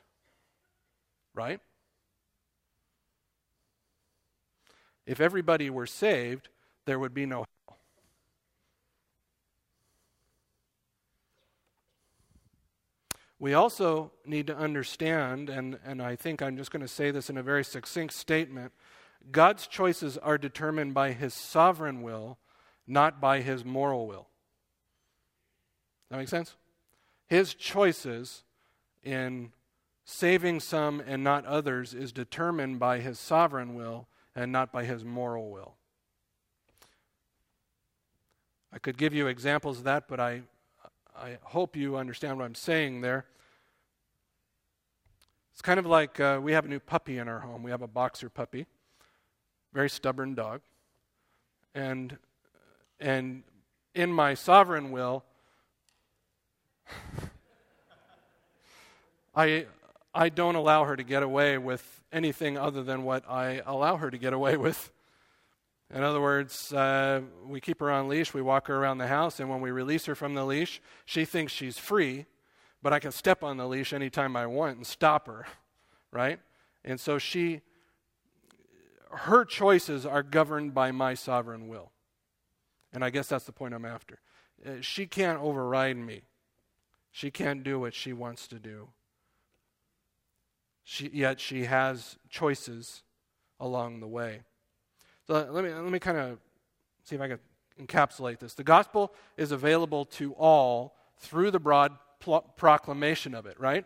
Right? 1.36 1.60
If 5.06 5.20
everybody 5.20 5.70
were 5.70 5.86
saved, 5.86 6.48
there 6.86 6.98
would 6.98 7.14
be 7.14 7.26
no 7.26 7.44
hell. 7.68 7.78
We 13.38 13.52
also 13.52 14.12
need 14.24 14.46
to 14.46 14.56
understand, 14.56 15.50
and, 15.50 15.78
and 15.84 16.00
I 16.00 16.16
think 16.16 16.40
I'm 16.40 16.56
just 16.56 16.70
going 16.70 16.80
to 16.80 16.88
say 16.88 17.10
this 17.10 17.28
in 17.28 17.36
a 17.36 17.42
very 17.42 17.62
succinct 17.62 18.14
statement 18.14 18.72
God's 19.30 19.66
choices 19.66 20.16
are 20.18 20.38
determined 20.38 20.94
by 20.94 21.12
his 21.12 21.34
sovereign 21.34 22.02
will, 22.02 22.38
not 22.86 23.20
by 23.20 23.40
his 23.40 23.64
moral 23.64 24.06
will. 24.06 24.28
That 26.10 26.18
makes 26.18 26.30
sense? 26.30 26.54
His 27.26 27.52
choices 27.52 28.44
in 29.02 29.50
saving 30.06 30.60
some 30.60 31.00
and 31.00 31.22
not 31.24 31.44
others 31.44 31.92
is 31.92 32.12
determined 32.12 32.78
by 32.78 33.00
his 33.00 33.18
sovereign 33.18 33.74
will 33.74 34.06
and 34.36 34.52
not 34.52 34.72
by 34.72 34.84
his 34.84 35.04
moral 35.04 35.50
will. 35.50 35.74
I 38.72 38.78
could 38.78 38.96
give 38.96 39.12
you 39.12 39.26
examples 39.26 39.78
of 39.78 39.84
that, 39.84 40.06
but 40.06 40.20
I, 40.20 40.42
I 41.18 41.38
hope 41.42 41.74
you 41.74 41.96
understand 41.96 42.38
what 42.38 42.44
I'm 42.44 42.54
saying 42.54 43.00
there. 43.00 43.26
It's 45.52 45.62
kind 45.62 45.80
of 45.80 45.86
like 45.86 46.20
uh, 46.20 46.38
we 46.40 46.52
have 46.52 46.66
a 46.66 46.68
new 46.68 46.78
puppy 46.80 47.18
in 47.18 47.26
our 47.26 47.40
home. 47.40 47.64
We 47.64 47.72
have 47.72 47.82
a 47.82 47.88
boxer 47.88 48.28
puppy, 48.28 48.66
very 49.72 49.90
stubborn 49.90 50.34
dog. 50.34 50.60
And 51.74 52.16
And 53.00 53.42
in 53.94 54.12
my 54.12 54.34
sovereign 54.34 54.92
will, 54.92 55.24
I, 59.34 59.66
I 60.16 60.30
don't 60.30 60.54
allow 60.54 60.84
her 60.84 60.96
to 60.96 61.04
get 61.04 61.22
away 61.22 61.58
with 61.58 62.00
anything 62.10 62.56
other 62.56 62.82
than 62.82 63.02
what 63.02 63.28
I 63.28 63.60
allow 63.66 63.98
her 63.98 64.10
to 64.10 64.16
get 64.16 64.32
away 64.32 64.56
with. 64.56 64.90
In 65.94 66.02
other 66.02 66.20
words, 66.20 66.72
uh, 66.72 67.20
we 67.46 67.60
keep 67.60 67.80
her 67.80 67.90
on 67.90 68.08
leash, 68.08 68.32
we 68.32 68.42
walk 68.42 68.66
her 68.68 68.76
around 68.76 68.98
the 68.98 69.06
house, 69.06 69.38
and 69.38 69.50
when 69.50 69.60
we 69.60 69.70
release 69.70 70.06
her 70.06 70.14
from 70.14 70.34
the 70.34 70.44
leash, 70.44 70.80
she 71.04 71.24
thinks 71.24 71.52
she's 71.52 71.78
free, 71.78 72.24
but 72.82 72.92
I 72.92 72.98
can 72.98 73.12
step 73.12 73.44
on 73.44 73.58
the 73.58 73.68
leash 73.68 73.92
anytime 73.92 74.36
I 74.36 74.46
want 74.46 74.78
and 74.78 74.86
stop 74.86 75.26
her, 75.26 75.46
right? 76.10 76.40
And 76.82 76.98
so 76.98 77.18
she, 77.18 77.60
her 79.10 79.44
choices 79.44 80.06
are 80.06 80.22
governed 80.22 80.74
by 80.74 80.92
my 80.92 81.14
sovereign 81.14 81.68
will. 81.68 81.92
And 82.92 83.04
I 83.04 83.10
guess 83.10 83.28
that's 83.28 83.44
the 83.44 83.52
point 83.52 83.74
I'm 83.74 83.84
after. 83.84 84.18
Uh, 84.64 84.80
she 84.80 85.06
can't 85.06 85.38
override 85.38 85.98
me, 85.98 86.22
she 87.12 87.30
can't 87.30 87.62
do 87.62 87.78
what 87.78 87.94
she 87.94 88.12
wants 88.12 88.48
to 88.48 88.58
do. 88.58 88.88
She, 90.88 91.10
yet 91.12 91.40
she 91.40 91.64
has 91.64 92.16
choices 92.30 93.02
along 93.58 93.98
the 93.98 94.06
way. 94.06 94.42
So 95.26 95.34
let 95.50 95.64
me, 95.64 95.74
let 95.74 95.90
me 95.90 95.98
kind 95.98 96.16
of 96.16 96.38
see 97.02 97.16
if 97.16 97.20
I 97.20 97.26
can 97.26 97.40
encapsulate 97.80 98.38
this. 98.38 98.54
The 98.54 98.62
gospel 98.62 99.12
is 99.36 99.50
available 99.50 100.04
to 100.04 100.32
all 100.34 100.94
through 101.18 101.50
the 101.50 101.58
broad 101.58 101.90
pl- 102.20 102.52
proclamation 102.56 103.34
of 103.34 103.46
it, 103.46 103.58
right? 103.58 103.84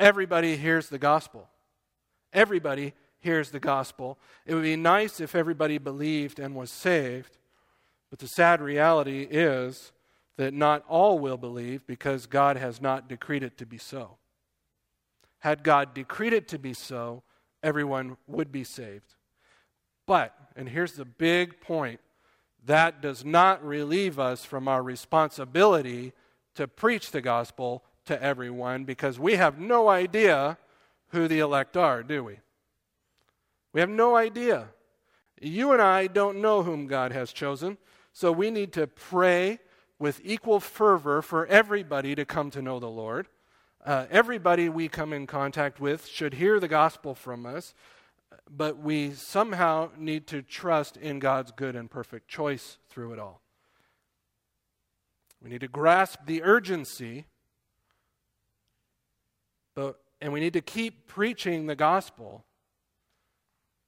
Everybody 0.00 0.56
hears 0.56 0.88
the 0.88 0.98
gospel. 0.98 1.46
Everybody 2.32 2.94
hears 3.18 3.50
the 3.50 3.60
gospel. 3.60 4.18
It 4.46 4.54
would 4.54 4.62
be 4.62 4.76
nice 4.76 5.20
if 5.20 5.34
everybody 5.34 5.76
believed 5.76 6.38
and 6.38 6.54
was 6.54 6.70
saved, 6.70 7.36
but 8.08 8.18
the 8.18 8.28
sad 8.28 8.62
reality 8.62 9.28
is 9.30 9.92
that 10.38 10.54
not 10.54 10.86
all 10.88 11.18
will 11.18 11.36
believe 11.36 11.86
because 11.86 12.24
God 12.24 12.56
has 12.56 12.80
not 12.80 13.10
decreed 13.10 13.42
it 13.42 13.58
to 13.58 13.66
be 13.66 13.76
so. 13.76 14.16
Had 15.40 15.62
God 15.62 15.94
decreed 15.94 16.32
it 16.32 16.48
to 16.48 16.58
be 16.58 16.72
so, 16.72 17.22
everyone 17.62 18.16
would 18.26 18.52
be 18.52 18.64
saved. 18.64 19.14
But, 20.06 20.34
and 20.56 20.68
here's 20.68 20.92
the 20.92 21.04
big 21.04 21.60
point 21.60 22.00
that 22.66 23.00
does 23.00 23.24
not 23.24 23.64
relieve 23.64 24.18
us 24.18 24.44
from 24.44 24.68
our 24.68 24.82
responsibility 24.82 26.12
to 26.54 26.68
preach 26.68 27.10
the 27.10 27.20
gospel 27.22 27.84
to 28.04 28.22
everyone 28.22 28.84
because 28.84 29.18
we 29.18 29.36
have 29.36 29.58
no 29.58 29.88
idea 29.88 30.58
who 31.08 31.26
the 31.26 31.38
elect 31.38 31.76
are, 31.76 32.02
do 32.02 32.24
we? 32.24 32.38
We 33.72 33.80
have 33.80 33.88
no 33.88 34.16
idea. 34.16 34.68
You 35.40 35.72
and 35.72 35.80
I 35.80 36.06
don't 36.06 36.40
know 36.40 36.62
whom 36.62 36.86
God 36.86 37.12
has 37.12 37.32
chosen, 37.32 37.78
so 38.12 38.30
we 38.32 38.50
need 38.50 38.72
to 38.74 38.86
pray 38.86 39.58
with 39.98 40.20
equal 40.24 40.60
fervor 40.60 41.22
for 41.22 41.46
everybody 41.46 42.14
to 42.14 42.24
come 42.24 42.50
to 42.50 42.62
know 42.62 42.78
the 42.78 42.90
Lord. 42.90 43.28
Uh, 43.84 44.06
everybody 44.10 44.68
we 44.68 44.88
come 44.88 45.12
in 45.12 45.26
contact 45.26 45.80
with 45.80 46.06
should 46.06 46.34
hear 46.34 46.60
the 46.60 46.68
gospel 46.68 47.14
from 47.14 47.46
us 47.46 47.74
but 48.50 48.78
we 48.78 49.12
somehow 49.12 49.90
need 49.96 50.26
to 50.28 50.42
trust 50.42 50.96
in 50.96 51.18
God's 51.18 51.52
good 51.52 51.76
and 51.76 51.90
perfect 51.90 52.28
choice 52.28 52.78
through 52.88 53.12
it 53.12 53.18
all. 53.18 53.40
We 55.42 55.50
need 55.50 55.60
to 55.60 55.68
grasp 55.68 56.26
the 56.26 56.42
urgency, 56.42 57.26
but, 59.74 60.00
and 60.20 60.32
we 60.32 60.40
need 60.40 60.52
to 60.52 60.60
keep 60.60 61.06
preaching 61.06 61.66
the 61.66 61.76
gospel, 61.76 62.44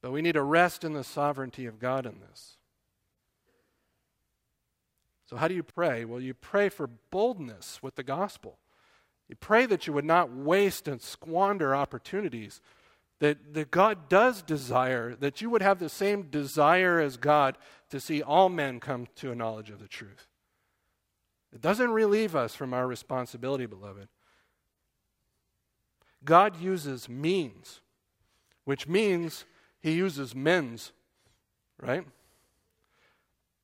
but 0.01 0.11
we 0.11 0.21
need 0.21 0.33
to 0.33 0.41
rest 0.41 0.83
in 0.83 0.93
the 0.93 1.03
sovereignty 1.03 1.65
of 1.65 1.79
God 1.79 2.05
in 2.05 2.19
this. 2.19 2.57
So, 5.29 5.35
how 5.37 5.47
do 5.47 5.53
you 5.53 5.63
pray? 5.63 6.05
Well, 6.05 6.19
you 6.19 6.33
pray 6.33 6.69
for 6.69 6.87
boldness 6.87 7.81
with 7.81 7.95
the 7.95 8.03
gospel. 8.03 8.57
You 9.29 9.35
pray 9.35 9.65
that 9.65 9.87
you 9.87 9.93
would 9.93 10.05
not 10.05 10.33
waste 10.33 10.87
and 10.87 11.01
squander 11.01 11.75
opportunities 11.75 12.61
that, 13.19 13.53
that 13.53 13.71
God 13.71 14.09
does 14.09 14.41
desire, 14.41 15.15
that 15.15 15.41
you 15.41 15.49
would 15.49 15.61
have 15.61 15.79
the 15.79 15.89
same 15.89 16.23
desire 16.23 16.99
as 16.99 17.15
God 17.15 17.57
to 17.89 17.99
see 17.99 18.21
all 18.21 18.49
men 18.49 18.79
come 18.79 19.07
to 19.15 19.31
a 19.31 19.35
knowledge 19.35 19.69
of 19.69 19.79
the 19.79 19.87
truth. 19.87 20.27
It 21.53 21.61
doesn't 21.61 21.91
relieve 21.91 22.35
us 22.35 22.55
from 22.55 22.73
our 22.73 22.87
responsibility, 22.87 23.65
beloved. 23.65 24.09
God 26.25 26.59
uses 26.59 27.07
means, 27.07 27.81
which 28.65 28.87
means 28.87 29.45
he 29.79 29.91
uses 29.91 30.33
men's, 30.33 30.91
right? 31.79 32.05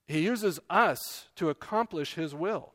He 0.08 0.22
uses 0.22 0.60
us 0.70 1.28
to 1.36 1.50
accomplish 1.50 2.16
his 2.16 2.34
will. 2.36 2.74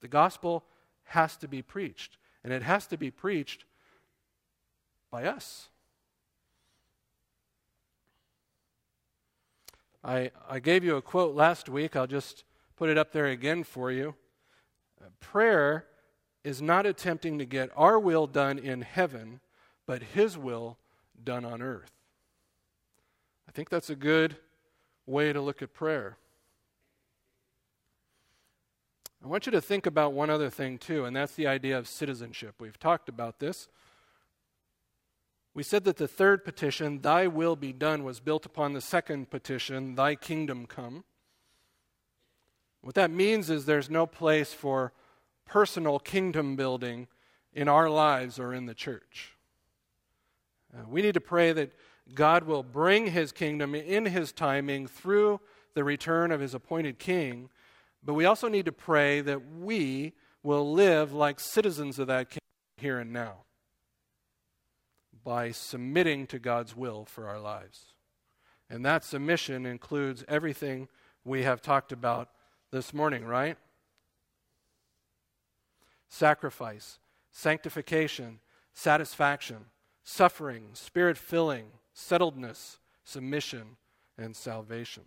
The 0.00 0.08
gospel 0.08 0.64
has 1.04 1.36
to 1.38 1.48
be 1.48 1.62
preached, 1.62 2.16
and 2.44 2.52
it 2.52 2.62
has 2.62 2.86
to 2.88 2.96
be 2.96 3.10
preached 3.10 3.64
by 5.10 5.24
us. 5.24 5.68
I, 10.04 10.30
I 10.48 10.60
gave 10.60 10.84
you 10.84 10.96
a 10.96 11.02
quote 11.02 11.34
last 11.34 11.68
week. 11.68 11.96
I'll 11.96 12.06
just 12.06 12.44
put 12.76 12.88
it 12.88 12.98
up 12.98 13.12
there 13.12 13.26
again 13.26 13.64
for 13.64 13.90
you. 13.90 14.14
Prayer 15.20 15.86
is 16.44 16.62
not 16.62 16.86
attempting 16.86 17.38
to 17.38 17.44
get 17.44 17.70
our 17.76 17.98
will 17.98 18.26
done 18.26 18.58
in 18.58 18.82
heaven, 18.82 19.40
but 19.84 20.02
His 20.02 20.38
will 20.38 20.78
done 21.24 21.44
on 21.44 21.60
earth. 21.60 21.90
I 23.48 23.52
think 23.52 23.68
that's 23.68 23.90
a 23.90 23.96
good 23.96 24.36
way 25.06 25.32
to 25.32 25.40
look 25.40 25.62
at 25.62 25.72
prayer. 25.74 26.18
I 29.26 29.28
want 29.28 29.44
you 29.44 29.50
to 29.52 29.60
think 29.60 29.86
about 29.86 30.12
one 30.12 30.30
other 30.30 30.48
thing, 30.48 30.78
too, 30.78 31.04
and 31.04 31.16
that's 31.16 31.34
the 31.34 31.48
idea 31.48 31.76
of 31.76 31.88
citizenship. 31.88 32.54
We've 32.60 32.78
talked 32.78 33.08
about 33.08 33.40
this. 33.40 33.66
We 35.52 35.64
said 35.64 35.82
that 35.82 35.96
the 35.96 36.06
third 36.06 36.44
petition, 36.44 37.00
Thy 37.00 37.26
will 37.26 37.56
be 37.56 37.72
done, 37.72 38.04
was 38.04 38.20
built 38.20 38.46
upon 38.46 38.72
the 38.72 38.80
second 38.80 39.28
petition, 39.28 39.96
Thy 39.96 40.14
kingdom 40.14 40.64
come. 40.66 41.02
What 42.82 42.94
that 42.94 43.10
means 43.10 43.50
is 43.50 43.64
there's 43.64 43.90
no 43.90 44.06
place 44.06 44.52
for 44.52 44.92
personal 45.44 45.98
kingdom 45.98 46.54
building 46.54 47.08
in 47.52 47.66
our 47.66 47.90
lives 47.90 48.38
or 48.38 48.54
in 48.54 48.66
the 48.66 48.74
church. 48.74 49.32
Uh, 50.72 50.82
we 50.88 51.02
need 51.02 51.14
to 51.14 51.20
pray 51.20 51.52
that 51.52 51.72
God 52.14 52.44
will 52.44 52.62
bring 52.62 53.08
his 53.08 53.32
kingdom 53.32 53.74
in 53.74 54.06
his 54.06 54.30
timing 54.30 54.86
through 54.86 55.40
the 55.74 55.82
return 55.82 56.30
of 56.30 56.38
his 56.38 56.54
appointed 56.54 57.00
king, 57.00 57.50
but 58.06 58.14
we 58.14 58.24
also 58.24 58.46
need 58.46 58.66
to 58.66 58.72
pray 58.72 59.20
that 59.20 59.40
we 59.58 60.12
will 60.44 60.72
live 60.72 61.12
like 61.12 61.40
citizens 61.40 61.98
of 61.98 62.06
that 62.06 62.30
kingdom 62.30 62.40
here 62.76 63.00
and 63.00 63.12
now 63.12 63.38
by 65.24 65.50
submitting 65.50 66.24
to 66.28 66.38
God's 66.38 66.76
will 66.76 67.04
for 67.04 67.26
our 67.26 67.40
lives. 67.40 67.94
And 68.70 68.86
that 68.86 69.02
submission 69.04 69.66
includes 69.66 70.24
everything 70.28 70.86
we 71.24 71.42
have 71.42 71.60
talked 71.60 71.90
about 71.90 72.30
this 72.70 72.94
morning, 72.94 73.24
right? 73.24 73.56
Sacrifice, 76.08 77.00
sanctification, 77.32 78.38
satisfaction, 78.72 79.66
suffering, 80.04 80.68
spirit 80.74 81.18
filling, 81.18 81.66
settledness, 81.92 82.78
submission, 83.04 83.76
and 84.16 84.36
salvation. 84.36 85.02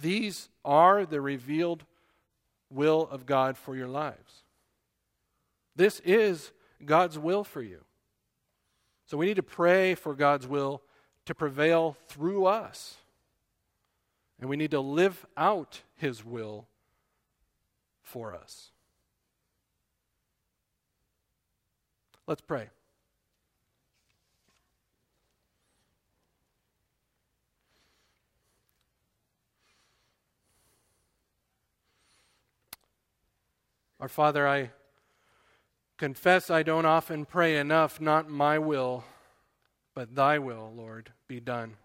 These 0.00 0.48
are 0.64 1.04
the 1.04 1.20
revealed 1.20 1.84
will 2.70 3.08
of 3.10 3.26
God 3.26 3.56
for 3.56 3.76
your 3.76 3.88
lives. 3.88 4.44
This 5.76 6.00
is 6.00 6.52
God's 6.84 7.18
will 7.18 7.44
for 7.44 7.62
you. 7.62 7.80
So 9.06 9.16
we 9.16 9.26
need 9.26 9.36
to 9.36 9.42
pray 9.42 9.94
for 9.94 10.14
God's 10.14 10.46
will 10.46 10.82
to 11.26 11.34
prevail 11.34 11.96
through 12.08 12.46
us. 12.46 12.96
And 14.40 14.48
we 14.48 14.56
need 14.56 14.70
to 14.70 14.80
live 14.80 15.26
out 15.36 15.82
His 15.96 16.24
will 16.24 16.66
for 18.02 18.34
us. 18.34 18.70
Let's 22.26 22.40
pray. 22.40 22.70
Our 34.00 34.08
Father, 34.08 34.48
I 34.48 34.70
confess 35.98 36.50
I 36.50 36.62
don't 36.62 36.86
often 36.86 37.24
pray 37.24 37.58
enough, 37.58 38.00
not 38.00 38.30
my 38.30 38.58
will, 38.58 39.04
but 39.94 40.14
thy 40.14 40.38
will, 40.38 40.72
Lord, 40.74 41.12
be 41.28 41.40
done. 41.40 41.76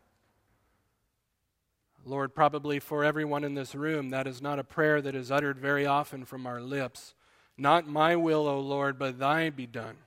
Lord, 2.06 2.34
probably 2.34 2.80
for 2.80 3.04
everyone 3.04 3.44
in 3.44 3.56
this 3.56 3.76
room, 3.76 4.10
that 4.12 4.28
is 4.28 4.42
not 4.42 4.60
a 4.60 4.64
prayer 4.64 5.02
that 5.02 5.16
is 5.16 5.32
uttered 5.32 5.60
very 5.60 5.86
often 5.86 6.24
from 6.24 6.46
our 6.46 6.62
lips. 6.62 7.16
Not 7.58 7.88
my 7.88 8.16
will, 8.16 8.48
O 8.48 8.60
Lord, 8.60 8.98
but 8.98 9.20
thine 9.20 9.54
be 9.54 9.66
done. 9.66 9.98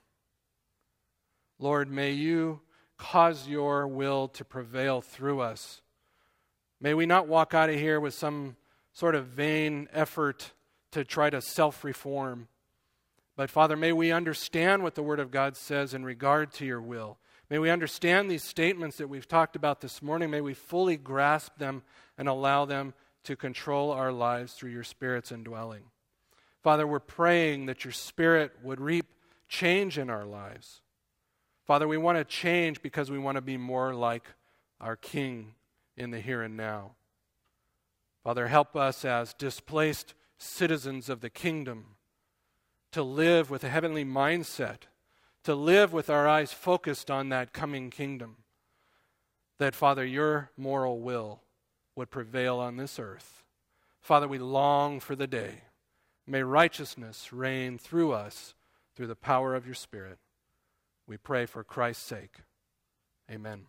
Lord, 1.58 1.90
may 1.90 2.12
you 2.12 2.60
cause 2.96 3.48
your 3.48 3.86
will 3.86 4.28
to 4.28 4.44
prevail 4.44 5.00
through 5.00 5.40
us 5.40 5.82
May 6.80 6.94
we 6.94 7.06
not 7.06 7.26
walk 7.26 7.54
out 7.54 7.70
of 7.70 7.74
here 7.74 7.98
with 7.98 8.14
some 8.14 8.56
sort 8.92 9.16
of 9.16 9.26
vain 9.26 9.88
effort 9.92 10.52
to 10.92 11.04
try 11.04 11.30
to 11.30 11.40
self 11.40 11.84
reform. 11.84 12.48
But 13.36 13.50
Father, 13.50 13.76
may 13.76 13.92
we 13.92 14.10
understand 14.10 14.82
what 14.82 14.94
the 14.94 15.02
Word 15.02 15.20
of 15.20 15.30
God 15.30 15.56
says 15.56 15.94
in 15.94 16.04
regard 16.04 16.52
to 16.54 16.66
your 16.66 16.80
will. 16.82 17.18
May 17.50 17.58
we 17.58 17.70
understand 17.70 18.30
these 18.30 18.44
statements 18.44 18.96
that 18.96 19.08
we've 19.08 19.28
talked 19.28 19.56
about 19.56 19.80
this 19.80 20.02
morning. 20.02 20.30
May 20.30 20.40
we 20.40 20.54
fully 20.54 20.96
grasp 20.96 21.56
them 21.58 21.82
and 22.18 22.28
allow 22.28 22.64
them 22.64 22.94
to 23.24 23.36
control 23.36 23.90
our 23.90 24.12
lives 24.12 24.52
through 24.52 24.70
your 24.70 24.84
Spirit's 24.84 25.32
indwelling. 25.32 25.84
Father, 26.62 26.86
we're 26.86 26.98
praying 26.98 27.66
that 27.66 27.84
your 27.84 27.92
Spirit 27.92 28.52
would 28.62 28.80
reap 28.80 29.06
change 29.48 29.98
in 29.98 30.10
our 30.10 30.24
lives. 30.24 30.82
Father, 31.64 31.86
we 31.86 31.96
want 31.96 32.18
to 32.18 32.24
change 32.24 32.82
because 32.82 33.10
we 33.10 33.18
want 33.18 33.36
to 33.36 33.42
be 33.42 33.56
more 33.56 33.94
like 33.94 34.24
our 34.80 34.96
King 34.96 35.54
in 35.96 36.10
the 36.10 36.20
here 36.20 36.42
and 36.42 36.56
now. 36.56 36.92
Father, 38.24 38.48
help 38.48 38.76
us 38.76 39.04
as 39.04 39.32
displaced 39.34 40.14
citizens 40.38 41.08
of 41.08 41.20
the 41.20 41.30
kingdom 41.30 41.96
to 42.92 43.02
live 43.02 43.50
with 43.50 43.64
a 43.64 43.68
heavenly 43.68 44.04
mindset, 44.04 44.82
to 45.44 45.54
live 45.54 45.92
with 45.92 46.08
our 46.08 46.26
eyes 46.26 46.52
focused 46.52 47.10
on 47.10 47.28
that 47.28 47.52
coming 47.52 47.90
kingdom. 47.90 48.36
That, 49.58 49.74
Father, 49.74 50.04
your 50.04 50.50
moral 50.56 51.00
will 51.00 51.42
would 51.96 52.10
prevail 52.10 52.58
on 52.58 52.76
this 52.76 52.98
earth. 52.98 53.42
Father, 54.00 54.28
we 54.28 54.38
long 54.38 55.00
for 55.00 55.16
the 55.16 55.26
day. 55.26 55.62
May 56.26 56.42
righteousness 56.42 57.32
reign 57.32 57.78
through 57.78 58.12
us 58.12 58.54
through 58.94 59.08
the 59.08 59.16
power 59.16 59.54
of 59.54 59.66
your 59.66 59.74
Spirit. 59.74 60.18
We 61.06 61.16
pray 61.16 61.46
for 61.46 61.64
Christ's 61.64 62.04
sake. 62.04 62.36
Amen. 63.30 63.66